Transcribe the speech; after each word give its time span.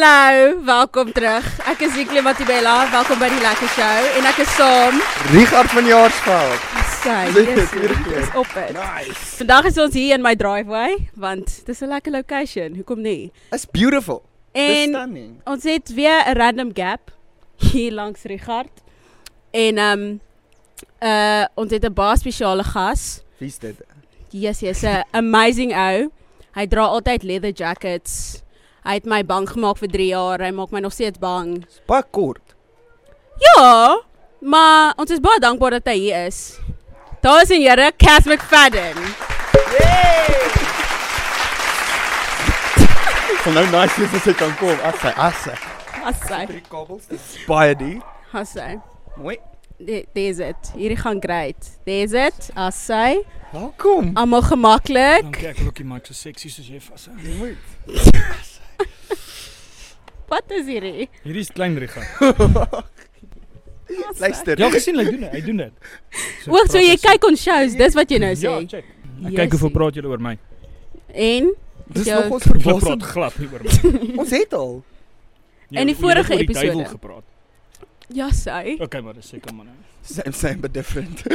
Hallo. 0.00 0.64
Welkom 0.64 1.12
terug. 1.12 1.44
Ek 1.68 1.82
is 1.84 1.96
Ikle 2.00 2.22
Matibella. 2.24 2.86
Welkom 2.88 3.18
by 3.20 3.26
die 3.28 3.40
Lekker 3.42 3.68
Show 3.74 4.06
en 4.16 4.28
ek 4.30 4.38
is 4.40 4.48
saam. 4.56 4.96
Richard 5.34 5.68
van 5.74 5.84
Jaarsveld. 5.84 6.62
Sy, 7.02 7.16
Dit 7.36 7.50
is 7.58 8.30
op 8.32 8.48
dit. 8.54 8.72
Nice. 8.78 9.18
Vandag 9.42 9.68
is 9.68 9.76
ons 9.82 9.92
hier 9.98 10.16
in 10.16 10.24
my 10.24 10.32
driveway 10.40 10.96
want 11.20 11.52
dis 11.68 11.82
'n 11.84 11.92
lekker 11.92 12.16
location. 12.16 12.80
Hoekom 12.80 13.02
nie? 13.04 13.30
It's 13.52 13.66
beautiful. 13.68 14.22
It's 14.54 14.78
En 14.78 14.88
stunning. 14.96 15.40
ons 15.44 15.64
het 15.68 15.92
weer 15.94 16.24
'n 16.32 16.36
random 16.36 16.70
gap 16.72 17.12
hier 17.60 17.92
langs 17.92 18.22
Richard. 18.24 18.72
En 19.52 19.76
ehm 19.78 20.00
um, 20.00 20.20
uh 21.02 21.44
ons 21.54 21.70
het 21.70 21.84
'n 21.84 21.92
baie 21.92 22.16
spesiale 22.16 22.64
gas. 22.64 23.20
Wie's 23.38 23.58
dit? 23.58 23.76
Yes, 24.30 24.60
yes, 24.60 24.82
'n 24.82 25.04
amazing 25.12 25.76
ou. 25.76 26.08
Hy 26.54 26.66
dra 26.66 26.84
altyd 26.88 27.22
leather 27.22 27.52
jackets. 27.52 28.42
Hy 28.84 28.94
het 28.96 29.04
my 29.06 29.20
bang 29.26 29.48
gemaak 29.48 29.78
vir 29.78 29.88
3 29.92 30.06
jaar. 30.08 30.40
Hy 30.40 30.50
maak 30.56 30.70
my 30.72 30.80
nog 30.80 30.92
steeds 30.92 31.18
bang. 31.20 31.66
Baie 31.86 32.04
kort. 32.10 32.54
Ja, 33.40 34.00
maar 34.40 34.94
ons 35.00 35.10
is 35.10 35.20
baie 35.20 35.40
dankbaar 35.40 35.70
dat 35.78 35.86
hy 35.92 35.96
hier 35.98 36.26
is. 36.26 36.58
Daar 37.20 37.42
is 37.42 37.50
'n 37.50 37.60
Here, 37.60 37.92
Cass 37.96 38.26
McFadden. 38.26 38.96
Van 43.42 43.52
nou 43.56 43.66
nice 43.70 44.02
is 44.02 44.12
as 44.14 44.24
hy 44.24 44.32
kan 44.32 44.56
kom. 44.56 44.76
Assy, 44.84 45.12
assy. 45.16 45.54
Hassai, 46.00 46.46
Drie 46.46 46.62
kabels. 46.68 47.06
Dis 47.06 47.44
baie 47.46 47.74
die. 47.76 48.00
hassai. 48.32 48.78
Mooi. 49.16 49.36
Dis 49.78 50.36
dit. 50.36 50.72
Hierdie 50.76 50.96
gaan 50.96 51.20
great. 51.20 51.70
Dis 51.84 52.10
dit. 52.10 52.50
Hassai. 52.54 53.22
Welkom. 53.52 54.10
Almal 54.14 54.42
gemaklik. 54.42 55.22
Dankie, 55.22 55.48
ek 55.48 55.56
wil 55.58 55.66
ook 55.72 55.76
die 55.76 55.84
mic 55.84 56.06
so 56.06 56.14
sexy 56.14 56.48
soos 56.48 56.68
jy 56.68 56.80
vashou. 56.80 57.16
Jy 57.24 57.36
moet. 57.40 58.56
Wat 60.30 60.52
is 60.54 60.68
hierdie? 60.70 61.08
Hierdie 61.24 61.42
is 61.42 61.50
klein 61.54 61.74
Riga. 61.80 62.04
Luister. 64.22 64.54
Jy 64.58 64.68
het 64.68 64.76
gesien 64.76 64.98
hy 65.00 65.04
doen 65.08 65.24
dit, 65.24 65.32
hy 65.34 65.40
doen 65.42 65.62
dit. 65.64 65.88
Oek, 66.46 66.68
so 66.70 66.78
jy 66.82 66.94
kyk 67.02 67.24
ons 67.26 67.42
shows, 67.42 67.74
dis 67.78 67.96
wat 67.98 68.12
jy 68.14 68.20
nou 68.22 68.30
sê. 68.38 68.46
Ja, 68.46 68.60
check. 68.70 68.86
Ek 69.26 69.34
kyk 69.36 69.56
hoeveel 69.56 69.72
praat 69.74 69.98
julle 69.98 70.12
oor 70.12 70.22
my. 70.22 70.36
En 71.10 71.50
Dis 71.90 72.06
nog 72.06 72.30
ons 72.36 72.46
praat 72.46 73.02
glad 73.10 73.38
nie 73.42 73.48
oor 73.50 73.66
my. 73.66 73.74
Ons 74.22 74.30
het 74.36 74.54
al. 74.54 74.76
In 75.74 75.90
die 75.90 75.96
vorige 75.98 76.38
die 76.38 76.46
episode. 76.46 76.70
duiwel 76.70 76.86
gepraat. 76.94 77.26
ja, 78.14 78.30
sy. 78.34 78.76
Okay, 78.82 79.02
maar 79.02 79.18
dis 79.18 79.32
seker 79.34 79.54
man. 79.54 79.66
Same 80.06 80.32
same 80.32 80.58
but 80.62 80.72
different. 80.74 81.26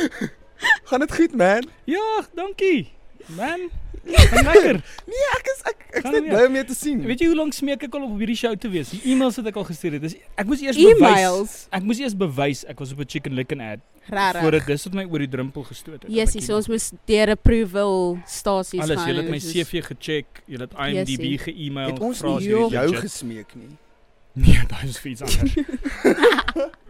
Gaan 0.88 1.00
dit 1.04 1.12
goed 1.14 1.36
man? 1.36 1.68
Ja, 1.84 2.24
dankie. 2.34 2.88
Man. 3.26 3.70
Gaan 4.04 4.44
lekker. 4.44 4.80
Nee, 5.10 5.24
ek 5.38 5.46
is 5.48 5.60
ek 5.64 5.78
ek 5.88 5.94
is 5.96 6.02
Gaan 6.04 6.12
net 6.12 6.26
bly 6.28 6.42
om 6.50 6.54
jou 6.58 6.64
te 6.68 6.74
sien. 6.76 6.98
Weet 7.08 7.20
jy 7.24 7.26
hoe 7.30 7.36
lank 7.38 7.54
smeek 7.56 7.82
ek 7.86 7.94
al 7.96 8.02
op 8.04 8.18
hierdie 8.20 8.36
show 8.36 8.52
te 8.60 8.68
wees? 8.68 8.90
Die 8.92 9.00
e-mails 9.14 9.38
wat 9.40 9.46
ek 9.48 9.56
al 9.56 9.64
gestuur 9.64 9.96
het. 9.96 10.02
Dis 10.04 10.16
ek 10.36 10.46
moes 10.50 10.60
eers 10.60 10.76
bewys. 10.76 10.98
E-mails. 11.00 11.54
Ek 11.72 11.82
moes 11.88 12.02
eers 12.02 12.16
bewys 12.20 12.64
ek 12.68 12.82
was 12.84 12.92
op 12.92 13.00
'n 13.00 13.08
chicken 13.08 13.32
licken 13.38 13.60
ad 13.64 13.80
Rarig. 14.12 14.42
voordat 14.42 14.66
dis 14.66 14.84
wat 14.84 14.94
my 14.94 15.04
oor 15.08 15.18
die 15.24 15.28
drempel 15.28 15.62
gestoot 15.64 16.02
het. 16.02 16.10
Yes, 16.12 16.36
so 16.44 16.56
ons 16.56 16.68
moes 16.68 16.90
deur 17.06 17.30
approval 17.30 18.18
stasies 18.26 18.80
gaan. 18.80 18.90
Alles, 18.90 19.06
julle 19.08 19.22
het 19.22 19.30
my 19.30 19.38
CV 19.40 19.80
gecheck, 19.88 20.42
julle 20.46 20.68
het 20.68 20.74
IMDb 20.76 21.08
Yesie. 21.24 21.38
ge-email, 21.38 21.96
vra 21.96 22.36
as 22.36 22.44
jy 22.44 22.68
jou 22.68 22.94
gesmeek 23.00 23.54
nie. 23.56 23.72
Nee, 24.34 24.60
daai 24.72 24.88
is 24.88 24.98
vir 24.98 25.10
iets 25.12 25.22
anders. 25.22 25.54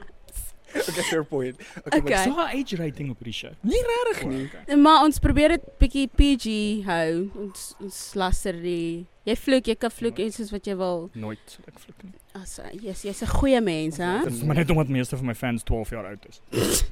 Okay, 0.75 1.03
fair 1.03 1.25
point. 1.25 1.57
Okay, 1.87 1.99
Okay. 2.01 2.15
Is 2.15 2.25
daar 2.35 2.53
'n 2.55 2.61
age 2.61 2.77
rating 2.77 3.11
op 3.11 3.19
hierdie 3.19 3.33
show? 3.35 3.51
Nie 3.63 3.83
regtig 3.83 4.25
nie. 4.29 4.51
Okay. 4.65 4.77
Maar 4.77 5.03
ons 5.05 5.19
probeer 5.19 5.49
dit 5.49 5.63
bietjie 5.79 6.09
PG 6.09 6.85
hou. 6.87 7.31
Ons 7.35 7.75
ons 7.81 8.15
laster 8.15 8.53
die 8.63 9.07
Jy 9.25 9.37
vloek, 9.37 9.67
jy 9.67 9.75
kan 9.75 9.91
vloek 9.91 10.19
iets 10.19 10.37
soos 10.37 10.51
wat 10.51 10.67
jy 10.67 10.77
wil. 10.77 11.09
Nooit 11.15 11.39
sal 11.47 11.65
ek 11.67 11.79
vloek 11.79 12.03
nie. 12.03 12.13
As 12.43 12.61
jy's 12.83 13.03
jy's 13.03 13.23
'n 13.23 13.27
goeie 13.27 13.61
mens, 13.61 13.97
hè? 13.97 14.23
Dit 14.25 14.33
is 14.33 14.43
maar 14.43 14.57
net 14.57 14.71
omdat 14.71 14.89
meeste 14.89 15.17
van 15.17 15.27
my 15.27 15.35
fans 15.35 15.63
12 15.63 15.91
jaar 15.91 16.07
oud 16.07 16.27
is. 16.29 16.41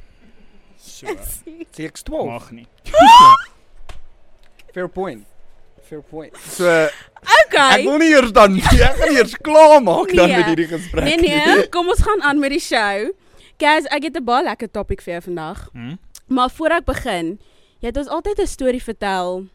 So, 0.84 1.06
Sê 1.06 1.84
ek 1.84 1.94
12. 2.02 2.26
mag 2.26 2.50
nie. 2.50 2.66
Fair 4.74 4.88
point. 4.88 5.24
Fair 5.88 6.00
point. 6.02 6.36
So 6.36 6.66
ek 6.66 6.92
Okay. 7.52 7.82
wil 7.84 7.98
nie 7.98 8.10
eers 8.14 8.32
dan 8.32 8.56
ek 8.56 8.64
gaan 8.96 9.12
eers 9.16 9.34
klaar 9.44 9.82
maak 9.82 10.08
dan 10.14 10.28
Nee. 10.28 10.36
met 10.36 10.46
hierdie 10.46 10.66
gesprek. 10.70 11.04
Nee 11.04 11.16
nee, 11.20 11.68
kom 11.68 11.88
ons 11.88 12.00
gaan 12.02 12.22
aan 12.22 12.38
met 12.40 12.50
die 12.50 12.60
show. 12.60 13.12
Guys, 13.62 13.86
ek 13.94 14.02
het 14.08 14.16
'n 14.18 14.24
baie 14.24 14.42
lekker 14.44 14.70
topik 14.70 15.00
vir 15.02 15.12
jou 15.12 15.22
vandag. 15.22 15.68
Hm? 15.72 15.94
Maar 16.26 16.50
voor 16.50 16.70
ek 16.70 16.84
begin, 16.84 17.38
jy 17.78 17.86
het 17.86 17.96
ons 17.96 18.08
altyd 18.08 18.40
'n 18.40 18.46
storie 18.46 18.82
vertel 18.82 19.46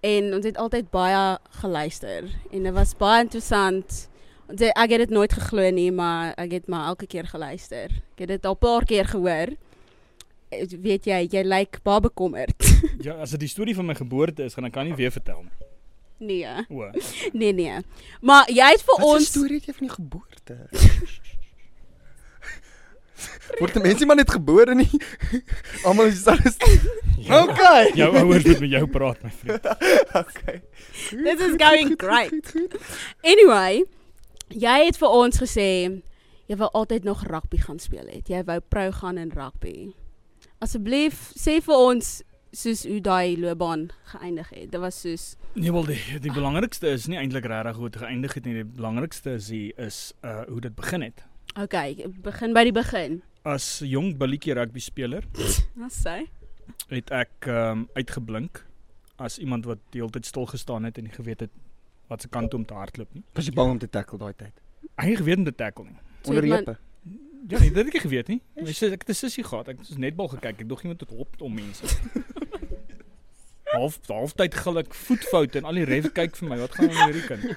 en 0.00 0.34
ons 0.34 0.44
het 0.44 0.56
altyd 0.56 0.90
baie 0.90 1.38
geluister 1.60 2.24
en 2.52 2.62
dit 2.62 2.72
was 2.72 2.96
baie 2.96 3.22
interessant. 3.22 4.08
Ons 4.48 4.60
het, 4.60 4.76
ek 4.76 4.90
het 4.90 4.98
dit 4.98 5.10
nooit 5.10 5.32
geglo 5.32 5.70
nie, 5.70 5.92
maar 5.92 6.32
ek 6.36 6.50
het 6.52 6.66
maar 6.68 6.86
elke 6.86 7.06
keer 7.06 7.26
geluister. 7.26 7.84
Ek 7.84 8.18
het 8.18 8.28
dit 8.28 8.44
al 8.46 8.54
'n 8.54 8.58
paar 8.58 8.84
keer 8.84 9.04
gehoor. 9.04 9.48
Eh, 10.48 10.66
Weet 10.80 11.04
jy, 11.04 11.28
jy 11.30 11.42
lyk 11.42 11.82
baie 11.82 12.00
bekommerd. 12.00 12.56
Ja, 13.06 13.12
as 13.20 13.30
dit 13.30 13.40
die 13.40 13.48
storie 13.48 13.74
van 13.74 13.86
my 13.86 13.94
geboorte 13.94 14.42
is, 14.44 14.54
gaan 14.54 14.64
ek 14.64 14.72
kan 14.72 14.86
nie 14.86 14.94
weer 14.94 15.10
vertel 15.12 15.42
nie. 15.42 15.52
nee, 16.18 16.46
O. 16.70 16.90
nee 17.32 17.52
nee. 17.52 17.76
Maar 18.20 18.50
jy 18.50 18.70
het 18.70 18.82
vir 18.82 18.94
Wat 18.96 19.06
'n 19.06 19.14
ons 19.14 19.26
storie 19.26 19.56
het 19.56 19.66
jy 19.66 19.72
van 19.72 19.86
die 19.86 19.94
geboorte? 19.94 20.56
Word 23.60 23.74
die 23.76 23.82
mense 23.84 24.06
maar 24.06 24.16
net 24.16 24.30
gebore 24.30 24.74
nie? 24.74 24.88
Almal 25.86 26.10
is 26.12 26.22
dieselfde. 26.22 26.52
Ja, 27.20 27.42
Okay. 27.44 27.90
jou 27.94 28.08
ouers 28.16 28.44
moet 28.48 28.60
met 28.60 28.70
jou 28.70 28.86
praat, 28.88 29.18
my 29.22 29.30
vriend. 29.30 29.66
Okay. 30.16 30.62
This 31.10 31.40
is 31.44 31.54
going 31.60 31.92
great. 32.00 32.52
Anyway, 33.22 33.82
jy 34.48 34.76
het 34.86 34.96
vir 34.98 35.12
ons 35.12 35.36
gesê 35.42 35.66
jy 36.50 36.56
wou 36.58 36.70
altyd 36.80 37.04
nog 37.04 37.20
rugby 37.28 37.60
gaan 37.60 37.78
speel 37.78 38.08
het. 38.08 38.28
Jy 38.32 38.40
wou 38.48 38.56
pro 38.72 38.88
gaan 39.02 39.20
in 39.20 39.30
rugby. 39.36 39.90
Asseblief 40.64 41.28
sê 41.38 41.60
vir 41.62 41.76
ons 41.76 42.10
soos 42.56 42.82
hoe 42.88 42.98
daai 43.04 43.36
loopbaan 43.38 43.90
geëindig 44.16 44.48
het. 44.56 44.70
Dit 44.72 44.80
was 44.82 44.98
soos 45.04 45.28
Nee, 45.54 45.70
wel 45.74 45.84
die, 45.92 46.00
die 46.24 46.32
belangrikste 46.32 46.88
is 46.96 47.06
nie 47.10 47.18
eintlik 47.20 47.44
regtig 47.50 47.76
hoe 47.78 47.88
dit 47.90 48.00
geëindig 48.02 48.34
het 48.38 48.44
nie. 48.48 48.54
Die 48.62 48.66
belangrikste 48.80 49.36
is 49.38 49.52
die 49.52 49.68
is 49.76 50.00
uh 50.24 50.40
hoe 50.48 50.60
dit 50.64 50.74
begin 50.74 51.04
het. 51.06 51.22
Okay, 51.56 52.06
begin 52.22 52.52
by 52.54 52.64
die 52.64 52.72
begin. 52.72 53.22
As 53.44 53.80
jong 53.84 54.18
billetjie 54.20 54.54
rugby 54.54 54.80
speler 54.80 55.24
Wat 55.80 55.92
sê? 55.94 56.18
het 56.90 57.10
ek 57.10 57.46
um 57.50 57.88
uitgeblink 57.94 58.64
as 59.20 59.38
iemand 59.38 59.66
wat 59.68 59.80
die 59.94 60.00
hele 60.00 60.12
tyd 60.14 60.26
stil 60.26 60.46
gestaan 60.46 60.84
het 60.84 60.98
en 60.98 61.06
nie 61.06 61.14
geweet 61.14 61.40
het 61.46 61.50
wat 62.10 62.22
se 62.22 62.28
kant 62.28 62.54
om 62.54 62.64
te 62.64 62.74
hardloop 62.74 63.10
nie. 63.14 63.22
Was 63.34 63.46
jy 63.46 63.54
bang 63.54 63.70
om 63.76 63.78
te 63.78 63.88
tackle 63.88 64.18
daai 64.18 64.34
tyd? 64.34 64.54
Hy 64.98 65.10
nie 65.10 65.18
geweet 65.20 65.42
om 65.42 65.44
te 65.46 65.54
tackle 65.54 65.84
nie. 65.84 65.98
Onder 66.26 66.46
heupe. 66.46 66.76
Ja, 67.50 67.58
nee, 67.58 67.70
dit 67.70 67.76
het 67.76 67.86
ek 67.86 67.96
nie 67.96 68.02
geweet 68.02 68.28
nie. 68.28 68.40
Jy 68.68 68.74
sê 68.76 68.90
ek 68.92 69.06
het 69.06 69.14
'n 69.14 69.18
sussie 69.18 69.44
gehad. 69.44 69.68
Ek 69.72 69.78
het 69.80 69.98
netbal 69.98 70.28
gekyk. 70.28 70.60
Ek 70.60 70.68
dog 70.68 70.82
iemand 70.82 71.00
het 71.00 71.10
hop 71.10 71.40
om 71.40 71.54
mense. 71.54 71.86
half 73.72 73.98
halftyd 74.08 74.54
gil 74.54 74.78
ek 74.78 74.94
voetfout 74.94 75.56
en 75.56 75.64
al 75.64 75.74
die 75.74 75.84
ref 75.84 76.12
kyk 76.12 76.36
vir 76.36 76.48
my. 76.48 76.58
Wat 76.58 76.74
gaan 76.74 76.90
aan 76.90 77.12
hierdie 77.12 77.26
kind? 77.26 77.56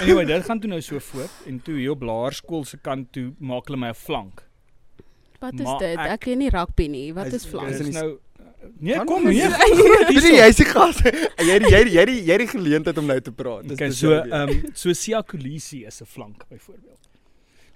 Anyway, 0.00 0.24
dit 0.28 0.44
gaan 0.44 0.60
toe 0.60 0.68
nou 0.70 0.80
so 0.84 0.98
voort 1.00 1.46
en 1.46 1.60
toe 1.62 1.76
hier 1.78 1.90
op 1.94 2.02
laerskool 2.02 2.64
se 2.68 2.76
kant 2.82 3.12
toe 3.12 3.32
maak 3.38 3.66
hulle 3.70 3.78
my 3.80 3.88
'n 3.94 3.94
flank. 3.94 4.42
Wat 5.40 5.54
is 5.54 5.60
Maar 5.66 5.78
dit? 5.78 5.98
ek- 5.98 6.10
Ek 6.10 6.20
ken 6.20 6.38
nie 6.38 6.50
rugby 6.50 6.86
nie. 6.88 7.12
Wat 7.14 7.26
Hy- 7.26 7.34
is 7.34 7.44
hy 7.44 7.50
flank? 7.50 7.68
is 7.70 7.78
Dis 7.78 7.94
nou 7.94 8.18
Nee, 8.80 8.94
Kan 8.94 9.06
kom 9.06 9.24
nee. 9.24 9.34
Dis 10.08 10.24
nie 10.24 10.38
jy's 10.40 10.56
die 10.56 10.64
gas. 10.64 10.96
Jy 11.36 11.58
jy 11.68 11.80
jy 11.92 12.04
die- 12.06 12.22
jy 12.24 12.38
die 12.38 12.46
geleentheid 12.46 12.96
om 12.98 13.06
nou 13.06 13.20
te 13.20 13.30
praat. 13.30 13.62
Dis 13.68 13.72
Okay, 13.76 13.90
so 13.90 14.12
ehm 14.12 14.48
um, 14.48 14.62
so 14.74 14.92
Sia 14.92 15.20
Kolisi 15.22 15.84
is 15.84 16.00
'n 16.00 16.06
flank 16.06 16.48
byvoorbeeld. 16.48 16.98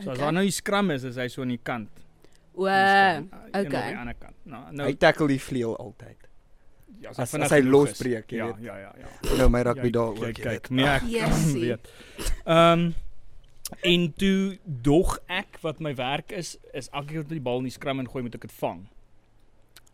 So 0.03 0.11
as 0.11 0.17
Okay. 0.17 0.17
daar 0.25 0.33
nou 0.33 0.45
die 0.45 0.51
skram 0.51 0.91
is, 0.91 1.03
is 1.05 1.17
hy 1.17 1.29
so 1.29 1.43
aan 1.43 1.49
die 1.49 1.61
kant. 1.63 1.91
O, 2.55 2.63
okay. 2.63 3.17
aan 3.53 3.69
die 3.69 3.97
ander 3.99 4.15
kant. 4.19 4.35
Nou, 4.45 4.65
hy 4.65 4.73
nou 4.73 4.95
tackle 4.95 5.27
die 5.29 5.39
vleuel 5.41 5.77
altyd. 5.77 6.28
Ja, 7.01 7.09
as- 7.11 7.19
as 7.35 7.51
hy 7.51 7.61
genoeg 7.61 7.89
is. 7.89 7.99
losbreek, 7.99 8.31
jy 8.31 8.37
ja, 8.37 8.47
weet. 8.47 8.65
Ja, 8.65 8.77
ja, 8.79 8.93
ja. 8.99 9.37
Nou 9.37 9.49
my 9.51 9.63
rugby 9.63 9.87
Ja, 9.87 9.91
daar 9.91 10.09
ook. 10.09 10.17
Kyk, 10.25 10.37
jy 10.39 10.43
kyk. 10.45 10.69
weet. 10.69 10.71
Nee, 10.71 10.87
ek 10.87 11.03
Jessie. 11.03 11.61
weet. 11.61 11.93
Ehm 12.47 12.81
um, 12.81 12.95
en 13.85 14.13
toe 14.17 14.59
dog 14.65 15.19
ek 15.29 15.59
wat 15.61 15.81
my 15.81 15.95
werk 15.95 16.33
is 16.33 16.57
is 16.73 16.89
elke 16.93 17.07
keer 17.13 17.21
as 17.21 17.27
die 17.29 17.41
bal 17.41 17.59
in 17.59 17.65
die 17.65 17.71
skram 17.73 18.01
ingooi 18.01 18.23
moet 18.23 18.35
ek 18.35 18.41
dit 18.49 18.53
vang. 18.53 18.87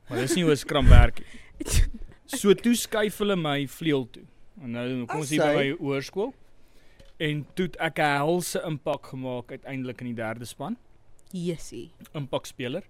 Maar 0.08 0.18
dis 0.18 0.34
nie 0.36 0.44
hoe 0.44 0.52
'n 0.52 0.56
skram 0.56 0.88
werk 0.88 1.18
nie. 1.20 1.40
So 2.26 2.54
toe 2.54 2.74
skuif 2.74 3.18
hulle 3.18 3.36
my 3.36 3.66
vleuel 3.68 4.08
toe. 4.10 4.22
En 4.62 4.70
nou 4.70 5.04
kom 5.06 5.20
ons 5.20 5.30
hier 5.30 5.42
by 5.42 5.54
my 5.54 5.70
hoërskool. 5.78 6.32
En 7.20 7.46
toe 7.54 7.66
het 7.66 7.76
ek 7.76 7.98
'n 7.98 8.16
helse 8.16 8.62
impak 8.66 9.06
gemaak 9.06 9.50
uiteindelik 9.50 10.00
in 10.00 10.06
die 10.06 10.14
derde 10.14 10.44
span, 10.44 10.76
Jessie. 11.32 11.90
impak 12.14 12.46
speler. 12.46 12.82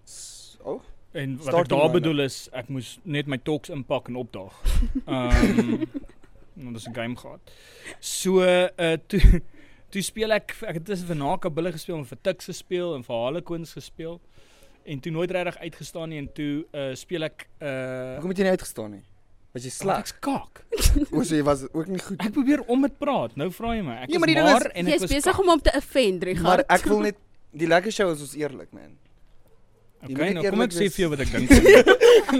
Oh, 0.64 0.80
En 1.14 1.36
wat 1.38 1.46
ek 1.46 1.52
Starting 1.52 1.68
daar 1.70 1.78
line-up. 1.86 2.02
bedoel 2.02 2.20
is 2.24 2.36
ek 2.52 2.68
moes 2.74 2.98
net 3.06 3.26
my 3.30 3.38
talks 3.38 3.70
inpak 3.70 4.08
en 4.10 4.16
opdaag. 4.18 4.54
Ehm 5.06 5.86
um, 6.56 6.72
dit 6.72 6.80
is 6.80 6.86
'n 6.88 6.94
game 6.94 7.16
gehad. 7.16 7.40
So 8.00 8.42
uh 8.42 8.96
toe 9.06 9.40
toe 9.90 10.02
speel 10.02 10.30
ek 10.34 10.56
ek 10.66 10.74
het 10.74 10.84
tussen 10.84 11.06
Vanaka 11.06 11.50
Bulle 11.50 11.72
gespeel 11.72 11.96
en 11.98 12.04
vir 12.06 12.18
Tuks 12.22 12.44
gespeel 12.50 12.94
en 12.94 13.02
vir 13.04 13.14
Harlequins 13.16 13.72
gespeel 13.72 14.20
en 14.84 15.00
toe 15.00 15.12
nooit 15.12 15.30
regtig 15.30 15.56
uitgestaan 15.58 16.08
nie 16.08 16.18
en 16.18 16.28
toe 16.32 16.64
uh 16.74 16.94
speel 16.94 17.22
ek 17.22 17.46
uh 17.62 18.14
hoekom 18.18 18.28
het 18.34 18.38
jy 18.38 18.44
nie 18.44 18.50
uitgestaan 18.58 18.90
nie? 18.90 19.02
Was 19.54 19.62
jy 19.64 19.70
Sleg. 19.70 19.80
sleg? 19.80 19.98
Ek's 19.98 20.14
kak. 20.20 20.64
O, 21.12 21.22
so 21.22 21.34
jy 21.36 21.42
was 21.46 21.62
ook 21.72 21.86
nie 21.86 21.98
goed. 22.02 22.18
Ek 22.20 22.32
probeer 22.34 22.60
om 22.66 22.82
dit 22.82 22.98
praat. 22.98 23.36
Nou 23.36 23.50
vra 23.54 23.74
jy 23.76 23.82
my. 23.86 23.94
Ek 24.02 24.10
is 24.10 24.18
maar 24.18 24.28
is, 24.28 24.34
maar 24.34 24.66
en 24.74 24.86
ek 24.86 24.92
Jy's 24.92 25.00
was 25.06 25.10
besig 25.14 25.38
om 25.38 25.48
hom 25.48 25.60
te 25.62 25.70
offend, 25.76 26.18
Maar 26.24 26.28
Richard. 26.34 26.66
ek 26.70 26.84
wil 26.90 27.00
net 27.00 27.16
die 27.52 27.66
lekker 27.70 27.92
show 27.92 28.10
is 28.10 28.20
ons 28.20 28.34
eerlik, 28.34 28.72
man. 28.72 28.98
Okay, 30.04 30.34
nou 30.36 30.42
kom 30.50 30.64
ek 30.66 30.74
sê 30.76 30.88
vir 30.92 31.04
jou 31.04 31.10
wat 31.14 31.22
ek 31.24 31.30
dink. 31.32 31.52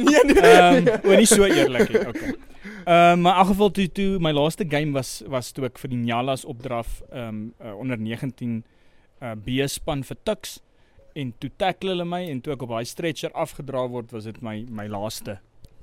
nee, 0.08 0.20
nee. 0.28 0.43
Ehm, 0.44 0.90
o, 1.00 1.14
nie 1.16 1.28
so 1.28 1.46
eerlik 1.49 1.88
nie. 1.94 2.02
Okay. 2.11 2.34
Ehm, 2.84 3.22
maar 3.25 3.38
in 3.38 3.40
elk 3.40 3.50
geval 3.55 3.70
toe 3.78 3.87
toe 3.96 4.08
my 4.20 4.32
laaste 4.37 4.66
game 4.69 4.93
was 4.93 5.22
was 5.32 5.52
toe 5.56 5.64
ek 5.70 5.81
vir 5.81 5.94
die 5.94 6.00
Nyalas 6.02 6.44
opdraf 6.44 7.00
ehm 7.08 7.46
uh, 7.56 7.72
onder 7.81 8.00
19 8.00 8.58
uh 9.22 9.32
B 9.40 9.64
span 9.70 10.05
vir 10.05 10.19
Tuks 10.28 10.58
en 11.16 11.32
toe 11.40 11.50
tackle 11.56 11.94
hulle 11.94 12.05
my 12.08 12.20
en 12.28 12.43
toe 12.44 12.52
ek 12.52 12.64
op 12.66 12.75
daai 12.75 12.88
stretcher 12.88 13.32
afgedra 13.32 13.87
word 13.88 14.12
was 14.12 14.28
dit 14.28 14.40
my 14.44 14.58
my 14.69 14.84
laaste 14.90 15.38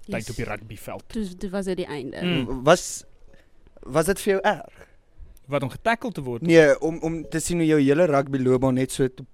tyd 0.05 0.29
op 0.29 0.37
die 0.37 0.45
rugbyveld. 0.45 1.05
Dis 1.15 1.33
dit 1.33 1.49
was 1.53 1.69
dit 1.71 1.81
die 1.81 1.87
einde. 1.89 2.21
Mm. 2.21 2.61
Was 2.67 3.05
was 3.81 4.11
dit 4.11 4.21
vir 4.21 4.35
jou 4.35 4.41
erg? 4.51 4.85
Wat 5.49 5.65
om 5.65 5.71
getackle 5.73 6.11
te 6.13 6.21
word. 6.21 6.45
Nee, 6.45 6.77
om 6.79 6.99
om 7.01 7.17
te 7.29 7.41
sien 7.41 7.57
hoe 7.57 7.67
jou 7.67 7.79
hele 7.81 8.05
rugby 8.11 8.43
loopbaan 8.43 8.77
net 8.77 8.93
so 8.93 9.07
te, 9.07 9.25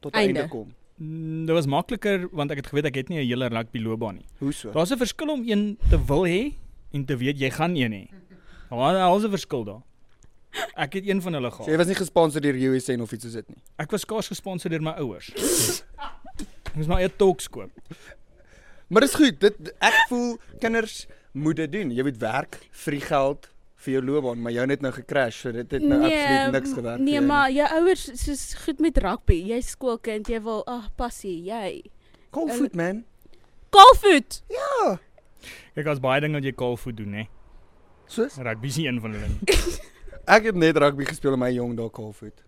tot 0.00 0.14
Einde. 0.14 0.40
einde 0.40 0.48
kom. 0.48 0.72
Mm, 0.96 1.46
Dit 1.46 1.54
was 1.54 1.66
makliker 1.66 2.28
want 2.32 2.50
ek 2.54 2.56
het 2.62 2.66
geweet 2.70 2.86
ek 2.86 2.94
het 2.94 3.08
nie 3.08 3.18
'n 3.18 3.26
hele 3.26 3.48
rugby 3.48 3.78
loopbaan 3.82 4.14
nie. 4.16 4.24
Hoe 4.38 4.52
so? 4.52 4.70
Daar's 4.72 4.90
'n 4.92 4.98
verskil 4.98 5.28
om 5.28 5.42
een 5.48 5.78
te 5.90 5.98
wil 6.06 6.24
hê 6.26 6.54
en 6.92 7.04
te 7.04 7.16
weet 7.16 7.38
jy 7.38 7.50
gaan 7.50 7.74
een 7.76 7.92
hê. 7.92 8.08
Daar 8.70 8.92
daar's 8.94 9.24
'n 9.24 9.30
verskil 9.30 9.64
daar. 9.64 9.82
Ek 10.76 10.92
het 10.92 11.06
een 11.08 11.20
van 11.22 11.32
hulle 11.32 11.50
So 11.50 11.56
jy 11.58 11.64
gehad. 11.64 11.76
was 11.78 11.86
nie 11.86 11.94
gesponsor 11.96 12.40
deur 12.40 12.54
USN 12.54 13.00
of 13.00 13.12
iets 13.12 13.24
soos 13.24 13.32
dit 13.34 13.48
nie. 13.48 13.58
Ek 13.76 13.90
was 13.90 14.00
skaars 14.00 14.28
gesponsor 14.28 14.70
deur 14.70 14.80
my 14.82 14.90
ouers. 14.92 15.30
Ek 16.66 16.74
moes 16.76 16.86
maar 16.86 17.00
eers 17.00 17.12
talks 17.16 17.48
koop. 17.48 17.70
Maar 18.88 19.00
dis 19.00 19.14
goed. 19.14 19.40
Dit 19.40 19.74
ek 19.80 19.94
voel 20.08 20.38
kinders 20.60 21.06
moet 21.32 21.56
dit 21.56 21.72
doen. 21.72 21.90
Jy 21.90 22.02
moet 22.02 22.16
werk 22.18 22.68
vir 22.70 22.90
die 22.92 23.00
geld 23.00 23.48
vir 23.84 23.96
jou 23.98 24.02
loopbaan, 24.04 24.42
maar 24.42 24.54
jou 24.54 24.66
net 24.70 24.84
nou 24.84 24.92
gecrash, 24.94 25.40
so 25.44 25.52
dit 25.54 25.76
het 25.76 25.82
nou 25.84 26.00
absoluut 26.00 26.54
niks 26.56 26.76
gewerk. 26.76 27.00
Nee, 27.00 27.18
nie. 27.18 27.24
maar 27.28 27.50
jou 27.52 27.68
ouers 27.78 28.04
soos 28.24 28.44
goed 28.64 28.80
met 28.84 28.98
rugby. 29.04 29.40
Jy's 29.52 29.74
skoolkind, 29.76 30.30
jy 30.32 30.40
wil 30.44 30.62
ag 30.70 30.90
passie, 30.98 31.36
jy. 31.48 31.82
Coldfoot 32.34 32.74
man. 32.78 33.04
Kalfoot. 33.74 34.42
Ja. 34.52 34.96
Kyk, 35.74 35.88
as 35.90 36.00
baie 36.02 36.22
dinge 36.22 36.38
wat 36.38 36.46
jy 36.46 36.54
kaalvoet 36.56 36.96
doen, 37.00 37.18
hè. 37.20 37.26
Soos 38.10 38.36
Rugby 38.36 38.70
is 38.70 38.76
een 38.82 39.00
van 39.00 39.16
hulle 39.16 39.30
ek 40.36 40.50
het 40.50 40.56
net 40.56 40.76
rugby 40.80 41.06
gespeel 41.08 41.36
in 41.36 41.40
my 41.40 41.50
jong 41.52 41.72
dae 41.76 41.90
Coldfoot. 41.92 42.42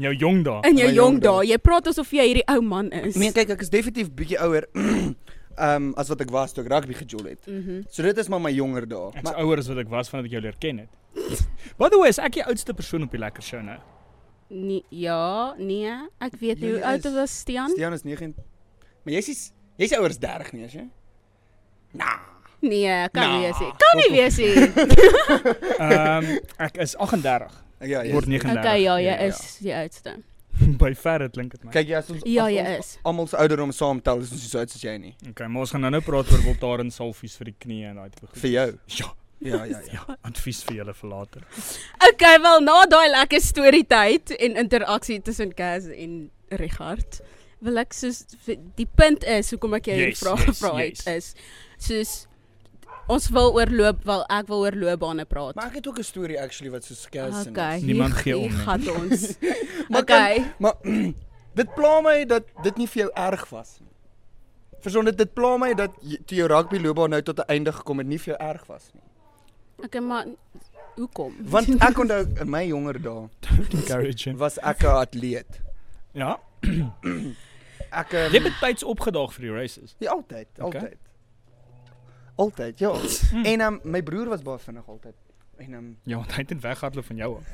Jou 0.00 0.12
jong 0.16 0.40
daar. 0.44 0.64
In 0.68 0.78
jou 0.80 0.88
jong 0.92 1.18
dae. 1.20 1.28
dae. 1.28 1.48
Jy 1.52 1.58
praat 1.60 1.88
asof 1.90 2.12
jy 2.16 2.24
hierdie 2.30 2.44
ou 2.48 2.60
man 2.64 2.88
is. 2.96 3.16
Nee, 3.20 3.32
kyk, 3.36 3.52
ek 3.56 3.64
is 3.64 3.72
definitief 3.72 4.08
bietjie 4.16 4.38
ouer 4.40 4.68
um 5.58 5.92
as 5.96 6.08
wat 6.08 6.20
ek 6.20 6.30
was 6.30 6.52
toe 6.52 6.64
ek 6.64 6.70
rugby 6.72 6.94
gejol 6.94 7.24
het. 7.28 7.46
Mhm. 7.46 7.82
So 7.90 8.02
dit 8.02 8.16
is 8.18 8.28
maar 8.28 8.40
my 8.40 8.50
jonger 8.52 8.86
dae. 8.88 9.10
Ek's 9.14 9.22
Maar 9.22 9.38
ouer 9.42 9.58
as 9.58 9.68
wat 9.68 9.78
ek 9.78 9.88
was 9.88 10.08
vandat 10.08 10.26
ek 10.26 10.32
jou 10.32 10.42
leer 10.42 10.56
ken 10.58 10.78
het. 10.78 10.88
By 11.78 11.88
the 11.88 11.98
way, 11.98 12.08
is 12.08 12.18
ek 12.18 12.32
die 12.32 12.44
oudste 12.44 12.74
persoon 12.74 13.02
op 13.02 13.10
die 13.10 13.18
lekker 13.20 13.42
show 13.42 13.60
nou? 13.62 13.78
Nee, 14.52 14.84
ja, 14.90 15.54
nee. 15.58 15.92
Ek 16.20 16.34
weet 16.40 16.60
nie 16.60 16.68
Ja, 16.68 16.74
hoe 16.74 16.80
jy 16.80 16.90
oud 16.92 17.04
is. 17.06 17.12
was 17.14 17.38
Stian. 17.40 17.70
Stian 17.70 17.92
is 17.92 18.02
9. 18.04 18.34
Maar 19.04 19.14
jy's 19.14 19.28
is- 19.28 19.52
jy's 19.78 19.92
ouer 19.96 20.10
as 20.10 20.18
30 20.18 20.52
nie, 20.52 20.64
as 20.64 20.72
jy? 20.74 20.88
Nah. 21.92 22.18
Nee, 22.62 23.08
kan 23.10 23.22
Nah. 23.26 23.32
nie 23.38 23.46
wees 23.48 23.58
nie. 23.60 23.72
Kan 23.82 23.98
nie 23.98 24.10
wees 24.12 24.36
nie. 24.38 24.54
Ehm 25.86 26.38
ek 26.58 26.76
is 26.84 26.94
38. 26.96 27.50
Ja, 27.82 28.02
jy 28.04 28.12
Word 28.12 28.28
is- 28.28 28.30
39. 28.30 28.58
Okay, 28.62 28.82
ja, 28.82 28.94
jy 28.96 29.04
Ja, 29.08 29.16
ja. 29.18 29.26
is 29.26 29.58
die 29.60 29.72
oudste. 29.74 30.16
By 30.82 30.92
verre 30.98 31.28
klink 31.32 31.56
dit 31.56 31.64
my. 31.64 31.72
Kyk 31.74 31.88
jy 31.88 31.96
as 31.98 32.10
ons 32.12 32.22
Ja, 32.28 32.46
as 32.46 32.54
jy 32.54 32.66
ons 32.66 32.78
is. 32.84 32.92
Almal 33.08 33.30
se 33.32 33.40
ouderdom 33.40 33.72
saamtel 33.76 34.22
is 34.24 34.32
ons 34.34 34.44
nie 34.44 34.52
so 34.52 34.60
oud 34.62 34.76
as 34.76 34.84
jy 34.84 34.94
nie. 35.00 35.14
Okay, 35.32 35.48
maar 35.48 35.66
ons 35.66 35.74
gaan 35.74 35.84
nou-nou 35.86 36.02
praat 36.06 36.30
oor 36.32 36.44
Voltaren 36.46 36.92
salfies 36.94 37.36
vir 37.40 37.52
die 37.52 37.58
knie 37.66 37.82
en 37.90 38.00
daai 38.02 38.10
tipe 38.12 38.28
goed. 38.28 38.38
Vir 38.44 38.56
jou. 38.56 38.70
Ja, 39.00 39.12
Ja, 39.42 39.64
ja, 39.66 39.80
ja. 39.90 39.92
ja, 40.08 40.16
advies 40.22 40.60
vir 40.62 40.76
julle 40.76 40.92
vir 40.94 41.10
later. 41.10 41.46
Okay, 42.12 42.36
wel 42.44 42.60
na 42.62 42.76
daai 42.86 43.08
lekker 43.10 43.42
storie 43.42 43.84
tyd 43.90 44.30
en 44.38 44.58
interaksie 44.60 45.18
tussen 45.26 45.50
Kaz 45.58 45.88
en 45.90 46.30
Richard, 46.60 47.18
wil 47.62 47.80
ek 47.82 47.94
soos 47.96 48.22
die 48.78 48.86
punt 48.86 49.26
is 49.26 49.50
hoekom 49.54 49.74
ek 49.78 49.90
jou 49.90 49.96
hierdie 49.98 50.14
Yes, 50.14 50.22
vraag 50.22 50.44
yes, 50.44 50.48
gevra 50.50 50.72
het 50.78 51.02
yes. 51.02 51.08
is 51.16 51.88
soos 51.88 52.12
ons 53.12 53.28
wil 53.34 53.52
oor 53.56 53.70
loop, 53.70 54.04
wel 54.08 54.22
ek 54.32 54.48
wil 54.50 54.64
oor 54.66 54.76
loopbane 54.76 55.24
praat. 55.28 55.54
Maar 55.58 55.70
ek 55.70 55.74
het 55.80 55.88
ook 55.88 55.98
'n 55.98 56.06
storie 56.08 56.40
actually 56.40 56.70
wat 56.72 56.84
so 56.84 56.94
skerp 56.94 57.34
Okay, 57.46 57.76
is. 57.76 57.82
Niemand 57.82 58.14
gee 58.14 58.36
om 58.38 58.42
nie. 58.50 58.62
Gaan 58.64 58.88
ons. 58.88 59.36
Maar 59.92 60.00
okay. 60.02 60.44
Maar 60.58 60.74
dit 61.60 61.74
pla 61.74 62.00
my 62.00 62.24
dat 62.24 62.44
dit 62.62 62.76
nie 62.76 62.86
vir 62.88 63.02
jou 63.02 63.10
erg 63.14 63.48
was 63.50 63.76
nie. 63.80 63.88
Verson 64.80 65.04
dit 65.04 65.18
dit 65.18 65.34
pla 65.34 65.56
my 65.56 65.74
dat 65.74 65.90
jy, 66.00 66.18
toe 66.26 66.36
jou 66.38 66.48
rugby 66.48 66.78
loopbaan 66.78 67.10
nou 67.10 67.22
tot 67.22 67.38
'n 67.38 67.48
einde 67.48 67.72
gekom 67.72 67.98
het 67.98 68.06
nie 68.06 68.18
vir 68.18 68.34
jou 68.36 68.48
erg 68.48 68.66
was 68.66 68.90
nie. 68.94 69.02
Okay, 69.84 70.00
maar 70.00 70.26
hoekom? 70.96 71.36
Want 71.40 71.68
ek 71.88 71.98
onthou 71.98 72.26
in 72.40 72.50
my 72.50 72.64
jonger 72.66 73.02
dae 73.02 74.36
was 74.36 74.58
ek 74.58 74.82
'n 74.82 74.86
atleet. 74.86 75.60
Ja, 76.12 76.38
Ek 77.92 78.12
um, 78.16 78.30
jy 78.32 78.40
het 78.40 78.46
betyds 78.60 78.84
opgedaag 78.88 79.32
vir 79.36 79.42
die 79.44 79.52
races. 79.52 79.94
ja, 79.98 80.10
altyd, 80.10 80.48
Okay. 80.58 80.94
Altyd. 82.36 82.78
Ja. 82.78 82.92
Mm. 83.32 83.44
En 83.44 83.60
um, 83.60 83.80
my 83.84 84.02
broer 84.02 84.28
was 84.28 84.42
baie 84.42 84.58
vinnig 84.58 84.88
altyd. 84.88 85.14
En 85.58 85.72
um, 85.72 85.96
Ja, 86.04 86.16
want 86.16 86.32
hy 86.32 86.40
het 86.44 86.48
net 86.54 86.62
weghardloop 86.62 87.04
van 87.04 87.16
jou 87.16 87.36
af. 87.36 87.44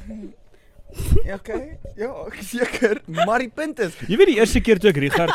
ja, 1.24 1.34
okay. 1.34 1.78
Ja, 1.96 2.12
ek 2.26 2.38
is 2.40 2.48
seker. 2.54 3.00
Maar 3.06 3.38
die 3.44 3.50
punt 3.52 3.78
is, 3.78 3.96
Jy 4.08 4.16
weet 4.16 4.26
die 4.32 4.38
eerste 4.38 4.60
keer 4.60 4.78
toe 4.80 4.90
ek 4.90 4.96
Richard 4.96 5.34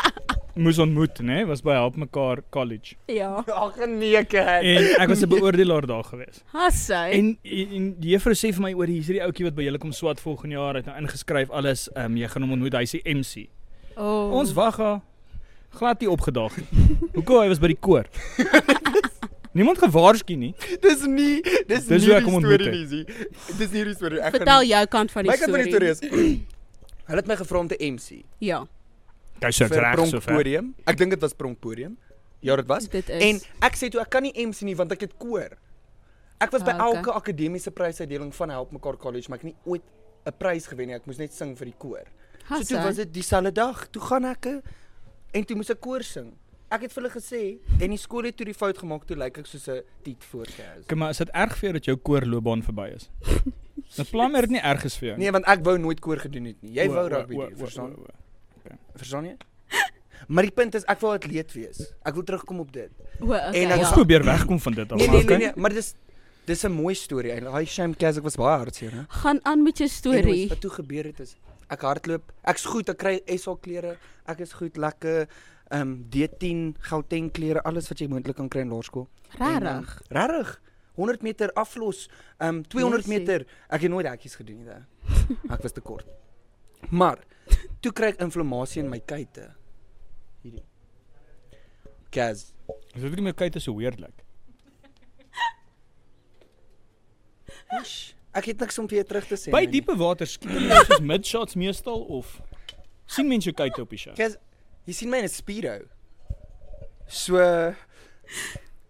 moes 0.54 0.78
ontmoet, 0.78 1.18
nê, 1.26 1.40
was 1.46 1.62
by 1.66 1.74
Help 1.74 1.96
Mekaar 1.98 2.42
College. 2.54 2.94
Ja. 3.10 3.42
ag 3.46 3.78
nee, 3.90 4.20
kat. 4.24 4.62
En 4.62 5.00
ek 5.02 5.08
was 5.10 5.22
'n 5.22 5.28
beoordelaar 5.28 5.86
daar 5.86 6.04
gewees. 6.04 6.42
Hassy. 6.52 6.92
En, 7.18 7.38
en 7.42 7.72
en 7.78 7.88
die 7.98 8.10
juffrou 8.14 8.34
sê 8.34 8.52
vir 8.54 8.62
my 8.62 8.72
oor 8.74 8.86
hier's 8.86 9.06
hierdie 9.10 9.22
ouetjie 9.26 9.44
wat 9.48 9.54
by 9.54 9.62
julle 9.66 9.78
kom 9.78 9.92
swat 9.92 10.20
volgende 10.20 10.54
jaar, 10.54 10.74
hy 10.74 10.82
het 10.82 10.86
nou 10.86 10.96
ingeskryf 10.98 11.50
alles, 11.50 11.88
ehm 11.94 12.04
um, 12.12 12.16
jy 12.16 12.28
gaan 12.28 12.42
hom 12.42 12.52
ontmoet, 12.52 12.74
hy 12.74 12.86
sê 12.86 13.02
MC. 13.04 13.48
oh. 13.96 14.30
Ons 14.32 14.52
wag 14.54 14.76
haar 14.78 15.00
glad 15.74 16.00
nie 16.00 16.10
opgedaag 16.10 16.56
nie. 16.56 16.66
Hoekom 17.14 17.40
hy 17.42 17.48
was 17.50 17.58
by 17.58 17.66
die 17.74 17.80
koor? 17.80 18.06
Niemand 19.54 19.78
gewaarsku 19.78 20.34
nie. 20.36 20.52
Dis 20.82 21.04
nie, 21.06 21.42
dis, 21.42 21.84
Dis 21.86 21.88
nie 21.88 21.98
die 22.10 22.30
storie 22.40 22.70
nie, 22.70 22.86
zie. 22.90 23.04
Dis 23.58 23.70
nie 23.70 23.84
die 23.86 23.94
storie. 23.94 24.18
Ek 24.20 24.34
Vertel 24.34 24.64
jou 24.66 24.86
kant 24.90 25.12
van 25.14 25.22
die 25.26 25.30
My 25.30 25.36
kant 25.38 25.50
van 25.54 25.62
die 25.62 25.70
storie 25.70 25.94
storie. 25.94 26.32
is 26.34 26.40
Hulle 27.08 27.20
het 27.20 27.26
my 27.28 27.36
gevra 27.36 27.58
om 27.60 27.68
te 27.68 27.76
MC 27.78 28.22
Ja, 28.40 28.62
Hy 29.44 29.50
sê 29.52 29.66
vir 29.68 29.82
reg 29.84 30.00
so 30.08 30.20
ver. 30.24 30.48
Ek 30.88 30.96
dink 30.96 31.10
dit 31.12 31.20
was 31.20 31.34
Pronkpodium. 31.36 31.96
Ja, 32.40 32.56
dit 32.56 32.66
was. 32.68 32.86
dit 32.88 33.08
is. 33.12 33.22
En 33.22 33.40
ek 33.68 33.76
sê 33.76 33.90
toe 33.92 34.00
ek 34.00 34.10
kan 34.10 34.22
nie 34.24 34.32
MC 34.46 34.62
nie 34.64 34.74
want 34.78 34.92
ek 34.92 35.00
het 35.06 35.14
koor. 35.20 35.52
Ek 36.40 36.50
was 36.52 36.62
by 36.64 36.72
Ah, 36.74 36.88
okay. 36.88 36.98
elke 36.98 37.12
akademiese 37.12 37.70
prysuitdeling 37.70 38.32
van 38.34 38.50
Help 38.50 38.72
Mekaar 38.72 38.96
College, 39.00 39.28
maar 39.28 39.38
ek 39.38 39.44
het 39.46 39.52
nie 39.52 39.72
ooit 39.72 39.82
'n 40.26 40.32
prys 40.38 40.66
gewen 40.66 40.86
nie. 40.88 40.94
Ek 40.96 41.06
moes 41.06 41.18
net 41.18 41.32
sing 41.32 41.54
vir 41.56 41.66
die 41.66 41.76
koor. 41.78 42.04
So 42.04 42.54
Hassy. 42.54 42.74
toe 42.74 42.82
was 42.84 42.96
dit 42.96 43.12
dieselfde 43.12 43.52
dag. 43.52 43.86
Toe 43.90 44.02
gaan 44.02 44.24
ek 44.24 44.46
en 45.32 45.44
toe 45.44 45.56
moes 45.56 45.70
ek 45.70 45.80
koor 45.80 46.02
sing. 46.02 46.32
Ek 46.74 46.86
het 46.86 46.94
vir 46.94 47.02
hulle 47.04 47.12
gesê 47.14 47.40
en 47.84 47.92
die 47.94 48.00
skool 48.00 48.26
het 48.26 48.36
toe 48.38 48.46
die 48.48 48.56
fout 48.56 48.78
gemaak 48.80 49.04
toe 49.06 49.16
lyk 49.20 49.36
ek 49.44 49.46
soos 49.46 49.68
'n 49.70 49.82
tiet 50.02 50.24
voorgehou. 50.30 50.82
Kom 50.90 50.98
maar, 50.98 51.10
is 51.14 51.18
dit 51.22 51.30
erg 51.30 51.54
vir 51.58 51.68
jou 51.68 51.72
dat 51.78 51.84
jou 51.90 51.96
koorloopbaan 51.96 52.62
verby 52.66 52.88
is? 52.96 53.08
Dit 53.96 54.10
pla 54.10 54.28
my 54.28 54.40
dit 54.40 54.50
nie 54.56 54.62
erg 54.62 54.84
is 54.84 54.96
vir 54.98 55.08
jou. 55.08 55.18
Nee, 55.18 55.30
want 55.30 55.46
ek 55.46 55.62
wou 55.64 55.76
nooit 55.78 56.00
koor 56.00 56.18
gedoen 56.18 56.44
het 56.50 56.62
nie. 56.62 56.72
Jy 56.74 56.88
O, 56.88 56.92
wou 56.96 57.04
o, 57.04 57.08
rugby 57.08 57.34
o, 57.36 57.46
doen, 57.46 57.52
o, 57.54 57.58
verstaan? 57.64 57.92
o, 57.94 58.00
o. 58.00 58.78
Verstaan 58.96 59.24
jy? 59.24 59.36
Maar 60.28 60.42
die 60.48 60.54
punt 60.56 60.74
is 60.74 60.84
ek 60.88 61.00
wil 61.04 61.12
atleet 61.12 61.52
wees. 61.52 61.80
Ek 62.02 62.14
wil 62.14 62.24
terugkom 62.24 62.60
op 62.60 62.72
dit. 62.72 62.90
O, 63.20 63.26
okay, 63.28 63.62
En 63.62 63.70
ek 63.76 63.78
Ons 63.84 63.88
ja. 63.90 63.94
probeer 63.94 64.24
wegkom 64.24 64.60
van 64.60 64.72
dit 64.72 64.92
al. 64.92 64.98
Nee 64.98 65.06
maar 65.06 65.16
nee 65.16 65.24
nee, 65.26 65.36
okay. 65.36 65.46
nee, 65.52 65.62
maar 65.62 65.74
dis 65.76 65.94
dis 66.46 66.64
'n 66.64 66.72
mooi 66.72 66.94
storie 66.94 67.32
eintlik. 67.32 67.54
Hi 67.54 67.64
Sham 67.66 67.94
Kaz, 67.94 68.16
ek 68.16 68.24
was 68.24 68.36
baie 68.36 68.58
hartseer, 68.58 68.90
hè. 68.92 69.04
Gaan 69.08 69.38
aan 69.44 69.62
met 69.62 69.78
jou 69.78 69.88
storie. 69.88 70.48
Wat 70.48 70.60
toe 70.60 70.70
gebeur 70.70 71.04
het 71.04 71.20
is 71.20 71.36
ek 71.72 71.84
hardloop. 71.86 72.32
Ek's 72.50 72.64
goed, 72.68 72.88
ek 72.92 72.98
kry 73.00 73.14
SA 73.38 73.54
klere. 73.60 73.96
Ek 74.30 74.40
is 74.44 74.52
goed, 74.52 74.76
lekker 74.80 75.28
ehm 75.70 75.80
um, 75.80 75.94
D10 76.10 76.74
Gauteng 76.90 77.30
klere, 77.32 77.62
alles 77.64 77.88
wat 77.88 77.98
jy 78.00 78.08
moontlik 78.08 78.36
kan 78.36 78.48
kry 78.48 78.60
in 78.64 78.72
laerskool. 78.72 79.08
Regtig. 79.38 79.94
Regtig. 80.10 80.60
100 80.94 81.22
meter 81.26 81.50
aflos, 81.58 82.08
ehm 82.38 82.60
um, 82.60 82.62
200 82.62 83.06
Mercy. 83.06 83.08
meter. 83.18 83.46
Ek 83.68 83.80
het 83.82 83.90
nooit 83.90 84.06
hekkies 84.06 84.36
gedoen 84.38 84.56
nie 84.62 84.68
daai. 84.68 84.84
Ek 85.50 85.62
was 85.62 85.72
te 85.72 85.80
kort. 85.80 86.06
Maar 86.90 87.18
toe 87.80 87.92
kry 87.92 88.12
ek 88.14 88.20
inflammasie 88.22 88.82
in 88.82 88.90
my 88.92 89.00
kuite. 89.00 89.48
Hierdie. 90.42 90.64
Kaz. 92.14 92.52
Is 92.94 93.02
dit 93.02 93.16
nie 93.18 93.32
my 93.32 93.50
is 93.54 93.64
so 93.64 93.74
weirdlik? 93.74 94.22
Ish, 97.80 98.14
Ek 98.34 98.48
het 98.50 98.58
niks 98.64 98.78
om 98.82 98.88
vir 98.90 98.98
jou 98.98 99.06
terug 99.12 99.28
te 99.30 99.36
sê. 99.38 99.52
By 99.54 99.62
diepe 99.70 99.94
water 99.98 100.26
skiet 100.26 100.50
hulle 100.50 100.80
soos 100.88 101.02
midshots 101.06 101.54
meestal 101.58 102.02
of 102.16 102.32
sien 103.06 103.28
mense 103.30 103.46
jou 103.46 103.54
kyk 103.54 103.78
op 103.78 103.92
die 103.94 104.00
show? 104.00 104.14
Kaz, 104.18 104.34
jy 104.86 104.92
sien 104.92 105.10
my 105.10 105.18
in 105.18 105.24
'n 105.24 105.28
speedo. 105.28 105.78
So 107.08 107.36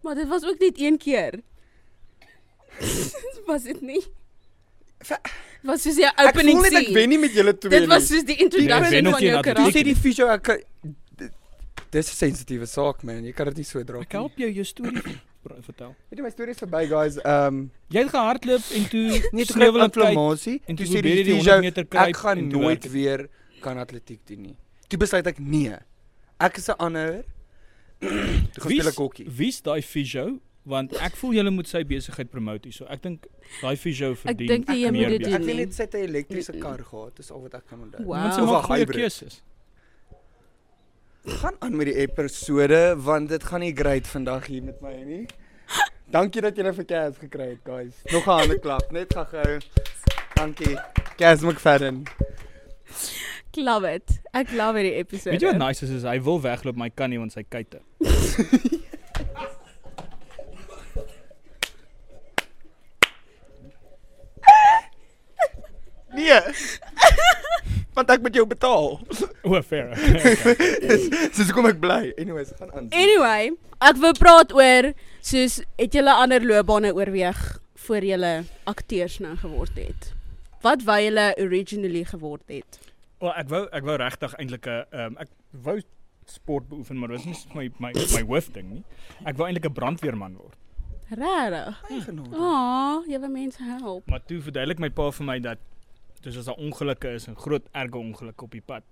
Maar 0.03 0.15
dit 0.15 0.29
was 0.29 0.45
ook 0.45 0.59
net 0.61 0.79
een 0.81 0.99
keer. 0.99 1.41
was 3.47 3.63
dit 3.63 3.81
nie? 3.81 4.03
Was 5.65 5.83
soos 5.83 5.99
ek 5.99 6.13
opening 6.29 6.59
voel 6.61 6.71
net 6.71 6.81
ek 6.83 6.89
wen 6.95 7.09
nie 7.13 7.19
met 7.19 7.33
julle 7.37 7.55
twee 7.59 7.81
Dit 7.81 7.89
was 7.89 8.09
nie. 8.11 8.19
soos 8.19 8.25
die 8.29 8.37
introduction 8.37 9.11
van 9.11 9.21
nie 9.21 9.29
jou 9.31 9.43
karakter. 9.43 9.73
sê 9.73 9.85
die 9.85 9.95
fisio 9.97 10.29
ek 10.29 10.65
Dis 11.95 12.09
'n 12.11 12.17
sensitiewe 12.17 12.67
saak 12.67 13.05
man. 13.05 13.25
Jy 13.25 13.33
kan 13.33 13.47
dit 13.47 13.57
nie 13.57 13.65
so 13.65 13.83
dra 13.85 14.01
Ek 14.01 14.13
help 14.13 14.33
jou 14.37 14.51
jou 14.51 14.65
storie 14.65 15.03
vertel. 15.69 15.95
Weet 16.11 16.19
jy 16.19 16.23
my 16.23 16.31
storie 16.31 16.51
is 16.51 16.59
verby 16.59 16.87
guys. 16.89 17.17
Ehm 17.23 17.47
um, 17.47 17.71
Jy 17.89 18.01
het 18.03 18.11
gehardloop 18.11 18.63
en 18.75 18.89
toe 18.89 19.31
nie 19.33 19.45
te 19.45 19.53
sneuwel 19.53 19.89
kry 19.91 20.03
en 20.03 20.11
inflammasie. 20.11 20.61
en 20.67 20.77
toe 20.77 20.87
sê 20.87 20.97
jy 20.99 21.03
die 21.03 21.25
die 21.25 21.33
100 21.35 21.45
fysio 21.45 21.61
meter 21.61 21.85
kruip 21.87 22.09
ek 22.09 22.17
gaan 22.17 22.49
nooit 22.49 22.91
weer 22.91 23.29
kan 23.61 23.79
atletiek 23.79 24.21
doen 24.27 24.43
nie. 24.43 24.57
Toe 24.95 25.03
besluit 25.03 25.27
ek 25.27 25.41
nee. 25.43 25.75
Ek 26.39 26.59
is 26.61 26.69
'n 26.71 26.79
aanhouer. 26.79 27.25
toe 27.99 28.61
gaan 28.63 28.71
speel 28.71 28.91
ek 28.93 28.99
hokkie. 29.03 29.25
Wie's 29.27 29.59
daai 29.67 29.83
fisio? 29.83 30.39
Want 30.71 30.95
ek 31.03 31.17
voel 31.19 31.35
julle 31.35 31.51
moet 31.51 31.67
sy 31.69 31.83
besigheid 31.85 32.31
promote 32.31 32.69
hierso. 32.71 32.87
Ek 32.87 33.03
dink 33.03 33.27
daai 33.59 33.75
fisio 33.75 34.13
verdien. 34.15 34.53
dink 34.53 34.71
nie 34.71 34.85
jy 34.85 34.93
meer 34.95 35.11
moet 35.11 35.17
dit 35.19 35.27
besigheid. 35.27 35.41
Ek 35.43 35.49
nie. 35.51 35.57
net 35.65 35.75
sy 35.75 35.83
het 35.83 35.97
'n 35.99 36.05
elektriese 36.07 36.55
kar 36.63 36.79
gehad, 36.79 37.17
dis 37.19 37.31
al 37.35 37.43
wat 37.43 37.57
ek 37.59 37.67
kan 37.67 37.83
onthou. 37.83 38.05
Wow. 38.07 38.23
Mense 38.23 38.47
maak 38.47 38.69
goeie 38.71 38.87
keuses. 38.87 39.43
Gaan 41.43 41.57
aan 41.59 41.77
met 41.77 41.91
die 41.91 41.99
episode 42.07 42.95
want 42.97 43.29
dit 43.35 43.43
gaan 43.43 43.61
nie 43.67 43.75
great 43.75 44.07
vandag 44.07 44.47
hier 44.47 44.63
met 44.63 44.81
my 44.81 44.95
nie. 45.03 45.27
Dankie 46.07 46.41
dat 46.41 46.55
julle 46.55 46.73
vir 46.73 46.87
Cas 46.87 47.19
gekry 47.19 47.49
het, 47.57 47.63
guys. 47.67 47.99
Nog 48.13 48.29
'n 48.29 48.39
hande 48.39 48.59
klap, 48.61 48.93
net 48.93 49.11
gou-gou. 49.11 49.59
Dankie. 50.39 50.79
Cas 51.19 51.43
McFadden. 51.43 52.07
Love 53.57 53.85
it. 53.95 54.19
Ek 54.35 54.51
love 54.53 54.79
hierdie 54.81 54.97
episode. 54.99 55.35
Weet 55.37 55.45
jy 55.47 55.53
wat 55.53 55.63
nice 55.63 55.85
is 55.87 55.93
is 56.01 56.07
hy 56.09 56.19
wil 56.27 56.41
wegloop 56.43 56.77
maar 56.77 56.91
hy 56.91 56.97
kan 56.99 57.13
nie 57.15 57.21
want 57.23 57.35
sy 57.37 57.45
kuite. 57.47 57.83
Nee. 66.15 66.41
Want 67.95 68.11
ek 68.11 68.23
moet 68.23 68.35
jou 68.35 68.47
betaal. 68.47 68.89
O, 69.47 69.59
fair. 69.63 69.93
Dis 71.35 71.47
hoekom 71.47 71.69
ek 71.71 71.81
bly. 71.83 72.13
Anyways, 72.19 72.53
gaan 72.59 72.73
aan. 72.75 72.89
Anyway, 72.95 73.53
ek 73.83 74.01
wil 74.03 74.15
praat 74.19 74.55
oor 74.55 74.93
soos 75.25 75.61
het 75.79 75.95
julle 75.95 76.15
ander 76.15 76.43
loopbane 76.47 76.91
oorweeg 76.95 77.43
voor 77.87 78.07
julle 78.07 78.33
akteurs 78.71 79.19
nou 79.23 79.35
geword 79.43 79.79
het. 79.79 80.11
Wat 80.65 80.83
wou 80.87 80.99
julle 81.03 81.29
originally 81.43 82.05
geword 82.09 82.47
het? 82.51 82.81
Wel, 83.25 83.33
ek 83.40 83.49
wou 83.49 83.62
ek 83.73 83.85
wou 83.88 83.97
regtig 84.00 84.35
eintlik 84.38 84.66
'n 84.69 84.85
ehm 84.93 85.16
ek 85.25 85.31
wou 85.64 85.78
sport 86.28 86.69
beoefen 86.69 86.99
maar 86.99 87.09
dit 87.14 87.25
was 87.25 87.47
nie 87.47 87.54
my 87.54 87.71
my 87.81 87.93
my 88.14 88.23
hoof 88.28 88.50
ding 88.52 88.69
nie. 88.71 88.83
Ek 89.25 89.37
wou 89.37 89.47
eintlik 89.49 89.64
'n 89.71 89.73
brandweerman 89.73 90.37
word. 90.37 90.57
Regtig? 91.11 92.04
Genade. 92.04 92.37
Ah, 92.37 93.00
jy 93.07 93.19
wil 93.21 93.28
mense 93.31 93.62
help. 93.62 94.07
Maar 94.09 94.23
toe 94.25 94.40
verduidelik 94.40 94.78
my 94.81 94.90
pa 94.90 95.11
vir 95.11 95.26
my 95.26 95.38
dat 95.40 95.59
dis 96.23 96.37
as 96.40 96.47
daar 96.49 96.57
ongelukke 96.57 97.14
is 97.14 97.26
en 97.28 97.37
groot 97.37 97.66
erge 97.73 97.99
ongelukke 97.99 98.45
op 98.45 98.50
die 98.52 98.61
pad, 98.64 98.83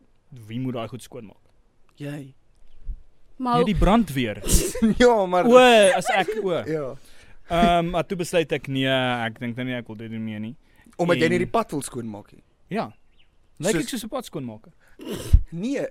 wie 0.49 0.61
moet 0.61 0.75
daai 0.75 0.89
goed 0.89 1.03
skoonmaak? 1.03 1.41
Jy. 1.97 2.35
Maar 3.39 3.57
Nee, 3.57 3.65
die 3.65 3.75
brandweer. 3.81 4.43
ja, 5.03 5.27
maar 5.27 5.47
O, 5.49 5.57
as 5.97 6.09
ek 6.11 6.37
o. 6.45 6.51
ja. 6.77 6.95
Ehm 7.51 7.91
maar 7.91 8.07
toe 8.07 8.17
besluit 8.17 8.53
ek 8.53 8.69
nee, 8.69 8.87
ek 8.89 9.41
dink 9.41 9.57
nou 9.57 9.65
nie 9.67 9.75
ek 9.77 9.87
wil 9.89 9.97
dit 9.97 10.11
doen 10.11 10.25
meer 10.25 10.41
nie. 10.41 10.55
Omdat 10.97 11.17
jy 11.19 11.25
En- 11.25 11.31
nie 11.31 11.39
die 11.39 11.51
pad 11.51 11.71
wil 11.73 11.83
skoonmaak 11.83 12.33
nie. 12.33 12.43
Ja. 12.69 12.93
Lyk 13.63 13.73
Soos- 13.77 13.83
ek 13.83 13.89
soos 13.95 14.05
'n 14.05 14.09
pad 14.09 14.25
skoonmaker. 14.25 14.73
Nee. 15.51 15.87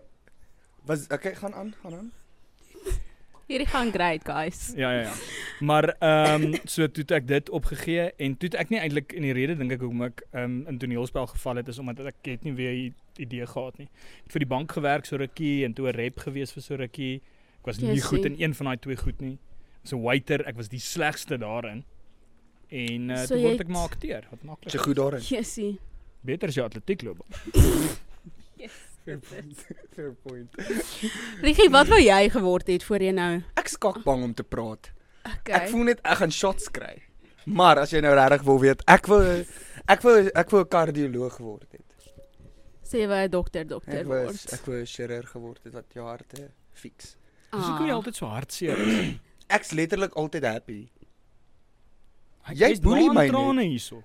Was 0.86 1.08
okay, 1.14 1.36
gaan 1.36 1.54
aan, 1.54 1.74
gaan 1.82 1.94
aan. 1.94 2.12
hierdie 3.52 3.68
gaan 3.68 3.92
great, 3.92 4.24
guys. 4.26 4.72
Ja 4.76 4.92
ja 4.92 5.02
ja. 5.02 5.14
Maar 5.60 5.90
ehm 6.00 6.44
um, 6.44 6.54
so 6.66 6.88
toe 6.88 7.04
ek 7.16 7.28
dit 7.28 7.50
opgegee 7.50 8.12
en 8.18 8.38
toe 8.38 8.50
ek 8.58 8.70
nie 8.72 8.80
eintlik 8.80 9.12
in 9.14 9.22
die 9.28 9.34
rede 9.36 9.56
dink 9.60 9.72
ek 9.76 9.82
hoekom 9.84 10.02
ek 10.08 10.24
ehm 10.32 10.44
um, 10.44 10.68
in 10.72 10.80
toneelspel 10.80 11.28
geval 11.34 11.56
het 11.60 11.68
is 11.68 11.80
omdat 11.80 12.00
ek 12.06 12.16
het 12.24 12.44
nie 12.48 12.54
weer 12.56 12.72
'n 12.74 12.96
idee 13.20 13.46
gehad 13.46 13.78
nie. 13.78 13.88
Ek 13.92 14.24
het 14.24 14.32
vir 14.32 14.40
die 14.46 14.52
bank 14.56 14.72
gewerk 14.72 15.06
so 15.06 15.18
rukkie 15.18 15.66
en 15.66 15.74
toe 15.74 15.88
'n 15.92 15.96
rep 15.96 16.18
gewees 16.20 16.52
vir 16.54 16.64
so 16.64 16.76
rukkie. 16.76 17.22
Ek 17.60 17.66
was 17.66 17.78
nie 17.80 17.88
Jessie. 17.94 18.08
goed 18.08 18.26
in 18.26 18.36
een 18.40 18.54
van 18.56 18.66
daai 18.66 18.78
twee 18.80 18.96
goed 18.98 19.22
nie. 19.22 19.38
So 19.84 20.00
waiter, 20.02 20.48
ek 20.48 20.56
was 20.56 20.68
die 20.70 20.80
slegste 20.80 21.38
daarin. 21.38 21.84
En 22.70 23.10
uh, 23.10 23.18
So 23.18 23.36
toe 23.36 23.42
word 23.44 23.60
ek 23.60 23.68
maar 23.68 23.84
akteur. 23.90 24.24
Wat 24.30 24.44
maklik. 24.44 24.66
Is 24.68 24.74
jy 24.74 24.80
goed 24.80 24.96
daarin? 24.96 25.20
Jessie. 25.22 25.80
Beter 26.24 26.48
as 26.52 26.56
jou 26.56 26.66
atletiek 26.68 27.02
loop. 27.04 27.24
Fair 29.04 29.18
point. 29.18 29.62
Fair 29.96 30.12
point. 30.24 30.50
Rigie, 31.42 31.70
wat 31.74 31.88
wou 31.90 31.98
jy 32.00 32.30
geword 32.30 32.68
het 32.70 32.84
voor 32.86 33.02
jy 33.08 33.14
nou? 33.18 33.32
Ek 33.58 33.68
skak 33.74 34.04
bang 34.06 34.24
om 34.28 34.34
te 34.38 34.44
praat. 34.46 34.92
Okay. 35.26 35.56
Ek 35.64 35.70
voel 35.72 35.88
net 35.90 36.04
ek 36.06 36.20
gaan 36.22 36.32
shots 36.34 36.70
kry. 36.74 37.00
Maar 37.50 37.82
as 37.82 37.90
jy 37.96 38.02
nou 38.06 38.14
regtig 38.14 38.44
wil 38.46 38.60
weet, 38.62 38.84
ek 38.90 39.08
wou 39.10 39.22
ek 39.90 40.04
wou 40.06 40.16
ek 40.30 40.52
wou 40.54 40.62
'n 40.62 40.70
kardioloog 40.70 41.36
geword 41.40 41.66
het. 41.72 41.82
sê 42.86 43.02
jy 43.02 43.08
'n 43.10 43.30
dokter 43.32 43.66
dokter 43.66 44.00
Ek 44.02 44.06
wou 44.06 44.24
word. 44.26 44.54
ek 44.54 44.66
wou 44.68 44.78
'n 44.78 44.86
chirurg 44.86 45.30
geword 45.34 45.60
het 45.64 45.74
wat 45.74 45.86
jou 45.96 46.06
harte 46.06 46.52
fix. 46.74 47.16
Dis 47.52 47.66
hoekom 47.66 47.86
jy 47.88 47.92
Ah. 47.92 47.96
altyd 47.98 48.16
so 48.16 48.26
hartseer 48.28 48.78
is. 48.78 49.16
Ek's 49.50 49.72
letterlik 49.72 50.14
altyd 50.16 50.44
happy. 50.46 50.90
Ek 52.48 52.56
Jy 52.58 52.70
is 52.72 52.80
boelie 52.80 53.10
my 53.14 53.28
trane 53.28 53.64
hierso. 53.66 54.04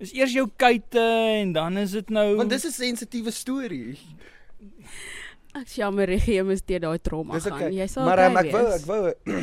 Is 0.00 0.12
eers 0.16 0.32
jou 0.32 0.46
kuite 0.56 1.00
en 1.40 1.52
dan 1.52 1.76
is 1.76 1.90
dit 1.92 2.08
nou 2.10 2.36
Want 2.36 2.50
dis 2.50 2.64
'n 2.66 2.72
sensitiewe 2.72 3.30
storie. 3.30 3.98
Ek 5.54 5.66
is 5.66 5.74
jammer 5.80 6.08
jy 6.14 6.42
moes 6.46 6.62
deur 6.62 6.80
daai 6.80 6.98
trauma 7.02 7.34
Dis 7.34 7.44
gaan. 7.48 7.58
okay. 7.58 7.70
Jy 7.74 7.86
sal 7.90 8.04
Maar 8.06 8.22
um, 8.28 8.36
ek 8.40 8.50
wou 8.54 8.66
ek 8.70 8.84
wou 8.86 9.00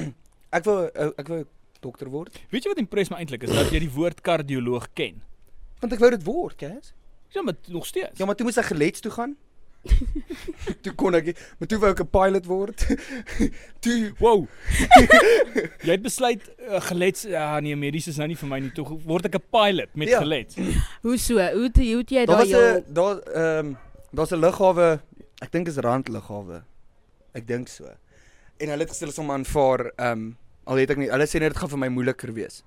ek 0.58 0.64
wou 0.70 0.78
ek 1.18 1.28
wou 1.34 1.42
dokter 1.84 2.10
word 2.10 2.38
Weet 2.50 2.64
jy 2.66 2.70
wat 2.74 2.80
impress 2.82 3.12
my 3.14 3.18
eintlik 3.22 3.44
is 3.44 3.52
dat 3.54 3.72
jy 3.72 3.80
die 3.86 3.92
woord 3.94 4.22
kardioloog 4.26 4.88
ken. 4.98 5.22
want 5.82 5.94
ek 5.94 6.00
wou 6.02 6.10
dit 6.10 6.24
word, 6.26 6.56
Cas. 6.58 6.94
Ja, 7.36 7.42
maar 7.44 7.54
nog 7.68 7.86
steeds. 7.86 8.18
Ja, 8.18 8.26
maar 8.26 8.36
toe 8.36 8.46
moes 8.48 8.58
ek 8.58 8.72
gelets 8.72 9.00
toe 9.04 9.12
gaan. 9.12 9.36
Toe 10.82 10.94
kon 10.96 11.16
ek, 11.16 11.32
maar 11.60 11.68
toe 11.68 11.80
wou 11.80 11.92
ek 11.92 12.00
'n 12.04 12.10
pilot 12.10 12.46
word. 12.46 12.86
toe 13.84 14.12
Wow. 14.20 14.48
jy 15.88 15.92
het 15.92 16.02
besluit 16.02 16.42
uh, 16.68 16.82
gelets 16.90 17.22
ja 17.30 17.60
nee, 17.60 17.76
medies 17.76 18.08
is 18.08 18.18
nou 18.18 18.28
nie 18.28 18.38
vir 18.38 18.50
my 18.50 18.60
nie. 18.60 18.72
Toe 18.72 18.86
word 19.06 19.26
ek 19.26 19.36
'n 19.40 19.46
pilot 19.52 19.90
met 19.96 20.08
Ja. 20.10 20.20
gelets. 20.20 20.56
Hoe 21.06 21.18
so? 21.18 21.36
Hoe 21.38 21.68
het- 21.70 21.78
hoe 21.78 21.98
het 22.02 22.10
jy 22.10 22.26
daar 22.26 22.38
daai 22.38 22.52
was 22.52 22.84
'n 22.88 22.94
daar 22.94 23.18
ehm 23.34 23.76
daar's 24.14 24.32
'n 24.32 24.40
lughawe, 24.40 25.00
ek 25.42 25.52
dink 25.52 25.68
is 25.68 25.78
randlughawe. 25.78 26.64
Ek 27.34 27.48
dink 27.48 27.68
so. 27.68 27.86
En 28.60 28.70
hulle 28.70 28.84
het 28.84 28.96
sal 28.96 29.24
my 29.24 29.34
aanvaar 29.34 29.92
ehm 29.98 30.32
al 30.66 30.76
weet 30.76 30.90
ek 30.92 30.98
nie, 30.98 31.10
hulle 31.10 31.26
sê 31.28 31.40
net 31.40 31.54
dit 31.54 31.58
gaan 31.58 31.70
vir 31.70 31.78
my 31.80 31.88
moeiliker 31.88 32.34
wees. 32.34 32.64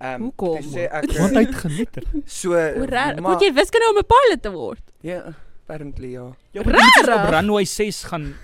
Ehm 0.00 0.20
Hoekom? 0.22 0.60
toe 0.62 0.70
sê 0.70 0.86
ek 0.86 1.10
Want 1.18 1.34
hy 1.34 1.42
het 1.44 1.54
geletter. 1.54 2.02
so 2.26 2.50
Hoe 2.50 2.86
raar. 2.86 3.20
maar- 3.20 3.32
Moet 3.32 3.42
jy 3.42 3.52
wiskunde 3.52 3.88
om 3.90 3.98
'n 3.98 4.06
pilot 4.06 4.42
te 4.42 4.50
word? 4.50 4.82
Ja, 5.00 5.34
apparently 5.68 6.10
ja. 6.12 6.32
Ja, 6.52 6.62
maar 6.64 6.74
moet 6.74 7.06
Rarig. 7.06 7.24
op 7.28 7.30
runway 7.34 7.64
6 7.64 8.02
gaan 8.04 8.34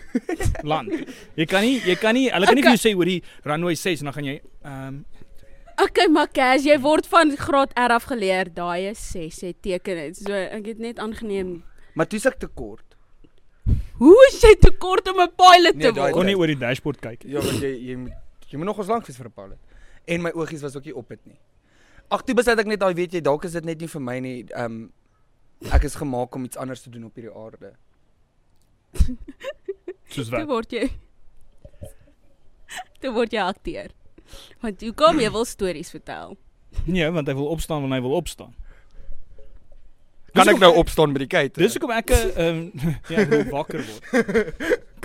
land. 0.62 0.93
Jy 1.35 1.45
kan 1.49 1.62
nie 1.64 1.81
jy 1.85 1.97
kan 1.97 2.14
nie 2.14 2.28
hulle 2.31 2.47
kan 2.47 2.54
nie 2.59 2.62
vir 2.66 2.76
jou 2.76 2.83
sê 2.85 2.93
oor 2.97 3.09
die 3.09 3.23
runway 3.49 3.75
6 3.75 4.00
en 4.04 4.11
dan 4.11 4.14
gaan 4.19 4.25
jy 4.28 4.40
ehm 4.62 4.87
um, 4.88 5.04
Okay, 5.83 6.07
maar 6.07 6.28
Cash, 6.31 6.62
jy 6.69 6.76
word 6.78 7.07
van 7.11 7.33
graad 7.37 7.73
R 7.75 7.90
af 7.97 8.04
geleer. 8.07 8.47
Daai 8.54 8.90
is 8.93 9.00
6, 9.11 9.40
jy 9.43 9.54
teken 9.61 9.97
dit. 9.99 10.16
So 10.21 10.31
ek 10.33 10.69
het 10.71 10.78
net 10.78 11.00
aangeneem. 11.02 11.64
Maar 11.99 12.07
toe's 12.07 12.28
ek 12.31 12.37
te 12.38 12.47
kort. 12.47 12.95
Hoe 13.99 14.14
is 14.28 14.37
jy 14.45 14.52
te 14.62 14.71
kort 14.78 15.09
om 15.11 15.19
'n 15.25 15.33
pilot 15.35 15.75
Nee, 15.75 15.88
te 15.90 15.99
word? 15.99 16.12
kon 16.14 16.26
nie 16.26 16.37
oor 16.38 16.47
die 16.47 16.59
dashboard 16.61 17.00
kyk. 17.02 17.25
Ja, 17.26 17.40
want 17.43 17.59
jy 17.61 17.73
jy 17.90 17.97
moet 17.97 18.12
jy 18.47 18.57
moet 18.59 18.66
nog 18.71 18.78
ons 18.78 18.88
lank 18.88 19.07
wees 19.07 19.16
vir 19.19 19.26
'n 19.26 19.33
pilot. 19.35 19.59
En 20.07 20.23
my 20.23 20.31
oogies 20.31 20.62
was 20.62 20.76
ook 20.76 20.85
nie 20.85 20.95
op 20.95 21.09
dit 21.09 21.26
nie. 21.26 21.38
Ag, 22.09 22.23
toe 22.23 22.35
besluit 22.35 22.59
ek 22.59 22.66
net 22.66 22.78
daai 22.81 22.95
weet 22.95 23.12
jy, 23.12 23.21
dalk 23.21 23.45
is 23.45 23.52
dit 23.52 23.64
net 23.64 23.81
nie 23.81 23.88
vir 23.88 24.00
my 24.00 24.19
nie. 24.21 24.45
Ehm 24.54 24.64
um, 24.64 24.93
ek 25.73 25.84
is 25.88 25.94
gemaak 25.94 26.34
om 26.34 26.44
iets 26.44 26.56
anders 26.56 26.82
te 26.82 26.90
doen 26.90 27.04
op 27.04 27.14
hierdie 27.14 27.34
aarde. 27.34 27.75
Soos 30.14 30.28
Toe 30.28 30.38
wat. 30.44 30.49
word 30.49 30.73
jy 30.73 30.88
Toe 33.00 33.12
word 33.12 33.32
jy 33.32 33.42
akteur. 33.52 33.92
Want 34.62 34.80
hoe 34.82 34.92
kom 34.96 35.20
jy 35.20 35.30
wil 35.30 35.44
stories 35.44 35.90
vertel? 35.94 36.37
Nee, 36.84 37.06
want 37.11 37.28
hy 37.28 37.34
wil 37.34 37.50
opstaan 37.54 37.84
wanneer 37.84 38.00
hy 38.00 38.06
wil 38.08 38.16
opstaan. 38.18 38.54
Kan 40.34 40.50
ek 40.50 40.58
nou 40.58 40.73
opstaan 40.80 41.12
met 41.14 41.23
die 41.23 41.30
kyk? 41.30 41.52
Dis 41.54 41.76
hoekom 41.76 41.92
ek 41.94 42.11
'n 42.11 42.30
ehm 42.34 42.58
ja, 43.12 43.23
ek 43.23 43.28
wil 43.30 43.44
wakker 43.54 43.84
word. 43.87 44.02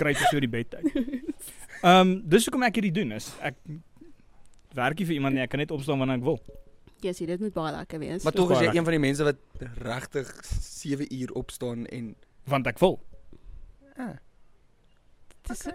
Kry 0.00 0.14
dit 0.16 0.26
so 0.26 0.40
die 0.42 0.50
bedtyd. 0.50 0.90
Ehm 0.90 2.00
um, 2.00 2.08
dis 2.26 2.48
hoekom 2.48 2.64
ek 2.66 2.80
hierdie 2.80 2.96
doen 2.96 3.12
is 3.14 3.30
ek 3.38 3.54
werk 4.74 4.98
nie 4.98 5.06
vir 5.06 5.14
iemand 5.18 5.34
nie, 5.34 5.42
ek 5.42 5.50
kan 5.50 5.62
net 5.62 5.70
opstaan 5.70 5.98
wanneer 6.02 6.18
ek 6.18 6.26
wil. 6.26 6.40
Jessie, 7.02 7.26
dit 7.26 7.40
moet 7.40 7.52
baie 7.52 7.72
lekker 7.76 7.98
wees. 7.98 8.22
Maar 8.22 8.32
tog 8.32 8.50
is 8.50 8.58
jy 8.58 8.66
een 8.74 8.84
van 8.84 8.92
die 8.92 8.98
mense 9.02 9.24
wat 9.24 9.36
regtig 9.78 10.44
7 10.60 11.06
uur 11.14 11.32
opstaan 11.32 11.86
en 11.86 12.14
Want 12.44 12.66
ek 12.66 12.78
wil. 12.78 13.00
ah, 13.96 14.16
Dis- 15.48 15.68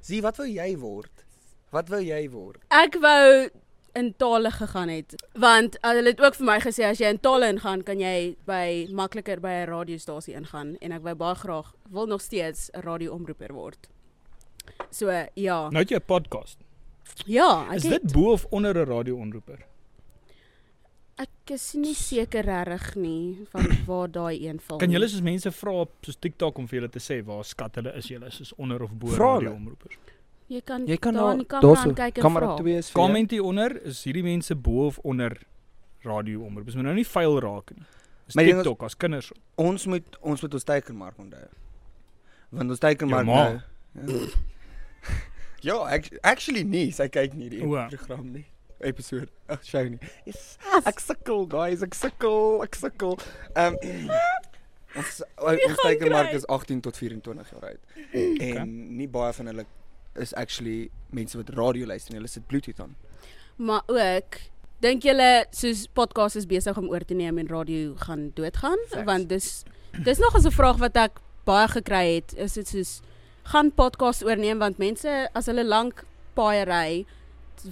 sien 0.00 0.22
wat 0.22 0.36
wou 0.36 0.48
jy 0.48 0.76
word? 0.78 1.24
Wat 1.70 1.88
wou 1.88 2.00
jy 2.02 2.30
word? 2.30 2.58
Ek 2.68 2.96
wou 3.00 3.48
in 3.94 4.14
tale 4.16 4.50
gegaan 4.50 4.88
het 4.88 5.14
want 5.34 5.76
uh, 5.82 5.90
hulle 5.90 6.08
het 6.12 6.20
ook 6.20 6.34
vir 6.38 6.46
my 6.46 6.58
gesê 6.62 6.84
as 6.86 6.98
jy 7.02 7.08
in 7.10 7.18
tale 7.20 7.48
ingaan 7.50 7.82
kan 7.82 7.98
jy 7.98 8.36
by 8.46 8.86
makliker 8.94 9.40
by 9.42 9.48
'n 9.64 9.66
radiostasie 9.68 10.34
ingaan 10.34 10.76
en 10.80 10.92
ek 10.92 11.02
wou 11.02 11.14
baie 11.14 11.34
graag 11.34 11.72
wil 11.90 12.06
nog 12.06 12.20
steeds 12.20 12.70
'n 12.72 12.80
radioomroeper 12.86 13.52
word. 13.52 13.88
So 14.90 15.10
ja. 15.34 15.68
Nou 15.70 15.82
het 15.82 15.90
jy 15.90 15.96
'n 15.96 16.04
podcast. 16.06 16.58
Ja, 17.26 17.66
ek 17.70 17.76
Is 17.76 17.82
het, 17.82 18.02
dit 18.02 18.12
bo 18.12 18.32
of 18.32 18.46
onder 18.50 18.74
'n 18.74 18.86
radioomroeper? 18.88 19.66
Ek 21.20 21.52
is 21.54 21.64
nie 21.76 21.94
seker 21.94 22.44
regtig 22.48 22.94
nie 22.96 23.46
van 23.52 23.66
waar 23.88 24.08
daai 24.12 24.38
een 24.46 24.60
val. 24.64 24.78
Kan 24.80 24.88
nie. 24.88 24.96
julle 24.98 25.08
soos 25.12 25.22
mense 25.26 25.50
vra 25.52 25.72
op 25.84 25.92
soos 26.06 26.16
TikTok 26.16 26.58
om 26.62 26.66
vir 26.70 26.80
julle 26.80 26.90
te 26.94 27.02
sê 27.02 27.20
waar 27.26 27.44
skat 27.44 27.76
hulle 27.80 27.92
is 28.00 28.08
julle 28.08 28.26
is 28.30 28.52
onder 28.56 28.82
of 28.86 28.92
bo 28.92 29.12
Vra 29.14 29.34
hulle. 29.36 29.50
radioomroepers? 29.50 29.98
Jy 30.50 30.60
kan 30.66 30.86
Jy 30.88 30.96
kan 30.98 31.14
daar 31.14 31.22
daar 31.28 31.32
in 31.36 31.38
die 31.44 31.46
kamera 31.46 31.74
daarso, 31.74 31.94
kyk 31.94 32.16
en 32.18 32.34
vra. 32.34 32.54
2 32.58 32.76
is 32.78 32.88
vir 32.90 32.94
jou. 32.96 33.06
Comment 33.06 33.30
hieronder, 33.30 33.76
is 33.86 34.00
hierdie 34.04 34.22
mense 34.26 34.54
bo 34.56 34.86
of 34.88 34.98
onder 35.06 35.36
radio 36.02 36.40
omroep? 36.48 36.68
Is 36.68 36.74
moet 36.74 36.84
nou 36.88 36.94
nie 36.96 37.04
vuil 37.06 37.38
raak 37.44 37.70
nie. 37.76 37.84
Is 38.26 38.34
Maar 38.34 38.44
die 38.44 38.52
is- 38.54 38.62
TikTok 38.62 38.82
as 38.88 38.96
kinders. 38.96 39.32
Ons 39.56 39.86
moet 39.86 40.16
ons 40.22 40.42
moet 40.42 40.54
ons 40.54 40.64
teikenmark 40.64 41.18
onthou. 41.18 41.46
Want 42.50 42.70
ons 42.70 42.78
teikenmark 42.82 43.26
ma. 43.26 43.44
nou. 43.94 44.18
Ja, 44.18 44.26
ja 45.60 45.76
act- 45.94 46.18
actually 46.22 46.62
nee, 46.64 46.90
sy 46.90 47.06
kyk 47.08 47.34
nie 47.38 47.48
die 47.52 47.60
program 47.62 48.32
nie. 48.32 48.46
Episode. 48.80 49.28
Ag, 49.48 49.64
show 49.64 49.82
nie. 49.88 49.98
Yes. 50.24 50.56
Ek 50.84 51.00
sukkel 51.00 51.46
guys, 51.50 51.82
ek 51.82 51.94
sukkel, 51.94 52.62
ek 52.64 52.74
sukkel. 52.74 53.16
Ehm 53.54 53.76
ons 54.98 55.20
ons 55.38 55.60
gaan 55.62 55.76
teikenmark 55.84 56.32
kry? 56.32 56.36
is 56.40 56.46
18 56.50 56.80
tot 56.82 56.96
24 56.96 57.50
jaar 57.54 57.66
oud. 57.70 57.82
En 58.12 58.72
nie 58.96 59.08
baie 59.08 59.32
van 59.32 59.46
hulle 59.52 59.66
is 60.18 60.32
actually 60.34 60.90
mense 61.14 61.36
wat 61.38 61.52
radio 61.54 61.86
luister 61.86 62.12
nie. 62.12 62.18
Hulle 62.18 62.28
sit 62.32 62.46
Bluetooth 62.50 62.80
aan. 62.80 62.96
Maar 63.56 63.82
ook 63.86 64.40
dink 64.80 65.04
julle 65.04 65.44
soos 65.54 65.84
podcast 65.92 66.36
is 66.40 66.46
besig 66.48 66.76
om 66.80 66.88
oor 66.88 67.04
te 67.04 67.14
neem 67.14 67.38
en 67.38 67.48
radio 67.52 67.94
gaan 68.00 68.30
doodgaan 68.34 68.80
Facts. 68.88 69.04
want 69.04 69.28
dis 69.28 69.48
dis 70.04 70.18
nog 70.18 70.34
'n 70.34 70.50
vraag 70.50 70.78
wat 70.78 70.96
ek 70.96 71.20
baie 71.44 71.68
gekry 71.68 72.14
het 72.16 72.34
is 72.36 72.52
dit 72.54 72.68
soos 72.68 73.00
gaan 73.52 73.70
podcast 73.70 74.24
oorneem 74.24 74.58
want 74.58 74.78
mense 74.78 75.28
as 75.34 75.46
hulle 75.46 75.64
lank 75.64 76.04
paai 76.34 76.64
ry 76.64 77.04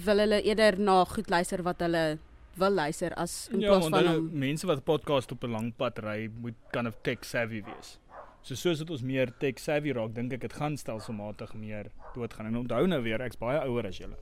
wil 0.05 0.19
hulle 0.23 0.41
eerder 0.41 0.79
na 0.79 1.03
goed 1.05 1.29
luister 1.29 1.63
wat 1.63 1.79
hulle 1.85 2.19
wil 2.59 2.71
luister 2.71 3.13
as 3.15 3.47
in 3.53 3.59
Ja, 3.63 3.69
plaas 3.71 3.81
want 3.81 3.95
van 3.95 4.05
hulle 4.05 4.19
om 4.19 4.29
mense 4.39 4.67
wat 4.67 4.83
podcast 4.83 5.31
op 5.31 5.43
'n 5.43 5.51
lang 5.51 5.73
pad 5.75 5.99
ry, 5.99 6.29
moet 6.41 6.55
kind 6.71 6.87
of 6.87 6.95
tech 7.01 7.25
savvy 7.25 7.63
wees. 7.63 7.97
So 8.41 8.55
soos 8.55 8.77
dit 8.77 8.89
ons 8.89 9.01
meer 9.01 9.31
tech 9.39 9.59
savvy 9.59 9.91
raak, 9.91 10.13
dink 10.15 10.33
ek 10.33 10.41
dit 10.41 10.53
gaan 10.53 10.77
stelselmatig 10.77 11.53
meer 11.53 11.91
doodgaan. 12.15 12.45
En 12.45 12.55
onthou 12.57 12.87
nou 12.87 13.01
weer, 13.03 13.21
ek's 13.21 13.37
baie 13.37 13.59
ouer 13.59 13.87
as 13.87 13.97
julle. 13.97 14.15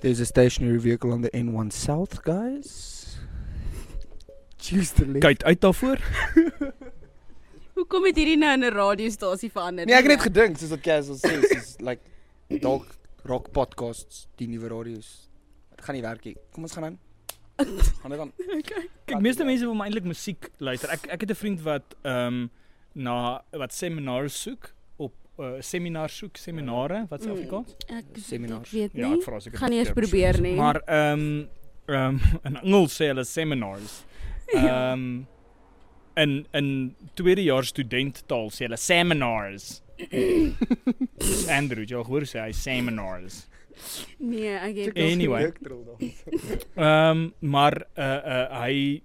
There's 0.00 0.20
a 0.20 0.24
stationary 0.24 0.78
vehicle 0.78 1.12
on 1.12 1.22
the 1.22 1.30
N1 1.30 1.72
South, 1.72 2.22
guys. 2.24 3.18
Choose 4.58 4.92
the 4.94 5.06
left. 5.06 5.24
Kyk 5.24 5.42
uit 5.42 5.60
daarvoor. 5.60 5.98
Hoekom 7.78 8.04
het 8.04 8.16
hierdie 8.16 8.36
nou 8.36 8.52
in 8.52 8.64
'n 8.66 8.74
radiostasie 8.74 9.50
verander? 9.50 9.86
Nee, 9.86 9.94
ek 9.94 10.08
het 10.08 10.16
net 10.18 10.26
gedink 10.26 10.58
soos 10.58 10.70
wat 10.74 10.80
Castle 10.82 11.14
sê, 11.14 11.38
soos 11.46 11.76
like 11.78 12.02
dalk 12.66 12.97
rock 13.24 13.50
podcasts, 13.52 14.28
die 14.36 14.46
nuwe 14.48 14.68
radio's. 14.68 15.28
Dit 15.70 15.84
gaan 15.84 15.94
nie 15.94 16.02
werk 16.02 16.24
nie. 16.24 16.36
Kom 16.52 16.62
ons 16.62 16.72
gaan 16.72 16.84
aan. 16.84 16.98
Gaan 18.02 18.10
dit 18.10 18.20
aan. 18.20 18.32
Kyk, 19.04 19.20
meeste 19.20 19.44
mense 19.44 19.64
wil 19.66 19.74
maar 19.74 19.86
eintlik 19.88 20.04
musiek 20.06 20.48
luister. 20.62 20.90
Ek 20.94 21.06
ek 21.10 21.20
het 21.20 21.30
'n 21.30 21.34
vriend 21.34 21.60
wat 21.62 21.96
ehm 22.04 22.26
um, 22.26 22.50
na 22.94 23.42
wat 23.52 23.72
seminars 23.72 24.42
soek 24.42 24.74
op 24.96 25.14
uh, 25.38 25.60
seminar 25.60 26.08
soek, 26.10 26.36
seminare, 26.36 27.06
wat 27.10 27.22
se 27.22 27.28
Mm. 27.28 27.34
Afrikaans? 27.34 27.74
Ek, 27.88 28.04
Seminars. 28.14 28.68
ek 28.68 28.72
weet 28.74 28.94
nie. 28.94 29.02
Ja, 29.02 29.12
ek 29.12 29.22
vra 29.22 29.40
seker. 29.40 29.58
Gaan 29.58 29.70
nie 29.70 29.78
eens 29.78 29.88
verkeerd 29.88 30.10
probeer 30.10 30.40
nie. 30.40 30.54
Maar 30.54 30.80
ehm 30.86 31.18
um, 31.20 31.48
ehm 31.86 32.14
um, 32.14 32.20
in 32.46 32.56
Engels 32.62 32.94
sê 33.00 33.06
hulle 33.10 33.24
seminars. 33.24 34.02
Ja. 34.54 34.92
Ehm 34.92 34.92
um, 35.02 35.26
in 36.16 36.46
in 36.52 36.94
tweedejaars 37.14 37.68
studenttaal 37.68 38.50
sê 38.50 38.64
hulle 38.66 38.76
seminars. 38.76 39.82
Andrew, 41.58 41.84
jy 41.86 42.02
hoor 42.06 42.26
sê 42.28 42.42
hy 42.42 42.52
seminars. 42.56 43.46
nee, 44.18 44.54
ek 44.54 44.76
het 44.76 44.98
Anyway. 44.98 45.50
Ehm 46.74 46.84
um, 46.84 47.26
maar 47.40 47.76
uh 47.94 48.20
uh 48.34 48.62
hy 48.62 49.02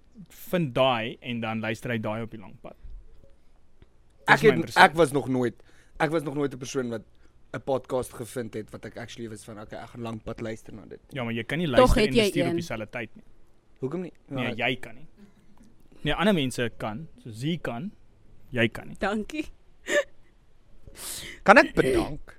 vind 0.49 0.73
daai 0.75 1.17
en 1.21 1.41
dan 1.41 1.61
luister 1.61 1.93
hy 1.93 1.99
daai 2.01 2.23
op 2.25 2.31
die 2.31 2.41
lang 2.41 2.55
pad. 2.61 2.77
Dis 4.23 4.35
Ek 4.35 4.45
het 4.47 4.77
ek 4.77 4.97
was 4.97 5.11
nog 5.11 5.29
nooit 5.29 5.57
ek 6.01 6.13
was 6.13 6.23
nog 6.23 6.35
nooit 6.35 6.53
'n 6.53 6.57
persoon 6.57 6.89
wat 6.89 7.05
'n 7.53 7.61
podcast 7.61 8.13
gevind 8.13 8.53
het 8.53 8.69
wat 8.71 8.85
ek 8.85 8.97
actually 8.97 9.29
was 9.29 9.43
van 9.45 9.59
okay, 9.61 9.79
ek 9.79 9.89
gaan 9.93 10.01
lank 10.01 10.23
pad 10.23 10.41
luister 10.41 10.73
na 10.73 10.85
dit. 10.85 11.01
Ja, 11.09 11.23
maar 11.23 11.33
jy 11.33 11.43
kan 11.43 11.57
nie 11.57 11.67
luister 11.67 12.01
en 12.01 12.13
jy 12.13 12.21
bestuur 12.21 12.43
op 12.43 12.49
een. 12.49 12.55
dieselfde 12.55 12.89
tyd 12.89 13.15
nie. 13.15 13.23
Hoekom 13.79 14.01
nie? 14.01 14.13
Nee, 14.27 14.55
jy 14.55 14.75
kan 14.79 14.95
nie. 14.95 15.07
Nee, 16.01 16.13
ander 16.13 16.33
mense 16.33 16.71
kan, 16.77 17.07
so 17.23 17.29
jy 17.29 17.57
kan. 17.57 17.91
Jy 18.49 18.67
kan 18.69 18.87
nie. 18.87 18.95
Dankie. 18.99 19.45
Kan 21.43 21.59
ek 21.61 21.73
bedank? 21.77 22.35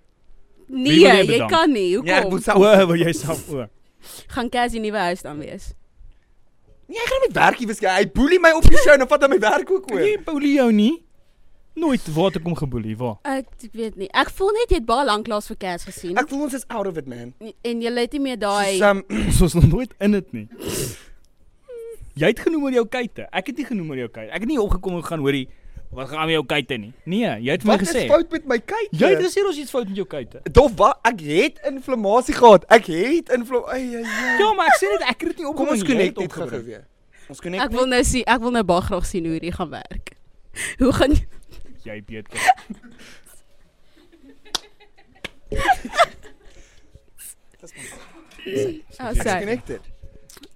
Nee, 0.69 0.99
jy 1.05 1.15
jy 1.21 1.27
bedank? 1.29 1.51
kan 1.51 1.73
nie. 1.73 1.89
Ja, 1.93 1.99
ek 2.01 2.29
Hoekom? 2.29 2.31
moet 2.31 2.45
self. 2.47 2.59
O, 2.65 2.87
wil 2.91 3.01
jy 3.01 3.13
self 3.17 3.49
o. 3.53 3.67
gaan 4.35 4.51
Cassie 4.53 4.81
nuwe 4.81 5.01
huis 5.09 5.23
dan 5.25 5.39
wees. 5.41 5.73
Nee, 6.89 7.01
ek 7.01 7.09
gaan 7.09 7.25
met 7.29 7.37
werkie 7.39 7.67
wees. 7.71 7.81
Hy 7.81 8.05
boelie 8.13 8.41
my 8.43 8.53
op 8.57 8.67
die 8.69 8.81
show 8.83 8.93
en 8.93 9.05
dan 9.05 9.09
vat 9.09 9.25
hy 9.25 9.33
my 9.33 9.41
werk 9.43 9.71
ook 9.71 9.91
oor. 9.93 10.05
Jy 10.05 10.19
boelie 10.27 10.55
jou 10.59 10.71
nie. 10.73 10.95
Nooit 11.75 12.05
ek 12.07 12.45
hom 12.47 12.55
geboelie, 12.55 12.95
waar? 12.97 13.17
Ek, 13.27 13.49
ek 13.67 13.73
weet 13.75 13.97
nie. 13.99 14.07
Ek 14.15 14.29
voel 14.31 14.53
net 14.55 14.71
jy 14.71 14.79
het 14.79 14.87
baie 14.87 15.07
lank 15.09 15.27
laas 15.27 15.49
vir 15.51 15.57
Cass 15.59 15.89
gesien. 15.89 16.15
Ek 16.21 16.29
voel 16.31 16.45
ons 16.47 16.55
is 16.55 16.67
out 16.69 16.87
of 16.87 17.01
it, 17.01 17.09
man. 17.11 17.33
en 17.43 17.81
jy 17.83 17.91
het 17.97 18.13
nie 18.15 18.21
meer 18.21 18.39
daai 18.39 18.77
Soos, 18.79 18.87
um, 18.93 19.03
Ons 19.33 19.41
was 19.43 19.57
nog 19.59 19.67
nooit 19.73 19.95
in 19.99 20.15
dit 20.15 20.33
nie. 20.37 20.47
Jy 22.15 22.31
het 22.31 22.45
genoem 22.47 22.69
oor 22.69 22.77
jou 22.79 22.87
kuite. 22.87 23.27
Ek 23.35 23.51
het 23.51 23.59
nie 23.59 23.67
genoem 23.67 23.91
oor 23.91 24.03
jou 24.05 24.09
kuite. 24.09 24.31
Ek 24.31 24.45
het 24.45 24.51
nie 24.53 24.61
opgekom 24.63 25.01
en 25.01 25.03
gaan 25.09 25.25
hoorie 25.25 25.49
wat 25.95 26.09
gaan 26.09 26.27
met 26.27 26.35
jou 26.35 26.45
kuite 26.47 26.77
nie. 26.81 26.93
Nee, 27.05 27.29
jy 27.41 27.51
het 27.55 27.63
vir 27.63 27.71
my 27.71 27.77
wat 27.77 27.87
gesê. 27.89 28.03
is 28.05 28.11
fout 28.11 28.31
met 28.35 28.47
my 28.51 28.59
kyk? 28.59 28.89
Jy 28.91 29.11
het 29.15 29.23
gesê 29.23 29.45
ons 29.47 29.59
iets 29.63 29.71
fout 29.71 29.87
met 29.89 29.97
jou 29.97 30.07
kuite. 30.07 30.41
Dof, 30.51 30.73
wat? 30.81 30.99
Ek 31.11 31.21
het 31.21 31.61
inflammasie 31.71 32.35
gehad. 32.35 32.65
Ek 32.69 32.87
het 32.91 33.29
inflam 33.37 33.65
Ai 33.71 33.83
ai 33.97 34.03
ai. 34.03 34.39
Ja, 34.41 34.53
maar 34.59 34.67
ek 34.73 34.81
sê 34.83 34.91
net 34.95 35.03
ek 35.09 35.21
het 35.21 35.29
dit 35.31 35.39
nie 35.39 35.45
Kom 35.45 35.55
opgebring. 35.55 35.71
ons 35.71 35.83
nie, 35.83 35.89
jy 35.89 35.95
connect 35.95 36.19
het 36.21 36.37
net 36.41 36.49
gou 36.51 36.63
weer. 36.65 36.85
Ons 37.29 37.41
connect. 37.41 37.63
Ek 37.65 37.71
wil 37.71 37.87
nou 37.87 38.03
sien, 38.05 38.25
ek 38.27 38.41
wil 38.41 38.51
nou 38.51 38.65
baie 38.65 38.83
graag 38.91 39.07
sien 39.07 39.25
hoe 39.25 39.33
hierdie 39.39 39.53
gaan 39.55 39.71
werk. 39.71 40.07
Hoe 40.81 40.93
gaan 40.93 41.17
Jy 41.85 42.01
beter. 42.07 42.39
oh, 48.45 49.11
Ek's 49.11 49.23
so, 49.23 49.39
connected. 49.39 49.81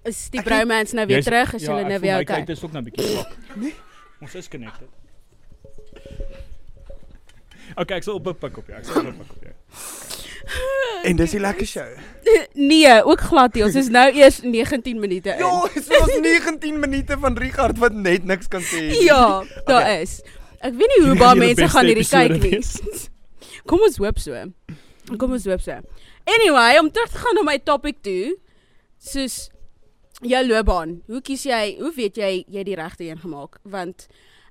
is 0.05 0.29
die 0.33 0.39
Ek 0.41 0.45
bromance 0.45 0.95
nou 0.95 1.05
weer 1.09 1.23
terug? 1.25 1.53
Is 1.57 1.61
ja, 1.65 1.67
julle 1.71 1.83
ek 1.85 1.91
nou 1.93 1.99
weer 2.03 2.15
My 2.19 2.23
okay? 2.25 2.39
kuite 2.41 2.55
is 2.55 2.63
ook 2.63 2.71
nou 2.75 2.81
'n 2.83 2.87
bietjie 2.89 3.07
swak. 3.13 3.31
Nee. 3.55 3.75
Ons 4.21 4.35
is 4.35 4.47
connected. 4.47 4.89
Okay, 7.79 7.97
ek 7.97 8.03
sal 8.03 8.15
op 8.19 8.27
'n 8.27 8.35
pik 8.35 8.57
op 8.57 8.67
jou. 8.67 8.77
Ek 8.79 8.85
sal 8.85 8.97
op 9.01 9.07
'n 9.13 9.17
pik 9.17 9.31
op 9.35 9.43
jou. 9.43 9.55
En 11.07 11.15
dis 11.15 11.33
'n 11.33 11.39
lekker 11.41 11.65
show. 11.67 11.87
Nee, 12.53 13.03
ook 13.05 13.19
glad 13.21 13.53
nie. 13.53 13.63
Ons 13.63 13.75
is 13.75 13.87
nou 13.89 14.11
eers 14.13 14.41
19 14.41 14.99
minute 14.99 15.29
in. 15.29 15.37
Ja, 15.37 15.67
dit 15.73 15.87
was 15.87 16.19
19 16.19 16.79
minute 16.79 17.17
van 17.19 17.37
Richard 17.37 17.77
wat 17.77 17.93
net 17.93 18.23
niks 18.25 18.47
kan 18.47 18.61
sê. 18.61 18.81
nie. 18.81 19.03
Ja, 19.11 19.43
daar 19.65 19.81
Okay. 19.81 20.01
is. 20.01 20.21
Ek 20.59 20.73
weet 20.73 20.91
nie 20.97 21.05
hoe 21.07 21.15
baie 21.15 21.35
mense 21.39 21.69
gaan 21.69 21.85
hierdie 21.85 22.07
kyk 22.09 22.41
nie. 22.41 22.59
Kom 23.65 23.79
ons 23.79 23.97
hoop 23.97 24.19
so. 24.19 24.33
Kom 25.17 25.31
ons 25.31 25.45
hoop 25.45 25.61
so. 25.61 25.77
Anyway, 26.25 26.77
om 26.79 26.91
terug 26.91 27.09
te 27.11 27.17
gaan 27.17 27.35
na 27.35 27.41
my 27.43 27.57
topic 27.63 28.01
toe. 28.01 28.35
Soos 28.97 29.49
jou 30.21 30.41
loopbaan. 30.47 31.01
Hoe 31.07 31.21
kies 31.21 31.43
jy? 31.47 31.77
Hoe 31.79 31.93
weet 31.95 32.15
jy 32.17 32.43
jy 32.47 32.63
die 32.63 32.75
regte 32.75 33.03
een 33.07 33.19
gemaak? 33.19 33.59
Want 33.63 34.07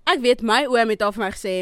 ek 0.09 0.21
weet 0.25 0.43
my 0.43 0.65
oom 0.67 0.89
het 0.95 1.03
al 1.03 1.13
vir 1.13 1.25
my 1.25 1.31
gesê 1.35 1.55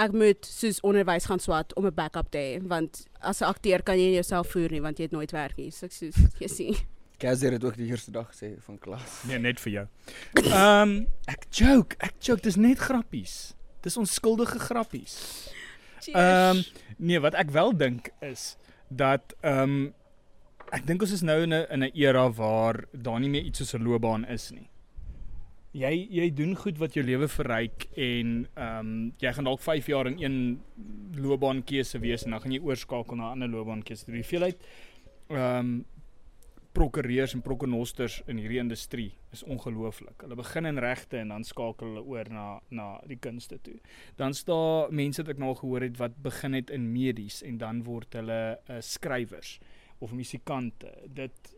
ek 0.00 0.14
moet 0.16 0.46
soos 0.48 0.80
onderwys 0.86 1.26
gaan 1.28 1.42
swat 1.42 1.74
om 1.76 1.86
'n 1.86 1.94
backup 1.94 2.30
te 2.30 2.38
hê 2.38 2.62
want 2.62 3.04
as 3.20 3.42
'n 3.42 3.50
akteur 3.50 3.82
kan 3.82 3.98
jy 3.98 4.06
nie 4.06 4.20
jouself 4.20 4.48
voer 4.52 4.70
nie 4.70 4.80
want 4.80 4.98
jy 4.98 5.04
het 5.04 5.12
nooit 5.12 5.32
werk 5.32 5.56
nie. 5.56 5.70
So 5.70 5.86
ek 5.86 5.92
soos 5.92 6.16
jy 6.40 6.48
sien. 6.48 6.76
Kaz 7.18 7.40
het 7.40 7.64
ook 7.64 7.76
die 7.76 7.86
eerste 7.86 8.10
dag 8.10 8.28
gesê 8.32 8.60
van 8.60 8.78
klas. 8.78 9.22
Nee, 9.24 9.38
net 9.38 9.60
vir 9.60 9.72
jou. 9.72 9.86
Ehm 10.34 10.82
um, 10.82 11.06
ek 11.26 11.46
joke, 11.50 11.96
ek 12.00 12.14
joke, 12.20 12.42
dis 12.42 12.56
net 12.56 12.78
grappies. 12.78 13.54
Dis 13.82 13.96
onskuldige 13.96 14.58
grappies. 14.58 15.48
Ehm 16.08 16.56
um, 16.56 16.64
nee, 16.98 17.20
wat 17.20 17.34
ek 17.34 17.50
wel 17.50 17.76
dink 17.76 18.10
is 18.20 18.56
dat 18.88 19.34
ehm 19.42 19.62
um, 19.62 19.94
ek 20.72 20.86
dink 20.86 21.02
ons 21.02 21.12
is 21.12 21.22
nou 21.22 21.42
in 21.42 21.52
'n 21.54 21.66
in 21.70 21.84
'n 21.84 21.90
era 21.94 22.30
waar 22.32 22.84
daar 22.92 23.20
nie 23.20 23.28
meer 23.28 23.42
iets 23.42 23.58
soos 23.58 23.74
'n 23.74 23.84
loopbaan 23.84 24.24
is 24.24 24.50
nie. 24.50 24.71
Jy 25.72 25.92
jy 26.12 26.26
doen 26.36 26.52
goed 26.56 26.76
wat 26.80 26.96
jou 26.96 27.04
lewe 27.04 27.28
verryk 27.32 27.86
en 27.96 28.42
ehm 28.44 28.80
um, 28.80 29.12
jy 29.20 29.32
gaan 29.32 29.48
dalk 29.48 29.62
5 29.64 29.86
jaar 29.88 30.10
in 30.10 30.18
een 30.20 30.36
loopbaankeuse 31.16 32.00
wees 32.02 32.26
en 32.26 32.36
dan 32.36 32.42
gaan 32.44 32.52
jy 32.52 32.60
oorskakel 32.60 33.16
na 33.16 33.30
'n 33.30 33.32
ander 33.32 33.48
loopbaankeuse. 33.48 34.04
Die 34.10 34.20
hoeveelheid 34.20 34.60
ehm 35.28 35.58
um, 35.58 35.84
prokureurs 36.72 37.34
en 37.36 37.42
prokonosters 37.44 38.22
in 38.26 38.38
hierdie 38.40 38.60
industrie 38.60 39.10
is 39.32 39.42
ongelooflik. 39.42 40.22
Hulle 40.24 40.36
begin 40.38 40.68
in 40.70 40.80
regte 40.80 41.18
en 41.20 41.28
dan 41.34 41.44
skakel 41.44 41.88
hulle 41.88 42.04
oor 42.08 42.30
na 42.32 42.46
na 42.70 42.86
die 43.08 43.18
kunste 43.20 43.58
toe. 43.60 43.76
Dan 44.16 44.34
staan 44.34 44.94
mense 44.94 45.22
wat 45.22 45.34
ek 45.34 45.42
nou 45.42 45.52
al 45.52 45.60
gehoor 45.60 45.86
het 45.86 46.00
wat 46.00 46.16
begin 46.24 46.56
het 46.56 46.70
in 46.70 46.92
medies 46.92 47.42
en 47.42 47.58
dan 47.58 47.82
word 47.84 48.16
hulle 48.20 48.40
uh, 48.68 48.80
skrywers 48.80 49.58
of 49.98 50.12
musikante. 50.12 50.92
Dit 51.06 51.54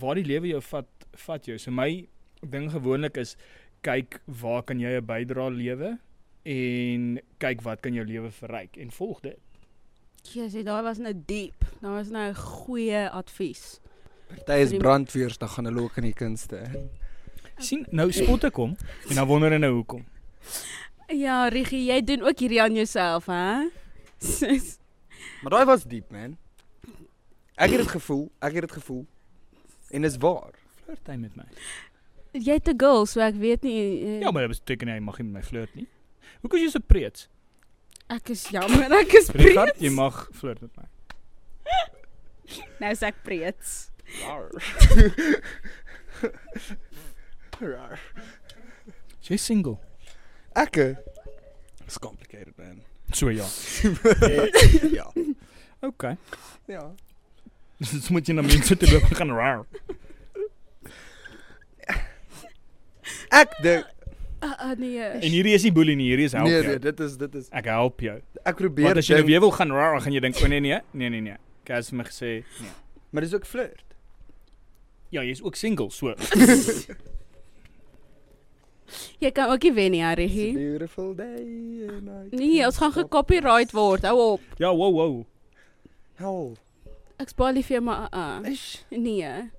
waar 0.00 0.20
die 0.20 0.28
lewe 0.28 0.52
jou 0.52 0.62
vat 0.70 1.08
vat 1.26 1.48
jou. 1.48 1.58
So 1.58 1.72
my 1.72 2.06
ding 2.40 2.70
gewoonlik 2.70 3.16
is 3.16 3.36
kyk 3.82 4.20
waar 4.26 4.62
kan 4.62 4.80
jy 4.80 4.98
'n 4.98 5.06
bydrae 5.06 5.50
lewe 5.50 5.98
en 6.44 7.20
kyk 7.38 7.62
wat 7.62 7.80
kan 7.80 7.94
jou 7.94 8.04
lewe 8.06 8.30
verryk 8.30 8.76
en 8.76 8.90
volg 8.90 9.20
dit. 9.20 9.38
Jesus, 10.22 10.64
daai 10.64 10.82
was 10.82 10.98
nou 10.98 11.14
diep. 11.26 11.64
Daar 11.80 11.92
was 11.92 12.08
nou 12.08 12.34
goeie 12.34 13.08
advies. 13.10 13.80
Party 14.28 14.60
is 14.60 14.76
brandweers, 14.76 15.38
dan 15.38 15.48
gaan 15.48 15.64
hulle 15.64 15.80
ook 15.82 15.96
in 15.96 16.02
die 16.02 16.14
kunste. 16.14 16.90
sien 17.58 17.86
nou 17.90 18.10
spot 18.12 18.44
ek 18.44 18.56
hom 18.60 18.76
en 19.08 19.14
dan 19.14 19.26
wonder 19.26 19.50
hy 19.50 19.58
nou 19.58 19.72
hoekom. 19.80 20.04
Ja, 21.08 21.48
Rigie, 21.48 21.86
jy 21.88 22.02
doen 22.04 22.22
ook 22.22 22.38
hierdie 22.38 22.60
aan 22.62 22.74
jouself, 22.74 23.26
hè? 23.26 23.68
Maar 25.42 25.50
daai 25.54 25.64
was 25.64 25.84
diep, 25.88 26.10
man. 26.10 26.36
Ek 27.58 27.70
het 27.70 27.80
dit 27.82 27.90
gevoel, 27.90 28.26
ek 28.38 28.52
het 28.58 28.66
dit 28.68 28.72
gevoel. 28.72 29.06
En 29.90 30.02
dis 30.02 30.16
waar. 30.22 30.54
Flirt 30.84 31.06
hy 31.10 31.16
met 31.16 31.36
my? 31.38 31.46
Jy 32.38 32.52
het 32.58 32.68
'n 32.68 32.78
girl, 32.78 33.06
so 33.06 33.20
ek 33.20 33.34
weet 33.34 33.62
nie. 33.62 34.02
eh, 34.02 34.20
Ja, 34.20 34.30
maar 34.30 34.46
dit 34.48 34.58
beteken 34.64 34.88
hy 34.88 34.98
mag 35.00 35.18
nie 35.18 35.24
met 35.28 35.34
my 35.42 35.42
flirt 35.48 35.74
nie. 35.74 35.86
Hoekom 36.42 36.58
is 36.58 36.64
jy 36.64 36.70
so 36.70 36.78
preets? 36.86 37.28
ek 38.10 38.30
is 38.30 38.48
jammer, 38.48 38.88
ek 38.92 39.12
is 39.12 39.28
Richard, 39.30 39.72
preets. 39.74 39.80
jy 39.80 39.90
mag 39.90 40.28
flirt 40.32 40.60
met 40.62 40.70
my. 40.76 40.84
Nou 42.80 42.94
sê 42.94 43.06
ek 43.06 43.22
preets. 43.24 43.90
Is 49.20 49.28
jy 49.28 49.36
single? 49.36 49.78
Ek 50.56 50.76
eh, 50.80 50.94
is 51.86 51.98
complicated 51.98 52.54
man. 52.58 52.80
So 53.12 53.28
ja. 53.30 53.44
ja. 54.98 55.06
Okay. 55.80 56.16
Ja. 56.68 56.90
Dis 57.78 58.08
moet 58.10 58.26
jy 58.26 58.34
na 58.34 58.42
mense 58.42 58.76
toe 58.76 58.88
loop 58.90 59.06
gaan 59.18 59.30
rar. 59.34 59.64
Ek 63.30 63.56
dink 63.62 63.86
Ah 64.38 64.70
uh, 64.70 64.74
nee. 64.78 65.02
En 65.02 65.30
hierdie 65.30 65.54
is 65.56 65.64
nie 65.66 65.72
boelie 65.74 65.96
nie, 65.98 66.12
hierdie 66.12 66.28
is 66.30 66.34
help 66.36 66.46
nee, 66.46 66.60
jou. 66.62 66.66
nee, 66.66 66.78
dit 66.78 67.00
is 67.00 67.16
dit 67.18 67.34
is 67.34 67.48
Ek 67.50 67.64
help 67.66 68.00
jou. 68.00 68.20
ek 68.46 68.56
probeer 68.60 68.84
Want 68.92 69.00
as 69.02 69.08
jy 69.10 69.18
nou 69.18 69.26
weer 69.26 69.40
wil 69.42 69.50
gaan 69.50 69.72
rar, 69.74 69.98
gaan 70.00 70.14
jy 70.14 70.20
dink, 70.22 70.38
"O 70.38 70.46
nee 70.46 70.60
nee, 70.60 70.78
nee 70.92 71.08
nee 71.10 71.20
nee." 71.20 71.36
Kers 71.66 71.90
vir 71.90 71.98
my 71.98 72.04
gesê, 72.06 72.30
nee. 72.62 72.70
maar 73.10 73.22
dis 73.26 73.34
ook 73.34 73.46
flirt. 73.46 73.82
Ja, 75.10 75.22
jy's 75.24 75.42
ook 75.42 75.56
single, 75.56 75.90
so. 75.90 76.14
Jy 79.18 79.30
kan 79.36 79.50
ook 79.50 79.62
nie 79.62 79.72
wen 79.72 79.90
nie, 79.90 80.00
It's 80.00 80.06
a 80.06 80.14
Harry. 80.14 80.52
beautiful 80.54 81.14
day 81.14 81.86
and 81.88 82.08
I 82.08 82.36
Nee, 82.36 82.64
ons 82.66 82.76
gaan 82.76 82.92
gecopyright 82.92 83.72
word. 83.72 84.02
Hou 84.02 84.32
op. 84.32 84.40
Ja, 84.56 84.70
wow 84.74 84.92
wow. 84.94 85.24
Hou. 86.16 86.54
Lief 87.52 87.66
vir 87.66 87.76
jou, 87.76 87.82
maar 87.84 88.08
uh, 88.14 88.40
uh, 88.44 88.50
Ish. 88.50 88.84
nee. 88.90 89.50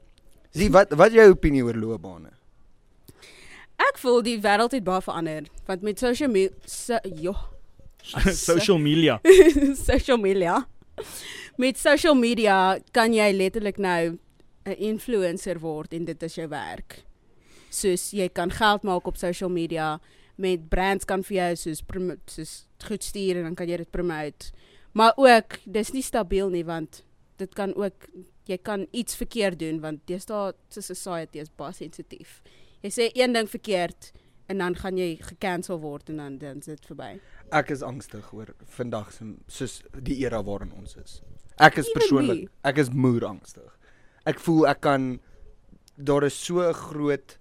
Sien 0.52 0.72
wat 0.72 0.94
wat 0.94 1.08
is 1.12 1.14
jou 1.20 1.30
opinie 1.30 1.64
oor 1.64 1.76
loopbane? 1.78 2.32
Ek 3.80 3.98
voel 4.02 4.22
die 4.26 4.38
wêreld 4.44 4.72
het 4.76 4.84
baie 4.84 5.02
verander 5.02 5.48
want 5.68 5.82
met 5.86 6.00
social 6.00 6.30
media 6.30 6.52
so, 6.66 6.98
jo, 7.16 7.36
Social 8.34 8.78
media. 8.80 9.20
social 9.90 10.18
media. 10.18 10.66
Met 11.60 11.78
social 11.78 12.16
media 12.16 12.80
kan 12.96 13.14
jy 13.14 13.32
letterlik 13.36 13.78
nou 13.78 14.18
'n 14.66 14.76
influencer 14.78 15.60
word 15.60 15.94
en 15.94 16.06
dit 16.06 16.24
is 16.24 16.36
jou 16.36 16.48
werk. 16.48 17.04
Soos 17.70 18.12
jy 18.12 18.30
kan 18.30 18.50
geld 18.52 18.84
maak 18.84 19.08
op 19.08 19.18
social 19.18 19.50
media 19.50 20.00
met 20.38 20.70
brands 20.70 21.06
kan 21.06 21.24
vir 21.24 21.36
jou 21.38 21.56
soos 21.56 21.82
promo- 21.82 22.18
soos 22.26 22.66
goed 22.88 23.04
stuur 23.04 23.36
en 23.38 23.44
dan 23.44 23.56
kan 23.56 23.68
jy 23.68 23.78
dit 23.78 23.92
promote. 23.92 24.52
Maar 24.94 25.14
ook 25.18 25.60
dis 25.66 25.92
nie 25.92 26.02
stabiel 26.04 26.50
nie 26.50 26.64
want 26.66 27.04
dit 27.38 27.54
kan 27.54 27.76
ook 27.76 28.08
jy 28.46 28.58
kan 28.58 28.88
iets 28.92 29.16
verkeerd 29.16 29.60
doen 29.60 29.80
want 29.82 30.00
deesdae 30.08 30.54
se 30.70 30.82
society 30.82 31.40
is 31.40 31.50
baie 31.56 31.74
sensitief. 31.74 32.42
Jy 32.82 32.92
sê 32.96 33.10
een 33.14 33.34
ding 33.36 33.50
verkeerd 33.50 34.12
en 34.50 34.58
dan 34.58 34.76
gaan 34.76 34.98
jy 34.98 35.18
gekansel 35.22 35.80
word 35.80 36.10
en 36.10 36.18
dan 36.18 36.38
dan 36.38 36.62
is 36.64 36.72
dit 36.72 36.86
verby. 36.86 37.20
Ek 37.52 37.70
is 37.76 37.82
angstig 37.86 38.32
oor 38.34 38.54
vandag 38.78 39.12
se 39.14 39.34
soos 39.48 39.82
die 39.94 40.18
era 40.24 40.42
waarin 40.44 40.72
ons 40.74 40.96
is. 40.96 41.20
Ek 41.60 41.82
is 41.82 41.92
persoonlik, 41.92 42.48
ek 42.64 42.80
is 42.80 42.90
moer 42.90 43.26
angstig. 43.28 43.70
Ek 44.30 44.40
voel 44.40 44.68
ek 44.72 44.82
kan 44.82 45.20
daar 45.98 46.24
is 46.24 46.38
so 46.46 46.64
'n 46.64 46.74
groot 46.74 47.38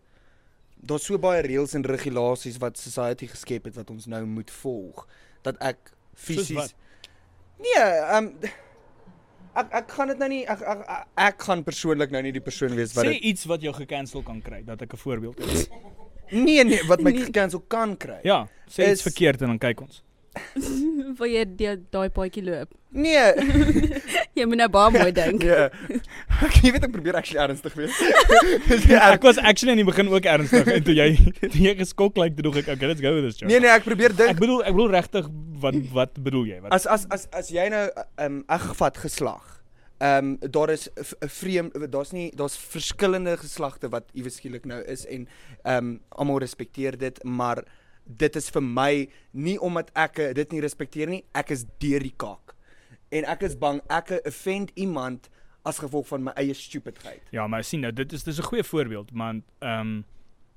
daar's 0.83 1.07
so 1.07 1.19
baie 1.19 1.43
reëls 1.43 1.75
en 1.75 1.85
regulasies 1.87 2.59
wat 2.59 2.79
society 2.79 3.27
geskep 3.27 3.65
het 3.65 3.75
wat 3.75 3.91
ons 3.91 4.07
nou 4.07 4.25
moet 4.27 4.51
volg 4.51 5.07
dat 5.43 5.57
ek 5.61 5.93
fisies? 6.15 6.75
Nee, 7.59 7.83
ehm 7.83 8.27
um, 8.27 8.51
ek 9.61 9.73
ek 9.83 9.91
gaan 9.97 10.09
dit 10.13 10.19
nou 10.23 10.29
nie 10.29 10.43
ek 10.47 10.61
ek, 10.63 10.81
ek, 10.89 11.07
ek 11.29 11.43
gaan 11.49 11.63
persoonlik 11.67 12.11
nou 12.15 12.23
nie 12.23 12.33
die 12.33 12.41
persoon 12.45 12.75
wees 12.79 12.95
wat 12.97 13.05
Sê 13.07 13.13
dit 13.17 13.23
iets 13.33 13.45
wat 13.51 13.63
jou 13.63 13.75
gekansel 13.75 14.23
kan 14.23 14.41
kry, 14.43 14.63
dat 14.65 14.83
ek 14.83 14.93
'n 14.95 14.97
voorbeeld 15.05 15.39
het. 15.39 15.71
Nee 16.31 16.65
nee, 16.65 16.83
wat 16.87 17.01
my 17.01 17.11
Nee. 17.11 17.25
gekansel 17.25 17.61
kan 17.69 17.97
kry. 17.97 18.21
Ja, 18.23 18.47
sê 18.69 18.83
iets 18.91 19.01
Is- 19.01 19.03
verkeerd 19.03 19.41
en 19.43 19.49
dan 19.49 19.59
kyk 19.59 19.81
ons. 19.81 20.03
Wil 21.19 21.31
jy 21.33 21.45
die- 21.57 21.77
daai 21.91 22.09
paadjie 22.15 22.43
loop? 22.45 22.75
Nee. 22.91 23.33
Jy 24.39 24.45
moet 24.49 24.57
nou 24.63 24.69
baie 24.73 24.91
mooi 24.95 25.13
dink. 25.13 25.43
Ja. 25.45 25.67
Ek 26.47 26.55
jy 26.63 26.71
weet 26.73 26.85
ek 26.87 26.93
probeer 26.95 27.17
actually 27.19 27.41
ernstig 27.43 27.75
wees. 27.77 27.99
ja, 28.93 29.11
Ek 29.13 29.23
was 29.27 29.37
actually 29.43 29.75
in 29.75 29.83
die 29.83 29.89
begin 29.89 30.09
ook 30.09 30.25
ernstig 30.31 30.71
en 30.73 30.85
toe 30.87 30.95
jy 30.95 31.09
toe 31.43 31.65
jy 31.67 31.75
geskok 31.81 32.17
lyk, 32.23 32.37
toe 32.39 32.47
dog 32.47 32.57
ek, 32.63 32.71
okay, 32.77 32.87
let's 32.89 33.03
go 33.05 33.13
with 33.17 33.27
this 33.27 33.37
joke. 33.41 33.51
nee 33.51 33.61
nee, 33.61 33.73
ek 33.75 33.85
probeer 33.85 34.15
Ek 34.15 34.21
dink 34.23 34.41
bedoel 34.41 34.63
ek 34.65 34.73
bedoel 34.79 34.95
regtig 34.95 35.29
wat 35.65 35.79
wat 35.93 36.17
bedoel 36.23 36.47
jy? 36.53 36.61
Wat 36.65 36.73
as 36.79 36.87
as 36.87 37.05
as 37.11 37.27
as 37.43 37.51
jy 37.53 37.67
nou 37.75 37.85
ehm 37.91 38.25
um, 38.39 38.41
ek 38.49 38.69
gevat 38.71 39.03
geslag. 39.05 39.45
Ehm 39.99 40.31
um, 40.39 40.51
daar 40.55 40.71
is 40.71 40.87
'n 40.95 41.27
'n 41.27 41.33
vreem 41.41 41.69
daar's 41.91 42.13
nie 42.15 42.31
daar's 42.39 42.57
verskillende 42.57 43.37
geslagte 43.37 43.91
wat 43.91 44.07
iewes 44.15 44.39
skielik 44.39 44.65
nou 44.65 44.81
is 44.87 45.05
en 45.07 45.27
ehm 45.65 45.77
um, 45.77 46.01
almal 46.15 46.39
respekteer 46.39 46.97
dit, 46.97 47.19
maar 47.25 47.65
dit 48.09 48.37
is 48.37 48.51
vir 48.51 48.63
my 48.63 48.93
nie 49.33 49.59
omdat 49.61 49.91
ek 49.95 50.19
eh, 50.19 50.35
dit 50.35 50.53
nie 50.53 50.61
respekteer 50.65 51.09
nie, 51.09 51.25
ek 51.37 51.51
is 51.51 51.65
deur 51.79 52.01
die 52.01 52.15
kaak. 52.17 52.55
En 53.13 53.25
ek 53.25 53.43
is 53.43 53.57
bang 53.57 53.81
ek 53.89 54.19
offend 54.25 54.73
iemand 54.77 55.29
as 55.69 55.81
gevolg 55.83 56.07
van 56.09 56.25
my 56.29 56.33
eie 56.41 56.55
stupidheid. 56.55 57.21
Ja, 57.35 57.47
maar 57.47 57.65
sien 57.65 57.85
nou, 57.85 57.93
dit 57.93 58.13
is 58.13 58.25
dis 58.25 58.39
'n 58.39 58.49
goeie 58.51 58.65
voorbeeld, 58.65 59.11
want 59.13 59.45
ehm 59.61 59.81
um, 59.81 60.05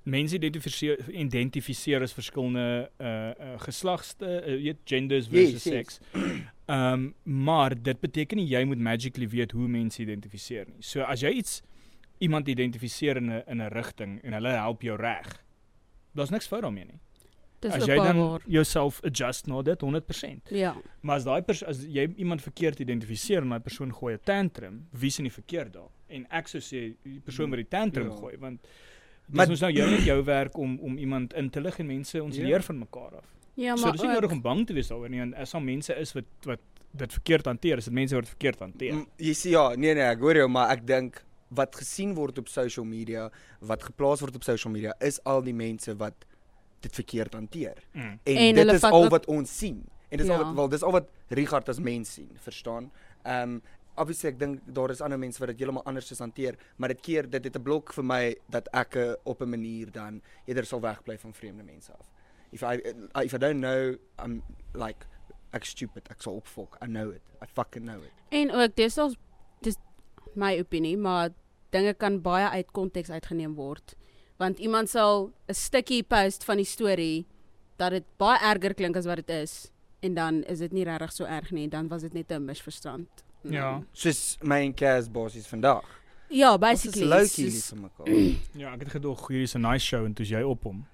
mense 0.03 0.35
identifiseer 0.35 0.97
identifiseer 1.13 2.01
as 2.01 2.13
verskillende 2.13 2.89
uh 2.99 3.07
uh 3.29 3.59
geslagste, 3.59 4.25
uh, 4.25 4.55
weet 4.63 4.79
genders 4.85 5.27
versus 5.27 5.63
Yes, 5.63 5.63
yes. 5.63 5.73
seks. 5.73 5.99
Ehm 6.71 6.93
um, 6.93 7.13
maar 7.23 7.75
dit 7.83 7.99
beteken 7.99 8.37
nie 8.37 8.47
jy 8.47 8.63
moet 8.63 8.79
magically 8.79 9.27
weet 9.27 9.51
hoe 9.51 9.67
mense 9.67 10.01
identifiseer 10.01 10.65
nie. 10.67 10.81
So 10.81 11.01
as 11.01 11.21
jy 11.21 11.29
iets 11.29 11.61
iemand 12.19 12.47
identifiseer 12.47 13.17
in 13.17 13.29
'n 13.29 13.43
in 13.47 13.61
'n 13.61 13.69
rigting 13.69 14.21
en 14.23 14.33
hulle 14.33 14.49
help 14.49 14.81
jou 14.81 14.97
reg. 14.97 15.43
Daar's 16.13 16.29
niks 16.29 16.47
fout 16.47 16.61
daarmee 16.61 16.85
nie. 16.85 16.99
Dis 17.61 17.73
as 17.77 17.85
jy 17.85 17.95
dan 17.95 18.39
jouself 18.47 18.99
adjust 19.05 19.47
na 19.47 19.61
dit 19.61 19.81
100%. 19.81 20.49
Ja. 20.49 20.75
Maar 21.01 21.15
as 21.21 21.23
daai 21.23 21.43
as 21.67 21.83
jy 21.85 22.07
iemand 22.17 22.41
verkeerd 22.41 22.79
identifiseer 22.79 23.41
en 23.43 23.49
daai 23.49 23.59
persoon 23.59 23.93
gooi 23.93 24.13
'n 24.15 24.19
tantrum, 24.23 24.87
wie's 24.91 25.19
in 25.19 25.25
die 25.29 25.31
verkeerd 25.33 25.73
daar? 25.73 25.89
En 26.09 26.25
ek 26.31 26.47
sou 26.47 26.59
sê 26.61 26.95
die 27.03 27.19
persoon 27.23 27.49
wat 27.49 27.57
die 27.57 27.67
tantrum 27.69 28.09
Ja. 28.09 28.15
gooi 28.15 28.37
want 28.37 28.59
Maar- 29.33 29.47
Dis 29.47 29.61
nou 29.61 29.71
jou 29.71 29.89
net 29.89 30.03
jou 30.03 30.23
werk 30.23 30.57
om 30.57 30.79
om 30.79 30.97
iemand 30.97 31.33
in 31.33 31.49
te 31.49 31.61
lig 31.61 31.79
en 31.79 31.87
mense 31.87 32.23
ons 32.23 32.35
Ja. 32.35 32.43
leer 32.43 32.61
van 32.61 32.79
mekaar 32.79 33.15
af. 33.15 33.25
Ja, 33.55 33.75
so 33.77 33.83
maar 33.83 33.91
dis 33.91 34.01
nie 34.01 34.09
ook- 34.09 34.15
nodig 34.15 34.31
om 34.31 34.41
bang 34.41 34.67
te 34.67 34.73
wees 34.73 34.87
daaroor 34.87 35.09
nie. 35.09 35.19
En 35.21 35.33
as 35.35 35.51
daar 35.51 35.61
mense 35.63 35.93
is 35.95 36.13
wat 36.13 36.23
wat 36.45 36.59
dit 36.93 37.13
verkeerd 37.13 37.45
hanteer, 37.45 37.77
is 37.77 37.85
dit 37.85 37.93
mense 37.93 38.15
wat 38.15 38.23
dit 38.23 38.29
verkeerd 38.37 38.59
hanteer. 38.59 38.93
Mm, 38.93 39.05
Jy 39.17 39.31
sê 39.33 39.49
ja, 39.51 39.75
nee 39.75 39.93
nee, 39.93 40.03
ek 40.03 40.19
hoor 40.19 40.35
jou, 40.35 40.47
maar 40.49 40.71
ek 40.71 40.85
dink 40.85 41.23
wat 41.49 41.75
gesien 41.75 42.13
word 42.13 42.37
op 42.37 42.47
social 42.47 42.85
media, 42.85 43.29
wat 43.61 43.83
geplaas 43.83 44.19
word 44.19 44.35
op 44.35 44.43
social 44.43 44.73
media, 44.73 44.93
is 44.99 45.23
al 45.23 45.41
die 45.41 45.53
mense 45.53 45.95
wat 45.95 46.25
dit 46.81 46.93
verkeerd 46.93 47.33
hanteer. 47.33 47.77
Mm. 47.93 48.19
En, 48.23 48.35
En 48.35 48.55
dit 48.55 48.73
is 48.73 48.83
al 48.83 49.09
wat 49.09 49.25
ons 49.25 49.57
sien. 49.57 49.85
En 50.09 50.17
dis 50.17 50.27
ja. 50.27 50.33
al 50.33 50.39
Ja. 50.39 50.45
wat 50.45 50.55
wel 50.55 50.69
dis 50.69 50.83
al 50.83 50.91
wat 50.91 51.09
Richard 51.27 51.69
as 51.69 51.79
mens 51.79 52.13
sien, 52.13 52.29
verstaan? 52.39 52.91
Ehm 53.23 53.49
um, 53.55 53.61
obviously 53.95 54.29
ek 54.31 54.39
dink 54.39 54.61
daar 54.65 54.89
is 54.89 55.01
ander 55.03 55.19
mense 55.19 55.39
wat 55.39 55.49
dit 55.51 55.59
heeltemal 55.59 55.83
anders 55.83 56.11
is 56.11 56.19
hanteer, 56.19 56.55
maar 56.77 56.89
dit 56.93 57.01
keer 57.01 57.29
dit 57.29 57.43
het 57.43 57.55
'n 57.57 57.61
blok 57.63 57.93
vir 57.93 58.03
my 58.03 58.35
dat 58.49 58.67
ek 58.73 58.97
op 59.23 59.41
'n 59.41 59.49
manier 59.49 59.91
dan 59.91 60.21
eerder 60.45 60.65
sal 60.65 60.81
wegbly 60.81 61.17
van 61.17 61.33
vreemde 61.33 61.63
mense 61.63 61.91
af. 61.91 62.09
If 62.51 62.61
I 62.61 62.75
uh, 63.15 63.23
if 63.23 63.33
I 63.33 63.37
don't 63.37 63.59
know 63.59 63.95
I'm 64.23 64.41
like 64.73 65.05
ek 65.51 65.65
stupid, 65.65 66.07
ek 66.09 66.21
sal 66.21 66.35
opfok. 66.35 66.77
I 66.81 66.87
know 66.87 67.11
it. 67.11 67.21
I 67.41 67.45
fucking 67.45 67.83
know 67.85 68.03
it. 68.03 68.11
En 68.29 68.51
ook 68.51 68.75
dis 68.75 68.97
al 68.97 69.15
dis 69.61 69.75
my 70.35 70.59
opinie, 70.59 70.97
maar 70.97 71.29
dinge 71.69 71.93
kan 71.93 72.21
baie 72.21 72.47
uit 72.49 72.71
konteks 72.71 73.09
uitgeneem 73.09 73.55
word. 73.55 73.95
Want 74.41 74.59
iemand 74.59 74.89
sal 74.89 75.29
'n 75.47 75.53
stukkie 75.53 76.03
post 76.03 76.43
van 76.43 76.57
die 76.57 76.65
storie 76.65 77.25
dat 77.77 77.91
dit 77.91 78.03
baie 78.17 78.39
erger 78.41 78.73
klink 78.73 78.95
as 78.97 79.05
wat 79.05 79.15
dit 79.15 79.29
is 79.29 79.71
en 79.99 80.13
dan 80.13 80.43
is 80.43 80.59
dit 80.59 80.71
nie 80.71 80.83
regtig 80.83 81.11
so 81.13 81.25
erg 81.25 81.51
nie, 81.51 81.67
dan 81.69 81.87
was 81.87 82.01
dit 82.01 82.13
net 82.13 82.31
'n 82.31 82.45
misverstand. 82.45 83.07
Ja. 83.43 83.81
Soos 83.93 84.37
my 84.41 84.61
en 84.65 84.73
Cas 84.73 85.11
basies 85.11 85.47
vandag. 85.47 85.83
Ja, 86.29 86.53
Ons 86.53 86.61
is 86.63 86.69
basically. 86.69 87.07
low-key 87.07 87.45
lief 87.45 87.65
vir 87.65 87.77
mekaar. 87.77 88.07
Ja, 88.61 88.73
ek 88.73 88.79
het 88.79 88.89
gedog 88.89 89.27
hierdie 89.27 89.43
is 89.43 89.55
'n 89.55 89.61
nice 89.61 89.85
show 89.85 90.05
en 90.05 90.13
toe's 90.13 90.29
jy 90.29 90.41
op 90.41 90.63
hom. 90.63 90.85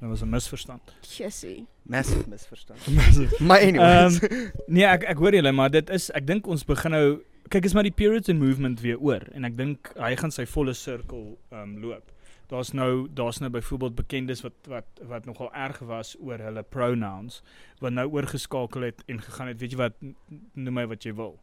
Dit 0.00 0.08
was 0.08 0.22
'n 0.22 0.28
misverstand. 0.30 0.82
Jessie. 1.02 1.66
Massive 1.82 2.28
misverstand. 2.28 2.78
Maar 3.48 3.60
anyways. 3.60 4.18
Ehm, 4.20 4.50
nee, 4.66 4.84
ek 4.84 5.02
ek 5.04 5.16
hoor 5.18 5.34
julle, 5.34 5.52
maar 5.52 5.70
dit 5.70 5.90
is 5.90 6.10
ek 6.10 6.26
dink 6.26 6.46
ons 6.46 6.64
begin 6.64 6.90
nou 6.90 7.18
kyk 7.48 7.64
is 7.64 7.74
maar 7.74 7.82
die 7.82 7.92
Puritan 7.94 8.38
movement 8.38 8.80
weer 8.80 8.98
oor 8.98 9.22
en 9.32 9.44
ek 9.44 9.56
dink 9.56 9.92
hy 9.96 10.16
gaan 10.16 10.30
sy 10.30 10.46
volle 10.46 10.74
sirkel 10.74 11.38
ehm 11.52 11.62
um, 11.62 11.78
loop. 11.80 12.12
Daar's 12.48 12.72
nou 12.72 13.08
daar's 13.12 13.38
nou 13.38 13.50
byvoorbeeld 13.50 13.94
bekendes 13.94 14.40
wat 14.42 14.52
wat 14.68 14.84
wat 15.08 15.24
nogal 15.26 15.50
erg 15.54 15.78
was 15.78 16.16
oor 16.20 16.38
hulle 16.38 16.62
pronouns 16.62 17.42
wat 17.80 17.92
nou 17.92 18.08
oorgeskakel 18.10 18.80
het 18.82 19.02
en 19.06 19.20
gegaan 19.20 19.46
het, 19.46 19.60
weet 19.60 19.70
jy 19.70 19.76
wat, 19.76 19.94
noem 20.54 20.74
my 20.74 20.86
wat 20.86 21.02
jy 21.04 21.14
wil. 21.14 21.38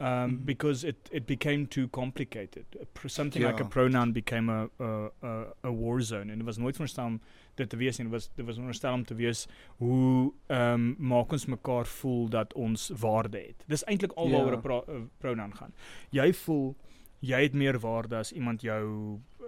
Um, 0.00 0.06
Mhm. 0.08 0.44
because 0.44 0.84
it, 0.88 0.96
it 1.12 1.24
became 1.26 1.66
too 1.68 1.88
complicated. 1.88 2.64
Something 3.06 3.44
like 3.44 3.60
a 3.60 3.62
Ja. 3.62 3.68
pronoun 3.68 4.12
became 4.12 4.50
a, 4.52 4.68
a, 4.80 5.10
a, 5.22 5.46
a 5.64 5.70
war 5.72 6.02
zone. 6.02 6.32
En 6.32 6.38
dit 6.38 6.44
was 6.46 6.56
nooit 6.56 6.76
verstaan 6.76 7.20
dit 7.54 7.68
te 7.68 7.76
wees. 7.76 7.96
Dit 7.96 8.08
was 8.08 8.28
dit 8.34 8.44
was 8.44 8.54
veronderstel 8.54 8.92
om 8.94 9.04
te 9.04 9.14
wees 9.14 9.46
hoe 9.76 10.32
um, 10.48 10.94
maak 10.98 11.32
ons 11.32 11.46
mekaar 11.46 11.86
voel 11.86 12.28
dat 12.28 12.52
ons 12.54 12.90
waarde 13.00 13.38
het. 13.38 13.64
Dis 13.66 13.84
eintlik 13.84 14.12
al 14.12 14.30
waaroor 14.30 14.50
Ja. 14.50 14.56
'n 14.56 14.60
pro, 14.60 14.84
pronoun 15.18 15.56
gaan. 15.56 15.72
Jy 16.10 16.32
voel 16.34 16.74
jy 17.20 17.42
het 17.42 17.52
meer 17.54 17.78
waarde 17.78 18.16
as 18.16 18.32
iemand 18.32 18.60
jou 18.60 19.18
uh, 19.40 19.46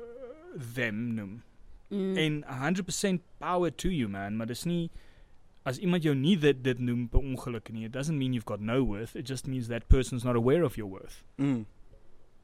them 0.74 1.14
noem. 1.14 1.42
Mm. 1.88 2.16
En 2.16 2.44
100% 2.44 3.20
power 3.38 3.70
to 3.70 3.88
you 3.88 4.08
man, 4.08 4.36
maar 4.36 4.46
dis 4.46 4.64
nie 4.64 4.90
as 5.66 5.78
iemand 5.78 6.02
jou 6.02 6.14
nie 6.14 6.36
dit 6.38 6.62
dit 6.62 6.78
noem 6.78 7.08
per 7.10 7.20
ongeluk 7.20 7.68
nie, 7.74 7.84
it 7.84 7.92
doesn't 7.92 8.18
mean 8.18 8.32
you've 8.32 8.46
got 8.46 8.60
no 8.60 8.82
worth. 8.84 9.16
It 9.16 9.26
just 9.26 9.46
means 9.46 9.68
that 9.68 9.88
person's 9.88 10.24
not 10.24 10.36
aware 10.36 10.62
of 10.64 10.76
your 10.76 10.88
worth. 10.90 11.24
Mm. 11.38 11.64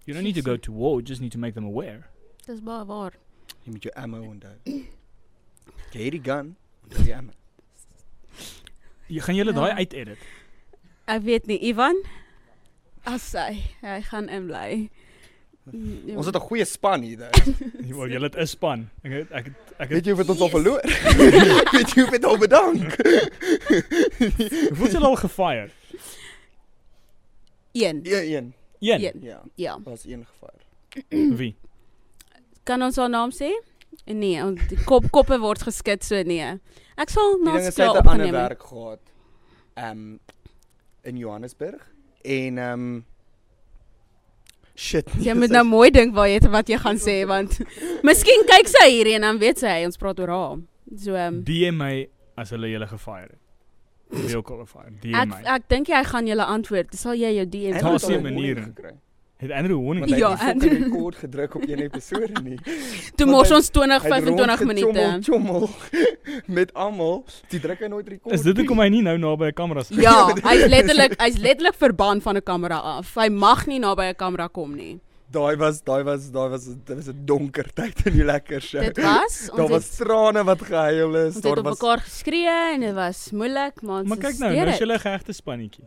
You 0.07 0.15
don't 0.15 0.25
need 0.25 0.35
to 0.35 0.43
go 0.43 0.57
to 0.57 0.73
war, 0.73 0.97
you 1.01 1.03
just 1.07 1.21
need 1.21 1.33
to 1.33 1.39
make 1.39 1.55
them 1.55 1.65
aware. 1.65 2.09
Dis 2.47 2.61
baie 2.61 2.85
waar. 2.87 3.13
Jy 3.65 3.71
moet 3.77 3.83
jou 3.87 3.93
ammo 3.95 4.23
onthou. 4.27 4.57
Jy 5.93 6.03
het 6.09 6.17
die 6.17 6.23
gun, 6.27 6.57
onthou 6.83 7.05
die 7.07 7.15
ammo. 7.17 7.33
Jy 9.07 9.21
gaan 9.21 9.35
julle 9.37 9.53
Ja. 9.53 9.61
daai 9.61 9.73
uit-edit. 9.85 10.19
Ek 11.07 11.23
weet 11.23 11.47
nie, 11.47 11.59
Ivan. 11.69 11.97
As 13.05 13.33
hy, 13.33 13.63
hy 13.83 14.01
gaan 14.03 14.29
inbly. 14.29 14.91
Mm, 15.65 16.17
Ons 16.17 16.27
het 16.27 16.35
'n 16.35 16.41
goeie 16.41 16.65
span 16.65 17.01
hier. 17.03 17.19
daar. 17.19 17.31
Wel, 17.89 18.09
julle 18.09 18.25
het 18.27 18.37
'n 18.37 18.47
span. 18.47 18.89
Ek 19.03 19.13
het, 19.13 19.31
ek 19.31 19.45
het, 19.45 19.55
ek 19.79 19.89
Weet 19.89 19.97
het, 19.99 20.05
jy 20.07 20.15
wat 20.15 20.29
ons 20.29 20.41
al 20.41 20.49
verloor? 20.49 20.81
Weet 21.73 21.91
jy 21.95 22.03
hoe 22.03 22.11
dit 22.11 22.25
al 22.31 22.39
bedank? 22.39 22.97
hoeveel 24.69 24.85
het 24.85 24.93
julle 24.93 25.07
al 25.07 25.17
gefire? 25.17 25.71
een. 27.73 28.01
Ja, 28.03 28.19
een. 28.21 28.55
Een. 28.79 29.13
Ja, 29.21 29.43
Ja. 29.55 29.79
was 29.85 30.05
een 30.05 30.27
gevaar. 30.27 30.59
Wie? 31.39 31.57
Kan 32.63 32.83
ons 32.83 32.97
haar 32.97 33.11
naam 33.11 33.31
sê? 33.31 33.51
Nee, 34.05 34.43
die 34.69 34.85
kop 34.85 35.11
koppe 35.11 35.39
word 35.39 35.63
geskit 35.63 36.05
so 36.05 36.23
nee. 36.23 36.59
Ek 36.97 37.11
sal 37.11 37.39
na 37.43 37.53
ding 37.57 37.67
is 37.67 37.75
sy 37.75 37.83
skool 37.83 37.95
het 37.95 38.05
'n 38.05 38.09
ander 38.09 38.27
opgeneem. 38.27 38.33
werk 38.49 38.63
gehad. 38.63 39.01
Um 39.77 40.19
in 41.03 41.17
Johannesburg 41.17 41.83
en 42.23 42.59
um 42.59 43.05
shit. 44.75 45.09
Jy 45.21 45.35
moet 45.35 45.51
nou 45.51 45.65
mooi 45.65 45.91
dink 45.91 46.15
waar 46.15 46.29
jy 46.29 46.41
wat 46.51 46.69
jy 46.69 46.79
gaan 46.79 46.97
sê 46.99 47.27
want 47.27 47.59
miskien 48.03 48.45
kyk 48.49 48.69
sy 48.69 48.89
hierdie 48.91 49.15
en 49.15 49.21
dan 49.29 49.39
weet 49.39 49.59
sy 49.59 49.85
ons 49.87 49.97
praat 49.97 50.19
oor 50.21 50.29
haar. 50.29 50.59
So 50.97 51.15
ehm 51.15 51.43
DM 51.45 51.77
my 51.77 52.09
as 52.37 52.51
hulle 52.51 52.69
julle 52.73 52.87
gefire 52.87 53.29
het. 53.31 53.39
Wie 54.13 54.37
ook 54.37 54.51
al 54.51 54.59
gefire. 54.67 54.93
DM 55.01 55.15
ek 55.17 55.29
my. 55.29 55.43
ek 55.57 55.69
dink 55.69 55.89
jy 55.89 56.03
gaan 56.05 56.27
julle 56.27 56.45
antwoord. 56.45 56.95
Sal 56.95 57.15
jy 57.15 57.31
jou 57.37 57.47
DM 57.47 57.79
Daar 57.81 57.93
Andrew 57.93 57.95
is 57.97 58.03
het 58.03 58.11
nie 58.11 58.17
al 58.17 58.23
'n 58.23 58.27
'n 58.27 58.35
manier. 58.35 58.55
warning 58.55 58.77
gekry. 58.77 58.93
Het 59.43 59.51
Andrew 59.51 59.81
hy 59.83 60.17
Ja, 60.17 60.31
het 60.31 60.39
die 60.39 60.49
en- 60.49 60.61
fucking 60.61 60.85
rekord 60.85 61.17
gedruk 61.19 61.55
op 61.59 61.63
een 61.67 61.79
episode 61.83 62.43
nie. 62.43 62.59
Toe 63.19 63.27
mors 63.27 63.51
ons 63.51 63.69
20 63.75 64.03
Hy 64.03 64.09
het 64.09 64.25
25 64.25 64.61
rondgechommel, 64.61 64.95
minute. 64.95 65.31
Chommel 65.33 65.69
met 66.59 66.75
almal. 66.79 67.25
Die 67.51 67.61
druk 67.61 67.81
hy 67.83 67.89
nooit 67.91 68.09
rekord. 68.09 68.35
Is 68.35 68.45
dit 68.47 68.55
nie. 68.55 68.63
hoekom 68.63 68.83
hy 68.85 68.89
nie 68.95 69.03
nou 69.03 69.17
naby 69.19 69.51
'n 69.51 69.57
kamera 69.59 69.83
sit? 69.83 69.99
Ja, 69.99 70.31
hy's 70.51 70.67
letterlik 70.71 71.19
hy's 71.19 71.39
letterlik 71.43 71.75
verbaan 71.75 72.23
van 72.23 72.39
'n 72.39 72.43
kamera 72.43 72.79
af. 72.79 73.15
Hy 73.19 73.29
mag 73.35 73.67
nie 73.67 73.81
naby 73.83 74.13
'n 74.13 74.15
kamera 74.15 74.47
kom 74.47 74.77
nie. 74.79 75.01
Daai 75.33 75.57
was 75.57 75.83
daai 75.83 76.03
was 76.05 76.31
daai 76.31 76.49
was 76.55 76.65
dit 76.65 76.95
was 76.95 77.09
'n 77.11 77.25
donker 77.25 77.67
tyd 77.75 78.07
in 78.07 78.13
die 78.13 78.25
lekker 78.25 78.61
show. 78.63 78.81
Dit 78.81 79.03
was 79.03 79.49
Daar 79.51 79.61
ons 79.67 79.71
was 79.71 79.89
het, 79.89 80.07
trane 80.07 80.45
wat 80.45 80.63
gehuil 80.63 81.17
is. 81.27 81.35
Daar 81.43 81.59
op 81.59 81.65
was 81.65 81.81
mekaar 81.81 81.99
geskree 81.99 82.47
en 82.75 82.81
dit 82.81 82.95
was 82.95 83.31
moeilik, 83.33 83.83
maar 83.83 83.99
ons 84.01 84.09
Maar 84.09 84.19
kyk 84.19 84.39
nou, 84.39 84.55
nou 84.55 84.69
is 84.69 84.79
julle 84.79 84.95
'n 84.95 85.03
regte 85.03 85.33
spannetjie. 85.33 85.85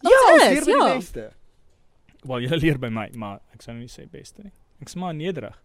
Ja, 0.00 0.10
Ons 0.32 0.42
is, 0.42 0.58
by 0.58 0.64
die 0.64 0.76
ja. 0.76 0.96
beste. 0.96 1.30
Wel, 2.22 2.40
julle 2.40 2.56
leer 2.60 2.78
by 2.78 2.88
my, 2.88 3.08
maar 3.14 3.40
ek 3.54 3.62
sou 3.62 3.72
nou 3.74 3.80
nie 3.84 3.88
sê 3.92 4.06
beste 4.10 4.42
nie. 4.42 4.52
Ek's 4.80 4.94
maar 4.94 5.14
nederig. 5.14 5.56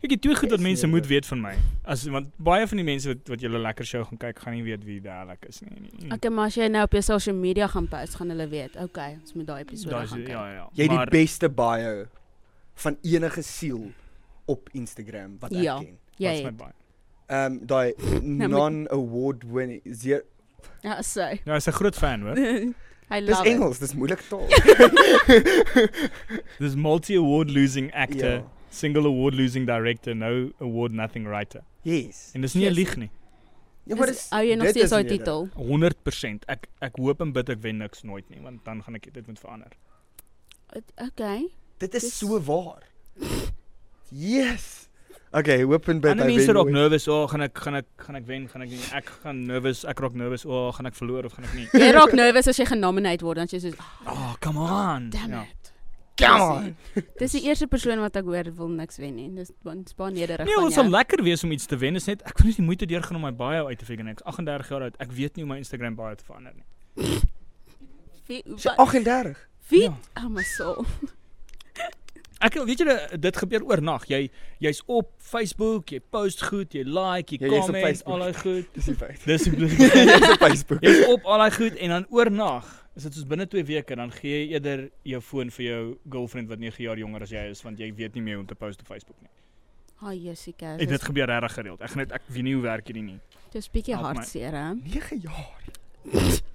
Kyk, 0.00 0.08
die 0.10 0.18
twee 0.18 0.34
goed 0.34 0.50
wat 0.50 0.58
Is 0.58 0.64
mense 0.64 0.86
moet 0.90 1.06
weet 1.06 1.26
van 1.26 1.40
my. 1.40 1.52
As 1.84 2.02
want 2.10 2.32
baie 2.36 2.66
van 2.66 2.76
die 2.80 2.84
mense 2.84 3.08
wat 3.12 3.28
wat 3.28 3.40
julle 3.40 3.58
lekker 3.58 3.86
show 3.86 4.04
gaan 4.08 4.18
kyk, 4.18 4.38
gaan 4.42 4.54
nie 4.54 4.62
weet 4.66 4.84
wie 4.84 5.00
Dalek 5.00 5.44
is 5.48 5.60
nie. 5.60 5.70
nie, 5.80 5.90
nie. 6.02 6.12
Okay, 6.12 6.30
maar 6.30 6.46
as 6.46 6.54
jy 6.56 6.66
nou 6.68 6.82
op 6.84 6.92
jou 6.92 7.02
social 7.02 7.36
media 7.36 7.66
gaan 7.66 7.86
post, 7.88 8.14
gaan 8.16 8.28
hulle 8.30 8.48
weet. 8.48 8.76
Okay, 8.76 9.18
ons 9.20 9.34
moet 9.34 9.46
daai 9.46 9.60
episode 9.62 9.90
Daar 9.90 10.02
is 10.02 10.10
gaan 10.10 10.24
kyk. 10.24 10.28
ja 10.28 10.48
ja. 10.52 10.68
Jy 10.74 10.82
het 10.82 10.92
maar 10.92 11.06
die 11.10 11.18
beste 11.20 11.48
bio 11.48 12.06
van 12.74 12.96
enige 13.02 13.42
siel 13.42 13.92
op 14.46 14.68
Instagram 14.72 15.36
wat 15.40 15.52
ek 15.52 15.62
Ja. 15.62 15.78
ken. 15.78 15.98
Jy 16.16 16.26
wat's 16.28 16.42
my 16.42 16.46
het. 16.48 16.56
baie. 16.56 16.72
Ehm 17.28 17.52
um, 17.52 17.66
daai 17.66 17.94
moet- 18.22 18.48
non-award 18.50 19.44
winning 19.44 19.82
Ja, 20.82 21.02
so. 21.02 21.20
Ja, 21.44 21.52
hy's 21.54 21.66
'n 21.68 21.72
groot 21.72 21.94
fan, 21.96 22.20
hoor. 22.22 22.36
Dis 23.20 23.28
love 23.30 23.46
it. 23.46 23.52
Engels, 23.52 23.78
dis 23.78 23.94
moeilik 23.94 24.20
taal. 24.28 24.48
Dis 26.58 26.74
multi-award 26.74 27.50
losing 27.50 27.90
actor, 27.94 28.34
Ja. 28.42 28.48
single 28.70 29.06
award 29.06 29.34
losing 29.34 29.66
director, 29.66 30.14
no 30.14 30.50
award 30.60 30.92
nothing 30.92 31.24
writer. 31.26 31.62
Yes. 31.82 32.30
En 32.34 32.40
dis 32.40 32.54
nie 32.54 32.64
'n 32.64 32.68
Yes. 32.68 32.76
lieg 32.76 32.96
nie. 32.96 33.10
Ja, 33.86 33.94
maar 33.96 34.08
Is- 34.08 34.16
dis 34.16 34.28
Hou 34.30 34.42
jy 34.44 34.54
nog 34.54 34.68
steeds 34.68 34.84
is 34.84 34.90
daai 34.90 35.04
titel? 35.04 35.48
100%. 35.56 36.44
Ek 36.48 36.68
ek 36.80 36.96
hoop 36.96 37.20
en 37.20 37.32
bid 37.32 37.48
ek 37.48 37.62
wen 37.62 37.76
niks 37.78 38.02
nooit 38.02 38.28
nie, 38.30 38.40
want 38.42 38.64
dan 38.64 38.82
gaan 38.82 38.94
ek 38.94 39.12
dit 39.14 39.26
moet 39.26 39.38
verander. 39.38 39.72
Okay. 40.96 41.48
Dit 41.78 41.94
is 41.94 42.02
Dis- 42.02 42.18
so 42.18 42.40
waar. 42.40 42.82
Yes. 44.10 44.87
Okay, 45.30 45.62
hoop 45.62 45.88
en 45.88 46.00
bid 46.00 46.10
Ander 46.10 46.26
mense 46.26 46.52
raak 46.52 46.64
nooit. 46.64 46.74
nervous, 46.74 47.06
o, 47.08 47.22
oh, 47.22 47.28
gaan 47.28 47.42
ek 47.44 47.58
gaan 47.58 47.74
ek 47.82 47.86
gaan 47.96 48.16
ek 48.16 48.26
wen, 48.26 48.46
gaan 48.48 48.62
ek 48.64 48.70
nie. 48.70 48.80
Ek 48.96 49.10
gaan 49.22 49.42
nervous, 49.46 49.84
ek 49.84 49.98
raak 50.00 50.14
nervous, 50.16 50.44
o, 50.48 50.50
oh, 50.68 50.72
gaan 50.72 50.86
ek 50.88 50.94
verloor 50.96 51.24
of 51.28 51.32
gaan 51.36 51.44
ek 51.44 51.54
nie. 51.54 51.66
Jy 51.82 51.90
raak 51.92 52.12
nervous 52.16 52.48
as 52.48 52.56
jy 52.56 52.64
genomineer 52.70 53.20
word, 53.26 53.36
dan 53.42 53.46
jy 53.52 53.60
soos, 53.60 53.74
Oh, 54.06 54.34
come 54.40 54.56
on. 54.58 55.10
damn 55.10 55.30
Ja. 55.36 55.42
it. 55.42 55.72
Come 56.18 56.42
on. 56.42 56.76
Dis 57.20 57.36
die 57.36 57.44
eerste 57.46 57.68
persoon 57.70 58.00
wat 58.02 58.16
ek 58.18 58.24
hoor 58.26 58.48
wil 58.56 58.68
niks 58.74 58.96
wen 58.98 59.14
nie. 59.14 59.28
Dis 59.36 59.52
baie 59.62 60.10
nederig 60.10 60.48
Nee, 60.48 60.56
van 60.56 60.64
ons 60.64 60.74
sal 60.74 60.88
jou. 60.88 60.92
lekker 60.96 61.22
wees 61.22 61.44
om 61.46 61.52
iets 61.54 61.66
te 61.70 61.76
wen. 61.78 61.94
Is 61.94 62.08
net 62.10 62.24
ek 62.26 62.40
wil 62.40 62.48
net 62.48 62.56
die 62.58 62.64
moeite 62.66 62.86
deurgaan 62.90 63.20
om 63.20 63.22
my 63.22 63.30
bio 63.30 63.68
uit 63.68 63.78
te 63.78 63.84
figure. 63.86 64.08
Ek's 64.10 64.24
38 64.26 64.68
jaar 64.72 64.82
oud. 64.88 64.96
Ek 64.98 65.12
weet 65.14 65.36
nie 65.36 65.44
hoe 65.44 65.52
my 65.52 65.58
Instagram 65.62 65.94
bio 65.94 66.10
te 66.18 66.24
verander 66.26 66.56
nie. 66.58 67.20
Wie 68.26 68.42
Sy 68.56 68.72
wat- 68.72 68.78
38. 68.82 69.36
wie? 69.70 69.82
Ja. 69.86 69.94
Oh 70.24 70.28
my 70.28 70.42
soul. 70.42 70.86
Ek 72.38 72.54
weet 72.54 72.82
jy 72.84 72.94
dit 73.18 73.38
gebeur 73.42 73.64
oornag. 73.66 74.04
Jy 74.06 74.20
jy's 74.62 74.82
op 74.86 75.10
Facebook, 75.18 75.90
jy 75.90 75.98
post 76.14 76.44
goed, 76.46 76.74
jy 76.76 76.84
like, 76.86 77.34
jy 77.34 77.40
Ja, 77.42 77.62
comment, 77.66 78.02
al 78.06 78.22
daai 78.22 78.36
goed. 78.38 78.68
Dis 78.76 78.90
die 78.92 78.94
feit. 78.98 79.24
Dis 79.26 79.46
Jy's 79.48 80.28
op 80.30 80.44
Facebook. 80.44 80.84
jy's 80.86 81.02
op 81.10 81.26
al 81.26 81.42
daai 81.42 81.56
goed 81.56 81.80
en 81.82 81.96
dan 81.96 82.06
oornag, 82.14 82.68
is 82.98 83.08
dit 83.08 83.18
soos 83.18 83.26
binne 83.30 83.46
2 83.50 83.64
weke 83.66 83.98
dan 83.98 84.12
gee 84.14 84.44
jy 84.44 84.54
eerder 84.54 84.84
jou 85.06 85.20
foon 85.22 85.50
vir 85.54 85.64
jou 85.66 85.82
girlfriend 86.10 86.50
wat 86.50 86.62
9 86.62 86.82
jaar 86.86 86.98
jonger 86.98 87.26
as 87.26 87.34
jy 87.34 87.44
is 87.50 87.62
want 87.66 87.78
jy 87.82 87.90
weet 87.94 88.14
nie 88.18 88.24
meer 88.26 88.38
hoe 88.38 88.46
om 88.46 88.50
te 88.50 88.58
post 88.58 88.82
op 88.82 88.90
Facebook 88.90 89.18
nie. 89.22 89.30
Ha, 89.98 90.12
Jessica. 90.14 90.76
En 90.78 90.86
dit 90.86 91.02
gebeur 91.10 91.26
regtig 91.26 91.56
gereeld. 91.58 91.80
Ek 91.82 91.90
gaan 91.90 92.04
net 92.04 92.14
ek 92.14 92.28
weet 92.30 92.46
nie 92.46 92.54
hoe 92.54 92.62
werk 92.62 92.86
hierdie 92.86 93.02
nie. 93.02 93.18
Dis 93.50 93.66
bietjie 93.72 93.98
hartseer 93.98 94.54
hè. 94.54 94.68
9 94.78 95.24
jaar. 95.26 95.66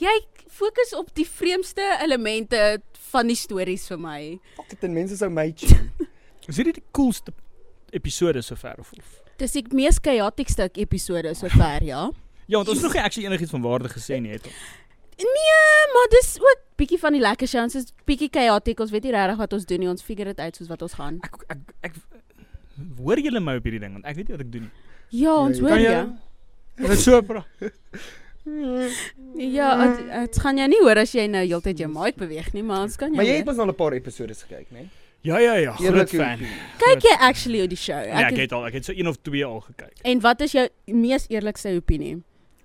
Jy 0.00 0.14
fokus 0.54 0.94
op 0.98 1.08
die 1.14 1.26
vreemdste 1.26 1.82
elemente 2.04 2.80
van 3.10 3.26
die 3.30 3.36
stories 3.38 3.86
vir 3.90 3.98
my. 3.98 4.18
Fuck 4.56 4.68
dit 4.74 4.84
en 4.88 4.92
mense 4.96 5.16
sou 5.16 5.30
my 5.30 5.48
tune. 5.60 5.90
Is 6.46 6.56
hierdie 6.60 6.76
die 6.80 6.86
coolste 6.94 7.32
episode 7.94 8.42
sover 8.42 8.78
of 8.82 8.92
of? 8.98 9.20
Dis 9.40 9.52
die 9.56 9.64
mees 9.74 9.98
chaotiekste 10.02 10.68
episode 10.78 11.34
sover, 11.34 11.82
ja. 11.82 12.04
Ja, 12.46 12.58
want 12.60 12.68
ons 12.68 12.82
nog 12.84 12.92
nie 12.92 13.00
actually 13.00 13.24
enigiets 13.24 13.50
van 13.54 13.62
waarde 13.64 13.88
gesê 13.88 14.18
nie, 14.20 14.34
het 14.36 14.44
ons. 14.44 14.64
Nee, 15.16 15.84
maar 15.94 16.10
dis 16.12 16.34
ook 16.42 16.64
bietjie 16.76 16.98
van 17.00 17.14
die 17.16 17.22
lekker 17.22 17.48
show. 17.48 17.62
Ons 17.64 17.78
is 17.78 17.86
bietjie 18.04 18.28
chaotic. 18.34 18.82
Ons 18.84 18.90
weet 18.92 19.06
nie 19.06 19.14
regtig 19.14 19.38
wat 19.40 19.54
ons 19.56 19.64
doen 19.70 19.80
nie. 19.80 19.88
Ons 19.88 20.04
figure 20.04 20.28
dit 20.34 20.42
uit 20.42 20.58
soos 20.58 20.68
wat 20.68 20.82
ons 20.84 20.96
gaan. 20.98 21.16
Ek 21.24 21.38
ek 21.54 21.72
ek 21.88 21.96
hoor 22.98 23.22
julle 23.22 23.40
my 23.40 23.54
op 23.60 23.64
hierdie 23.64 23.80
ding 23.80 23.94
want 23.96 24.04
ek 24.10 24.18
weet 24.18 24.28
nie 24.28 24.36
wat 24.36 24.44
ek 24.44 24.52
doen 24.52 24.66
nie. 24.66 24.92
Ja, 25.22 25.38
ons 25.38 25.56
Ja, 25.56 25.64
hoor 25.64 25.72
Kan 25.72 25.84
jou. 25.86 26.04
Dit 26.90 27.00
so 27.06 27.22
bra. 27.22 27.44
Ja, 29.38 29.68
dit 30.20 30.38
gaan 30.42 30.58
jy 30.60 30.66
nie 30.70 30.80
hoor 30.82 31.00
as 31.02 31.12
jy 31.16 31.24
nou 31.30 31.42
heeltyd 31.46 31.78
jou 31.80 31.88
mic 31.90 32.16
beweeg 32.20 32.52
nie, 32.54 32.62
maar 32.66 32.84
ons 32.86 32.96
kan 33.00 33.08
jou. 33.08 33.16
Maar 33.16 33.26
jy 33.28 33.38
het 33.40 33.46
mos 33.48 33.58
al 33.58 33.68
'n 33.72 33.74
paar 33.74 33.92
episodes 33.96 34.42
gekyk, 34.42 34.66
né? 34.70 34.88
Ja 35.22 35.38
ja 35.38 35.54
ja, 35.56 35.72
groot 35.72 36.10
fan. 36.10 36.38
kyk 36.78 37.02
jy 37.02 37.16
actually 37.18 37.62
op 37.62 37.68
die 37.70 37.76
show? 37.78 37.96
Ja, 38.04 38.28
ek 38.28 38.36
het 38.36 38.52
al 38.52 38.66
ek 38.66 38.74
het 38.74 38.84
so 38.84 38.92
een 38.92 39.08
of 39.08 39.16
twee 39.22 39.44
al 39.44 39.60
gekyk. 39.60 39.98
En 40.02 40.20
wat 40.20 40.40
is 40.40 40.52
jou 40.52 40.68
mees 40.86 41.24
eerlikste 41.28 41.74
opinie? 41.76 42.22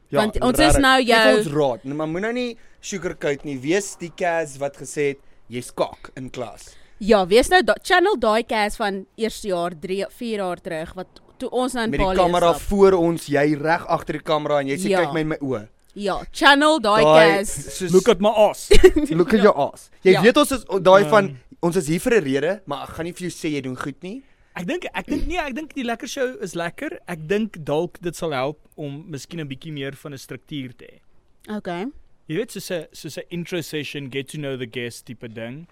Ja, 0.09 0.19
Want 0.19 0.39
ons 0.41 0.57
is 0.59 0.65
regtig. 0.65 0.81
nou 0.81 1.01
jou- 1.03 1.37
ons 1.37 1.47
raad. 1.47 1.83
Nee, 1.83 1.93
maar 1.93 2.07
moet 2.07 2.21
nou 2.21 2.33
nie 2.33 2.57
sugarcoat 2.81 3.43
nie. 3.43 3.59
Wees 3.59 3.95
die 3.97 4.11
Cas 4.15 4.57
wat 4.57 4.75
gesê 4.77 5.07
het 5.07 5.17
jy's 5.47 5.71
kak 5.73 6.11
in 6.15 6.29
klas. 6.29 6.75
Ja, 6.97 7.25
wees 7.27 7.47
nou 7.49 7.63
da 7.63 7.75
channel 7.81 8.17
daai 8.19 8.43
cast 8.43 8.75
van 8.75 9.05
eerste 9.15 9.47
jaar 9.47 9.71
3 9.79 10.05
4 10.09 10.37
jaar 10.37 10.57
terug 10.61 10.93
wat 10.95 11.07
toe 11.39 11.49
ons 11.49 11.73
nou 11.73 11.83
in 11.87 11.91
Met 11.91 11.99
die 12.03 12.15
kamera 12.19 12.53
voor 12.69 12.93
ons, 12.99 13.27
jy 13.31 13.55
reg 13.57 13.85
agter 13.87 14.19
die 14.19 14.23
kamera 14.23 14.59
en 14.61 14.67
jy 14.67 14.77
sê 14.77 14.89
Ja. 14.89 15.03
kyk 15.05 15.13
my 15.13 15.19
in 15.21 15.27
my 15.33 15.37
oë. 15.41 15.67
Ja, 15.95 16.19
channel 16.31 16.79
daai 16.79 17.43
soos- 17.45 17.91
Look 17.91 18.07
at 18.09 18.19
my 18.21 18.29
ass. 18.29 18.69
look 19.09 19.33
at 19.33 19.41
your 19.41 19.57
ass. 19.57 19.89
Jy 20.03 20.11
Ja. 20.11 20.21
weet 20.21 20.37
ons 20.37 20.51
is 20.51 20.63
daai 20.65 21.03
van 21.09 21.29
Ehm. 21.29 21.35
ons 21.61 21.75
is 21.75 21.87
hier 21.87 21.99
vir 21.99 22.13
'n 22.19 22.23
rede, 22.23 22.61
maar 22.65 22.83
ek 22.87 22.95
gaan 22.95 23.05
nie 23.05 23.13
vir 23.13 23.27
jou 23.29 23.31
sê 23.31 23.51
jy 23.55 23.61
doen 23.61 23.75
goed 23.75 24.01
nie. 24.03 24.21
Ek 24.55 24.65
dink 24.67 24.85
ek 24.93 25.05
dink 25.07 25.27
nee, 25.27 25.37
ek 25.37 25.55
dink 25.55 25.73
die 25.73 25.83
lekker 25.83 26.07
show 26.07 26.35
is 26.41 26.53
lekker. 26.53 26.99
Ek 27.07 27.27
dink 27.27 27.63
dalk 27.65 27.99
dit 28.01 28.15
sal 28.15 28.31
help 28.31 28.59
om 28.75 29.05
miskien 29.09 29.39
'n 29.39 29.47
bietjie 29.47 29.71
meer 29.71 29.93
van 29.95 30.13
'n 30.13 30.17
struktuur 30.17 30.75
te 30.77 30.85
hê. 30.85 31.55
Okay. 31.57 31.85
Jy 32.27 32.35
weet 32.35 32.51
soos 32.51 32.69
'n 32.71 32.87
soos 32.91 33.17
'n 33.17 33.23
intro 33.31 33.61
session, 33.61 34.09
get 34.11 34.27
to 34.29 34.37
know 34.37 34.57
the 34.57 34.67
guest 34.67 35.05
tipe 35.05 35.27
ding. 35.27 35.67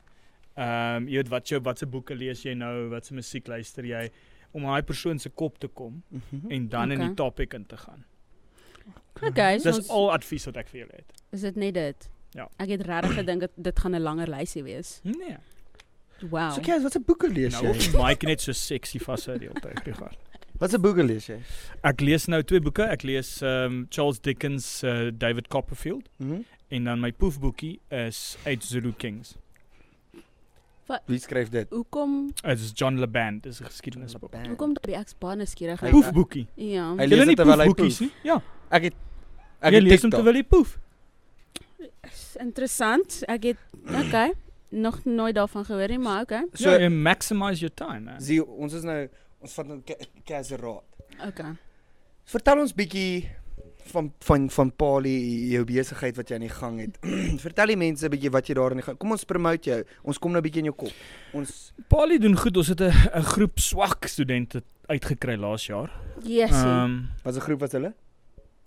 Ehm 0.58 0.96
um, 1.04 1.08
jy 1.08 1.18
weet 1.18 1.30
wat 1.30 1.48
jou 1.50 1.60
watse 1.62 1.86
boeke 1.86 2.16
lees 2.16 2.42
jy 2.44 2.54
nou, 2.56 2.90
watse 2.90 3.14
musiek 3.14 3.48
luister 3.48 3.84
jy 3.86 4.10
om 4.52 4.64
daai 4.64 4.82
persoon 4.82 5.20
se 5.20 5.30
kop 5.30 5.58
te 5.60 5.68
kom 5.68 6.04
Mhm. 6.10 6.52
en 6.52 6.68
dan 6.70 6.92
in 6.92 6.98
Okay. 6.98 7.08
die 7.08 7.16
topic 7.16 7.54
in 7.54 7.66
te 7.66 7.78
gaan. 7.78 8.06
Okay, 9.24 9.58
so 9.60 9.72
Dis 9.72 9.90
al 9.90 10.12
advies 10.14 10.46
wat 10.46 10.58
ek 10.58 10.68
vir 10.68 10.80
julle 10.84 10.96
het. 10.96 11.14
is 11.34 11.42
dit 11.42 11.56
net 11.56 11.74
dit. 11.74 12.10
Ja. 12.38 12.48
Ek 12.62 12.70
het 12.70 12.82
regtig 12.86 13.16
gedink 13.18 13.40
dit 13.40 13.52
dit 13.56 13.80
gaan 13.80 13.96
'n 13.96 14.02
langer 14.02 14.28
lysie 14.30 14.64
wees. 14.64 15.00
Nee. 15.04 15.38
Wow. 16.30 16.52
So 16.54 16.62
kyk, 16.62 16.82
watse 16.84 17.00
boeke 17.00 17.28
lees 17.30 17.54
Nou 17.54 17.66
jy? 17.74 17.78
die 17.78 17.98
mic 17.98 18.24
net 18.24 18.42
so 18.42 18.52
sexy 18.52 19.00
vashou 19.00 19.38
die 19.38 19.48
hele 19.48 19.60
tyd 19.60 19.86
regard. 19.86 20.18
Watse 20.60 20.80
boeke 20.80 21.04
lees 21.04 21.28
jy? 21.28 21.40
Ek 21.84 22.00
lees 22.02 22.26
nou 22.28 22.42
twee 22.44 22.60
boeke. 22.60 22.84
Ek 22.84 23.04
lees 23.04 23.42
um, 23.42 23.86
Charles 23.90 24.20
Dickens 24.20 24.84
uh, 24.84 25.12
David 25.14 25.48
Copperfield 25.48 26.10
Mhm. 26.18 26.42
en 26.70 26.84
dan 26.84 27.00
my 27.00 27.12
poefboekie 27.12 27.80
is 27.90 28.38
Eight 28.46 28.64
Zulu 28.64 28.94
Kings. 28.98 29.36
Wie 31.06 31.20
skryf 31.20 31.50
dit? 31.50 31.68
Hoekom 31.70 32.32
Dit 32.42 32.60
is 32.60 32.72
John 32.76 32.98
LeBand, 33.00 33.44
dis 33.44 33.60
'n 33.62 33.66
geskiedenisboek. 33.66 34.34
hoekom 34.48 34.74
daai 34.74 34.96
ek's 35.00 35.14
baie 35.20 35.36
nuuskierig. 35.36 35.80
Hy- 35.82 35.90
Poefboekie. 35.92 36.48
Ja. 36.56 36.96
Hy 36.96 37.06
lees 37.06 37.26
dit 37.26 37.36
terwyl 37.38 37.60
hy 37.60 37.74
poef. 37.74 38.00
Ja. 38.24 38.42
Ek 38.72 38.84
het 38.84 38.94
ek 39.62 39.74
het 39.74 39.84
lees 39.84 40.02
hom 40.02 40.12
terwyl 40.12 40.34
jy 40.36 40.44
poef. 40.44 40.80
Is 42.04 42.36
Interessant. 42.40 43.24
Ek 43.28 43.44
het 43.44 43.58
okay, 43.88 44.34
nog 44.70 45.04
nooit 45.06 45.36
daarvan 45.36 45.66
gehoor 45.66 45.88
nie, 45.88 45.98
maar 46.00 46.22
okay. 46.22 46.44
So 46.54 46.64
So 46.64 46.78
ja, 46.78 46.90
maximize 46.90 47.60
your 47.60 47.74
time, 47.76 48.00
man. 48.00 48.22
sien 48.22 48.44
ons 48.46 48.74
is 48.74 48.84
nou 48.84 49.10
ons 49.42 49.54
vat 49.54 49.68
'n 49.68 49.84
kaseraad. 50.26 50.84
Okay. 51.28 51.56
Vertel 52.26 52.60
ons 52.60 52.74
bietjie 52.74 53.30
van 53.92 54.12
van 54.20 54.50
van 54.50 54.72
Pali 54.76 55.50
jou 55.52 55.64
besigheid 55.66 56.16
wat 56.16 56.30
jy 56.30 56.36
aan 56.36 56.46
die 56.48 56.50
gang 56.54 56.80
het. 56.80 56.98
Vertel 57.46 57.68
die 57.68 57.78
mense 57.78 58.06
'n 58.06 58.10
bietjie 58.12 58.32
wat 58.32 58.48
jy 58.48 58.54
daar 58.56 58.72
aan 58.72 58.78
die 58.82 58.86
gang. 58.86 58.98
Kom 58.98 59.12
ons 59.12 59.24
promote 59.24 59.70
jou. 59.70 59.84
Ons 60.04 60.18
kom 60.20 60.32
nou 60.32 60.42
bietjie 60.42 60.60
in 60.66 60.72
jou 60.72 60.76
kop. 60.76 60.94
Ons 61.34 61.74
Pali 61.88 62.20
doen 62.20 62.38
goed. 62.38 62.58
Ons 62.58 62.68
het 62.68 62.82
'n 62.82 62.92
'n 63.16 63.24
groep 63.24 63.60
swak 63.60 64.06
studente 64.08 64.64
uitgekry 64.88 65.36
laas 65.36 65.66
jaar. 65.68 65.92
Yes. 66.24 66.52
Ehm 66.52 66.84
Um, 66.84 67.10
was 67.24 67.36
'n 67.36 67.42
groep 67.42 67.60
was 67.60 67.72
hulle? 67.72 67.94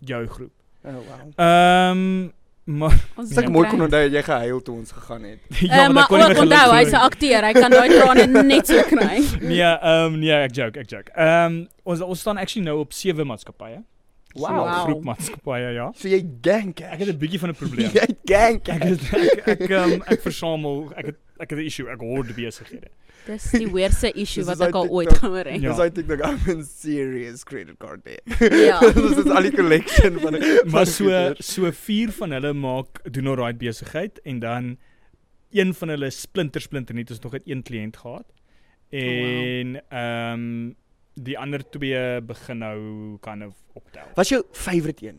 jou 0.01 0.27
groep. 0.27 0.53
Oh 0.85 0.93
wow. 0.93 1.33
Ehm 1.37 1.99
um, 1.99 2.33
maar 2.65 2.95
ons 3.19 3.31
ek 3.31 3.45
sal 3.45 3.51
mooi 3.51 3.69
kon 3.69 3.81
onthou 3.83 4.03
dat 4.09 4.13
jy 4.13 4.23
gehuil 4.23 4.61
toe 4.63 4.75
ons 4.77 4.93
gegaan 4.93 5.23
het. 5.25 5.39
Ja, 5.61 5.89
maar, 5.89 6.07
kon 6.07 6.19
nie 6.19 6.39
onthou, 6.39 6.73
hy's 6.75 6.93
'n 6.93 7.03
akteur. 7.05 7.45
Hy 7.45 7.53
kan 7.53 7.71
daai 7.71 7.89
trane 7.89 8.43
net 8.53 8.67
so 8.67 8.83
kry. 8.83 9.21
Nee, 9.41 9.61
ehm 9.61 10.07
um, 10.15 10.19
nee, 10.19 10.33
ek 10.33 10.55
joke, 10.55 10.79
ek 10.81 10.89
joke. 10.91 11.13
Ehm 11.17 11.53
um, 11.53 11.69
ons 11.83 12.01
ons 12.01 12.21
staan 12.21 12.37
actually 12.37 12.65
nou 12.65 12.79
op 12.81 12.93
sewe 12.93 13.25
maatskappye. 13.25 13.83
Wow. 14.35 14.63
Wow. 14.63 14.85
Groep 14.85 15.05
maatskappye, 15.05 15.73
ja. 15.75 15.89
So 15.99 16.09
jy 16.11 16.21
gank. 16.45 16.81
Ek 16.87 17.01
het 17.03 17.09
'n 17.11 17.19
bietjie 17.19 17.41
van 17.43 17.51
'n 17.51 17.59
probleem. 17.59 17.91
Jy 17.99 18.07
gank. 18.31 18.69
Ek 18.69 18.83
het 18.83 19.03
ek 19.13 19.47
ek, 19.47 19.71
um, 19.71 20.03
ek 20.07 20.21
versamel 20.23 20.93
ek 20.95 21.07
het 21.11 21.19
ek 21.41 21.51
het 21.51 21.59
'n 21.59 21.67
issue, 21.67 21.91
ek 21.91 22.01
hoor 22.01 22.25
besighede. 22.25 22.91
Dis 23.27 23.51
die 23.51 23.69
weerste 23.69 24.13
issue 24.15 24.45
wat 24.45 24.61
ek 24.61 24.75
al 24.75 24.89
ooit 24.89 25.13
gehoor 25.19 25.45
het. 25.45 25.61
Dis 25.61 25.79
uit 25.79 25.95
TikTok 25.95 26.23
I'm 26.25 26.39
in 26.47 26.65
serious 26.65 27.43
credit 27.45 27.79
card 27.79 28.05
debt. 28.05 28.23
Ja. 28.39 28.79
Dis 28.95 29.19
is 29.19 29.31
al 29.31 29.43
die 29.43 29.55
collection 29.55 30.21
van 30.23 30.39
Maar 30.71 30.87
so 30.87 31.35
so 31.39 31.71
vier 31.71 32.13
van 32.13 32.31
hulle 32.31 32.53
maak 32.53 33.03
doen 33.11 33.27
alright 33.27 33.59
besigheid 33.59 34.21
en 34.23 34.39
dan 34.39 34.77
een 35.51 35.75
van 35.75 35.89
hulle 35.89 36.11
splinter 36.11 36.61
splinter 36.61 36.95
net 36.95 37.11
ons 37.11 37.21
nog 37.21 37.33
het 37.33 37.49
een 37.51 37.63
kliënt 37.63 37.97
gehad. 37.97 38.27
En 38.91 39.83
ehm 39.89 40.33
um, 40.33 40.77
die 41.15 41.39
ander 41.39 41.63
twee 41.71 42.21
begin 42.21 42.59
nou 42.59 42.79
kind 43.25 43.45
of 43.47 43.55
optel. 43.75 44.07
Wat 44.15 44.25
is 44.25 44.31
jou 44.37 44.43
favorite 44.53 45.07
een? 45.07 45.19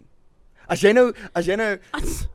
As 0.72 0.82
jy 0.82 0.94
nou 0.96 1.12
as 1.36 1.46
jy 1.50 1.56
nou 1.60 1.78
As- 1.92 2.28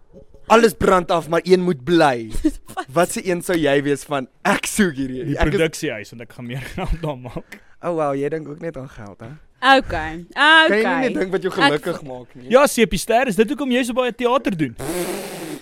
alles 0.48 0.74
brand 0.78 1.10
af 1.10 1.28
maar 1.28 1.40
een 1.44 1.60
moet 1.64 1.84
bly. 1.84 2.30
Wat 2.96 3.10
se 3.12 3.22
een 3.26 3.42
sou 3.42 3.56
jy 3.58 3.80
wees 3.82 4.04
van 4.04 4.28
ek 4.46 4.66
soek 4.70 4.94
hierdie. 4.94 5.24
Die 5.32 5.38
Ek 5.38 5.48
is, 5.48 5.56
produksiehuis 5.56 6.10
want 6.14 6.22
ek 6.22 6.32
gaan 6.36 6.46
meer 6.46 6.62
geld 6.76 7.00
daar 7.02 7.18
maak. 7.18 7.60
oh 7.82 7.94
wow, 7.96 8.12
jy 8.14 8.28
dink 8.28 8.48
ook 8.48 8.60
net 8.60 8.76
aan 8.76 8.88
geld 8.88 9.20
hè? 9.20 9.32
Okay. 9.78 10.24
Kan 10.36 10.74
jy 10.76 11.08
nie 11.08 11.14
dink 11.16 11.32
wat 11.32 11.42
jou 11.42 11.50
Ek- 11.52 11.58
gelukkig 11.62 12.02
maak 12.06 12.34
nie? 12.36 12.50
Ja, 12.52 12.66
Sepie 12.70 12.98
Ster, 13.00 13.26
is 13.32 13.36
dit 13.40 13.48
hoekom 13.48 13.70
jy 13.72 13.82
so 13.88 13.96
baie 13.96 14.12
teater 14.12 14.54
doen? 14.56 14.76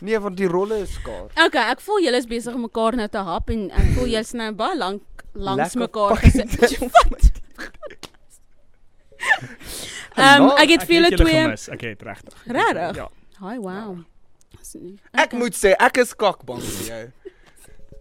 Nee, 0.05 0.19
want 0.21 0.37
die 0.37 0.49
rolle 0.51 0.83
is 0.83 0.93
skaars. 0.99 1.33
Okay, 1.47 1.63
ek 1.73 1.81
voel 1.81 2.03
julle 2.05 2.19
is 2.21 2.27
besig 2.29 2.53
om 2.59 2.67
mekaar 2.67 2.97
nou 2.99 3.07
te 3.09 3.23
hap 3.25 3.49
en 3.55 3.71
ek 3.71 3.95
voel 3.97 4.11
jy's 4.19 4.35
nou 4.37 4.51
baie 4.53 4.77
lank 4.77 5.03
langs 5.33 5.73
Lekker 5.75 5.81
mekaar 5.87 6.21
gesit. 6.21 6.59
Ehm 10.15 10.49
ek 10.61 10.69
het 10.75 10.85
vir 10.87 10.95
julle 10.99 11.11
twee 11.17 11.37
gemis. 11.43 11.69
Ek 11.75 11.81
het 11.87 12.03
regtig. 12.07 12.43
Regtig? 12.47 12.99
Ja. 13.01 13.09
Hi, 13.43 13.57
wow. 13.63 13.99
Ek 15.25 15.33
moet 15.39 15.57
sê 15.59 15.73
ek 15.79 15.97
is 16.03 16.13
kakbang 16.19 16.61
vir 16.63 16.87
jou. 16.89 17.03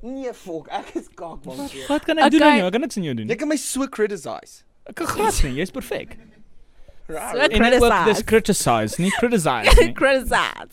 Nee, 0.03 0.33
fok, 0.35 0.67
ek 0.73 0.91
is 0.99 1.07
kakbang 1.15 1.61
vir 1.63 1.77
jou. 1.79 1.87
Wat 1.89 2.05
kan 2.05 2.19
ek 2.19 2.31
doen 2.33 2.41
Okay. 2.43 2.51
aan 2.51 2.57
jou? 2.59 2.67
Ek 2.67 2.75
kan 2.75 2.81
niks 2.85 2.97
aan 2.99 3.07
jou 3.07 3.15
doen. 3.21 3.27
Jy 3.31 3.35
kan 3.39 3.47
my 3.53 3.55
so 3.61 3.87
criticize. 3.87 4.63
Ek 4.89 4.95
kan 4.99 5.07
glad 5.07 5.39
nie, 5.45 5.53
jy's 5.61 5.71
perfek. 5.71 6.17
So 7.07 7.15
En 7.15 7.41
ook 7.41 7.51
criticize. 7.51 8.03
dis 8.09 8.23
criticize, 8.23 9.01
nie 9.01 9.11
criticize 9.17 9.73
nie. 9.81 9.93
Criticize. 9.93 10.71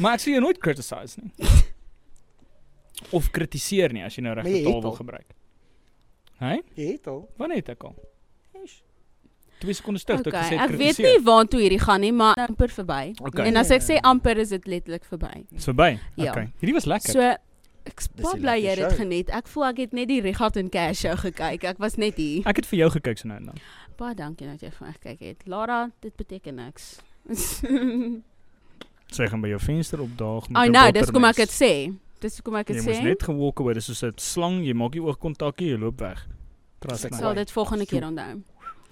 Maar 0.00 0.14
ek 0.16 0.20
sê 0.24 0.34
jy 0.36 0.40
nooit 0.40 0.58
criticize 0.60 1.16
nie. 1.20 1.32
Of 3.16 3.30
kritiseer 3.32 3.92
nie 3.92 4.02
as 4.04 4.16
jy 4.16 4.22
nou 4.24 4.34
regte 4.36 4.52
jy 4.52 4.64
taal 4.68 4.82
wil 4.84 4.96
gebruik. 4.96 5.26
Hè? 6.40 6.56
Jy 6.74 6.94
het 6.94 7.06
al. 7.10 7.28
Wanneer 7.36 7.60
het 7.60 7.68
ek 7.74 7.84
al? 7.84 7.96
2 9.60 9.74
sekondes 9.76 10.06
terug 10.08 10.22
toe 10.24 10.32
ek 10.32 10.38
Okay, 10.38 10.48
gesê 10.48 10.56
het 10.56 10.70
ek 10.70 10.78
weet 10.80 10.98
nie 11.04 11.20
waartoe 11.24 11.60
hierdie 11.60 11.80
gaan 11.82 12.00
nie, 12.00 12.12
maar 12.16 12.38
amper 12.46 12.72
verby. 12.72 13.12
Okay. 13.20 13.50
En 13.50 13.60
as 13.60 13.68
ek 13.74 13.84
sê 13.84 13.98
amper 14.08 14.40
is 14.40 14.54
dit 14.54 14.66
letterlik 14.72 15.04
verby. 15.04 15.44
Dis 15.52 15.68
verby. 15.68 15.90
Ja. 16.16 16.32
Okay. 16.32 16.46
Hierdie 16.62 16.76
was 16.78 16.88
lekker. 16.88 17.12
So 17.12 17.20
ek 17.90 18.06
baie 18.22 18.40
bly 18.40 18.56
jy 18.62 18.72
het 18.72 18.82
dit 18.86 18.96
geniet. 19.02 19.34
Ek 19.36 19.52
voel 19.52 19.68
ek 19.68 19.84
het 19.84 19.92
net 19.96 20.08
die 20.08 20.20
Richard 20.24 20.56
en 20.60 20.72
Cash 20.72 21.04
show 21.04 21.12
gekyk. 21.20 21.68
Ek 21.74 21.78
was 21.82 22.00
net 22.00 22.16
hier. 22.20 22.48
Ek 22.48 22.62
het 22.62 22.68
vir 22.72 22.86
jou 22.86 22.90
gekyk 22.96 23.20
so 23.20 23.28
nou 23.28 23.36
en 23.36 23.52
dan. 23.52 23.62
Baie 24.00 24.16
dankie 24.16 24.48
dat 24.48 24.64
jy 24.64 24.72
vir 24.72 24.86
my 24.86 24.92
gekyk 24.96 25.20
het. 25.28 25.46
Lara, 25.52 25.80
dit 26.00 26.16
beteken 26.16 26.56
niks. 26.56 26.94
Sy 29.10 29.26
gaan 29.28 29.42
by 29.44 29.50
jou 29.52 29.60
venster 29.60 30.00
opdaag 30.00 30.48
met 30.48 30.56
I 30.56 30.68
'n 30.68 30.72
know, 30.72 30.88
dis 30.94 31.04
hoekom 31.10 31.28
ek 31.28 31.44
dit 31.44 31.52
sê. 31.52 31.72
Dis 32.20 32.36
hoekom 32.38 32.56
ek 32.60 32.66
dit 32.66 32.76
Jy 32.76 32.82
sê. 32.82 32.86
moes 32.86 33.02
net 33.04 33.22
gewalk 33.22 33.60
away. 33.60 33.74
Dis 33.74 33.86
soos 33.86 34.02
'n 34.04 34.12
slang, 34.18 34.62
jy 34.64 34.74
maak 34.74 34.92
nie 34.94 35.00
oogkontak 35.02 35.60
nie, 35.60 35.70
jy 35.70 35.78
loop 35.78 36.00
weg. 36.00 36.26
Trust 36.80 37.04
Ek 37.04 37.12
my. 37.12 37.18
sal 37.18 37.34
dit 37.34 37.50
volgende 37.50 37.86
keer 37.86 38.04
onthou. 38.04 38.42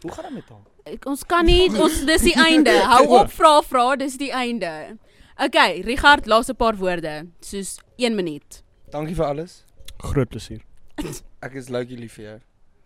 Hoe 0.02 0.12
gaan 0.12 0.24
dit 0.24 0.34
met 0.34 0.48
haar? 0.48 0.64
Ek, 0.86 1.06
ons 1.06 1.24
kan 1.24 1.44
nie 1.44 1.68
ons 1.70 2.04
dis 2.06 2.22
die 2.22 2.34
einde. 2.36 2.70
Hou 2.92 3.06
op 3.20 3.30
vra 3.30 3.60
vra, 3.62 3.96
dis 3.96 4.16
die 4.16 4.30
einde. 4.32 4.98
Okay, 5.38 5.80
Richard, 5.82 6.26
laaste 6.26 6.54
paar 6.54 6.76
woorde. 6.76 7.26
Soos 7.40 7.78
1 7.96 8.14
minuut. 8.16 8.62
Dankie 8.90 9.14
vir 9.14 9.24
alles. 9.26 9.64
Groot 9.98 10.28
plesier. 10.28 10.60
Ek 11.42 11.54
is 11.54 11.68
loukie 11.68 11.96
lief 11.98 12.14
vir 12.14 12.24
jou. 12.24 12.38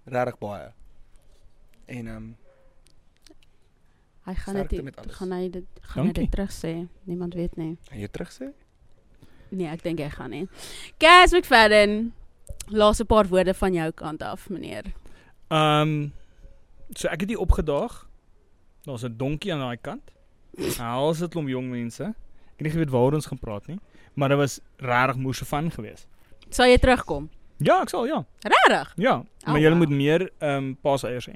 Regtig 0.06 0.38
baie. 0.38 0.72
En 1.86 2.06
ehm 2.06 2.16
um, 2.16 2.36
Hy 4.24 4.34
gaan 4.34 4.54
dit 4.54 4.94
gaan 5.18 5.32
hy 5.32 5.48
dit 5.50 5.64
gaan 5.82 6.06
hy 6.06 6.12
dit 6.12 6.30
terug 6.30 6.50
sê. 6.54 6.86
Niemand 7.10 7.34
weet 7.34 7.56
nie. 7.56 7.76
kan 7.88 7.98
jy 7.98 8.06
terug 8.08 8.30
sê? 8.30 8.52
Nee, 9.52 9.68
ek 9.68 9.82
dink 9.84 10.00
hy 10.00 10.08
gaan 10.08 10.30
nie. 10.32 10.46
Cas 11.02 11.32
McFadden, 11.36 12.12
laaste 12.72 13.04
paar 13.04 13.28
woorde 13.28 13.52
van 13.54 13.74
jou 13.76 13.90
kant 13.92 14.22
af, 14.24 14.48
meneer. 14.48 14.88
Ehm 15.52 15.80
um, 15.82 16.12
so 16.96 17.08
ek 17.08 17.20
het 17.24 17.28
hier 17.34 17.38
opgedaag. 17.40 18.06
Daar's 18.84 19.04
'n 19.04 19.16
donkie 19.16 19.52
aan 19.52 19.60
daai 19.60 19.76
kant. 19.80 20.10
Haal 20.80 21.14
sit 21.14 21.30
klomp 21.30 21.48
jong 21.48 21.68
mense. 21.70 22.04
Ek 22.04 22.58
het 22.58 22.66
nie 22.66 22.70
geweet 22.72 22.90
waaroor 22.90 23.14
ons 23.20 23.26
gaan 23.26 23.38
praat 23.38 23.66
nie, 23.66 23.78
maar 24.14 24.28
dit 24.28 24.38
was 24.38 24.60
regtig 24.78 25.16
moeë 25.16 25.44
van 25.44 25.70
geweest. 25.70 26.06
Sal 26.50 26.66
jy 26.66 26.78
terugkom? 26.78 27.30
Ja, 27.58 27.80
ek 27.82 27.88
sal 27.88 28.06
ja. 28.06 28.24
Regtig? 28.42 28.92
Ja, 28.96 29.22
maar 29.44 29.54
Oh, 29.54 29.60
jy 29.60 29.68
wow. 29.68 29.78
moet 29.78 29.88
meer 29.90 30.30
ehm 30.38 30.56
um, 30.56 30.76
paaseiers 30.82 31.26
hê. 31.28 31.34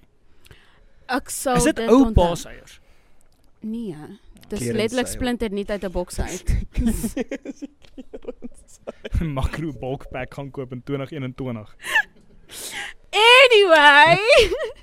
Ek 1.08 1.28
sal 1.30 1.56
Is 1.56 1.64
dit 1.64 1.76
dit 1.76 1.88
ou 1.88 2.04
onthou. 2.06 2.12
paaseiers? 2.26 2.80
Nee. 3.60 3.94
Dis 4.48 4.70
letterlik 4.70 5.06
splinter 5.10 5.50
nie 5.50 5.64
uit 5.66 5.84
'n 5.84 5.90
boks 5.90 6.18
uit. 6.20 6.66
Makro 9.36 9.72
bulk 9.80 10.08
pack 10.10 10.34
gaan 10.34 10.50
koop 10.50 10.72
in 10.72 10.82
2021. 10.82 11.76
Anyway. 13.10 14.18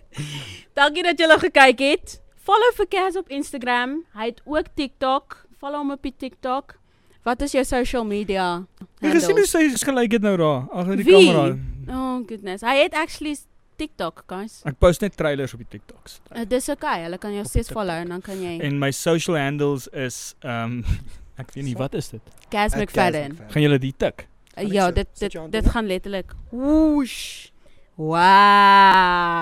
Dankie 0.78 1.04
dat 1.04 1.20
julle 1.20 1.40
gekyk 1.40 1.80
het. 1.80 2.22
Follow 2.44 2.74
vir 2.76 2.88
Cas 2.88 3.16
op 3.16 3.30
Instagram. 3.30 4.04
Hy 4.14 4.26
het 4.26 4.42
ook 4.44 4.74
TikTok. 4.76 5.46
Follow 5.58 5.80
hom 5.80 5.92
op 5.92 6.02
die 6.04 6.16
TikTok. 6.18 6.80
Wat 7.24 7.42
is 7.42 7.52
jou 7.56 7.64
social 7.64 8.04
media? 8.06 8.66
Ek 9.00 9.14
gesien 9.16 9.38
hoe 9.38 9.46
handles? 9.48 9.80
sy 9.80 9.86
gelyk 9.88 10.18
het 10.18 10.26
nou 10.26 10.36
daar 10.38 10.66
agter 10.72 11.00
die 11.00 11.08
kamera. 11.08 11.56
Oh 11.88 12.20
goodness. 12.28 12.66
Hy 12.68 12.76
het 12.84 12.94
actually 13.00 13.38
TikTok, 13.80 14.24
guys. 14.28 14.62
Ek 14.70 14.78
post 14.82 15.02
net 15.04 15.16
trailers 15.18 15.54
op 15.56 15.62
die 15.64 15.70
TikToks. 15.78 16.20
Uh, 16.32 16.44
dis 16.50 16.70
okay. 16.70 17.04
Hulle 17.06 17.18
kan 17.22 17.34
jou 17.36 17.46
steeds 17.48 17.72
follow 17.74 17.96
en 18.04 18.10
dan 18.16 18.22
kan 18.24 18.40
jy 18.42 18.60
En 18.64 18.80
my 18.82 18.92
social 18.96 19.38
handles 19.40 19.88
is 19.92 20.36
ehm 20.44 20.84
um, 20.84 21.02
ek 21.42 21.54
weet 21.56 21.66
nie 21.66 21.78
wat 21.80 21.94
is 21.98 22.10
dit. 22.14 22.22
Cas 22.54 22.76
McFadden. 22.78 23.38
Gaan 23.50 23.66
julle 23.66 23.80
die 23.82 23.94
tik? 23.98 24.28
Uh, 24.54 24.68
ja, 24.70 24.86
so? 24.86 24.92
dit 25.00 25.10
dit 25.20 25.34
hand 25.40 25.52
dit 25.52 25.66
gaan 25.76 25.88
letterlik. 25.90 26.36
Woesh. 26.52 27.50
Wow. 27.96 29.34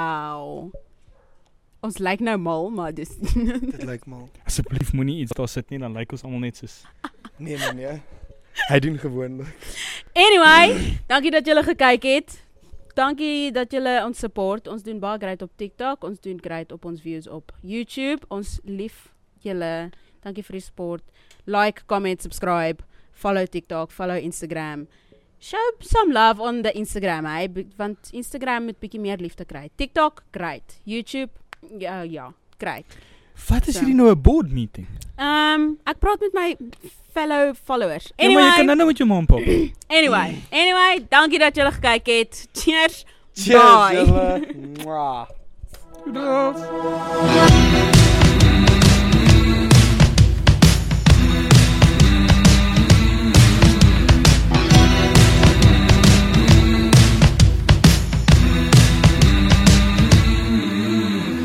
Ons 1.82 1.97
lyk 1.97 2.19
nou 2.21 2.38
mal, 2.38 2.69
maar 2.69 2.93
dis 2.93 3.09
Dit 3.73 3.84
lyk 3.88 4.05
mal. 4.05 4.29
Asseblief 4.45 4.93
moenie 4.93 5.19
iets 5.23 5.34
daar 5.36 5.49
sit 5.49 5.69
nie 5.73 5.79
dan 5.82 5.95
lyk 5.97 6.11
ons 6.13 6.23
almal 6.27 6.43
net 6.47 6.59
soos 6.59 6.82
Nee 7.41 7.57
nee 7.57 7.73
nee. 7.73 8.01
Hy 8.67 8.79
doen 8.84 8.97
gewoonlik. 8.99 9.47
Anyway, 10.13 10.99
dankie 11.07 11.32
dat 11.32 11.45
julle 11.47 11.63
gekyk 11.63 12.03
het. 12.03 12.43
Dankie 12.95 13.51
dat 13.55 13.71
julle 13.71 13.99
ons 14.05 14.19
support. 14.19 14.67
Ons 14.67 14.83
doen 14.83 14.99
baie 14.99 15.19
great 15.21 15.41
op 15.41 15.51
TikTok, 15.57 16.03
ons 16.03 16.19
doen 16.19 16.39
great 16.41 16.71
op 16.71 16.85
ons 16.85 17.01
views 17.01 17.27
op 17.27 17.51
YouTube. 17.61 18.25
Ons 18.29 18.59
lief 18.67 19.09
julle. 19.45 19.91
Dankie 20.21 20.43
vir 20.45 20.59
die 20.59 20.65
support. 20.65 21.05
Like, 21.49 21.85
comment, 21.89 22.21
subscribe, 22.21 22.83
follow 23.11 23.45
TikTok, 23.45 23.91
follow 23.91 24.17
Instagram. 24.17 24.87
Show 25.41 25.63
some 25.81 26.13
love 26.13 26.39
on 26.39 26.61
the 26.61 26.71
Instagram, 26.77 27.25
hey, 27.25 27.47
want 27.77 28.11
Instagram 28.13 28.67
moet 28.69 28.77
bietjie 28.77 29.01
meer 29.01 29.17
liefde 29.17 29.47
kry. 29.49 29.71
TikTok, 29.75 30.21
great. 30.31 30.77
YouTube, 30.85 31.31
ja, 31.81 32.03
ja, 32.05 32.27
great. 32.61 32.85
Wat 33.47 33.67
is 33.67 33.73
So. 33.73 33.79
hierdie 33.79 33.95
nou 33.95 34.09
'n 34.11 34.21
board 34.21 34.51
meeting? 34.51 34.87
Ehm, 35.15 35.61
um, 35.61 35.77
ek 35.85 35.99
praat 35.99 36.19
met 36.19 36.33
my 36.33 36.57
fellow 37.13 37.53
followers. 37.63 38.11
Ja, 38.15 38.29
maar 38.29 38.31
jy 38.31 38.37
kan 38.37 38.41
Anyway, 38.41 38.65
nou 38.65 38.75
nou 38.75 38.87
met 38.87 38.97
jou 38.97 39.09
ma 39.09 39.17
en 39.17 39.25
pap. 39.25 39.39
anyway, 39.87 40.41
anyway, 40.51 41.05
dankie 41.09 41.39
dat 41.39 41.55
julle 41.55 41.71
gekyk 41.71 42.05
het. 42.07 42.47
Cheers. 42.53 43.05
Cheers 43.33 43.61
Bye. 43.61 43.95
julle. 44.05 44.47
Mwah. 44.83 45.27
Goeiedag. 46.03 47.89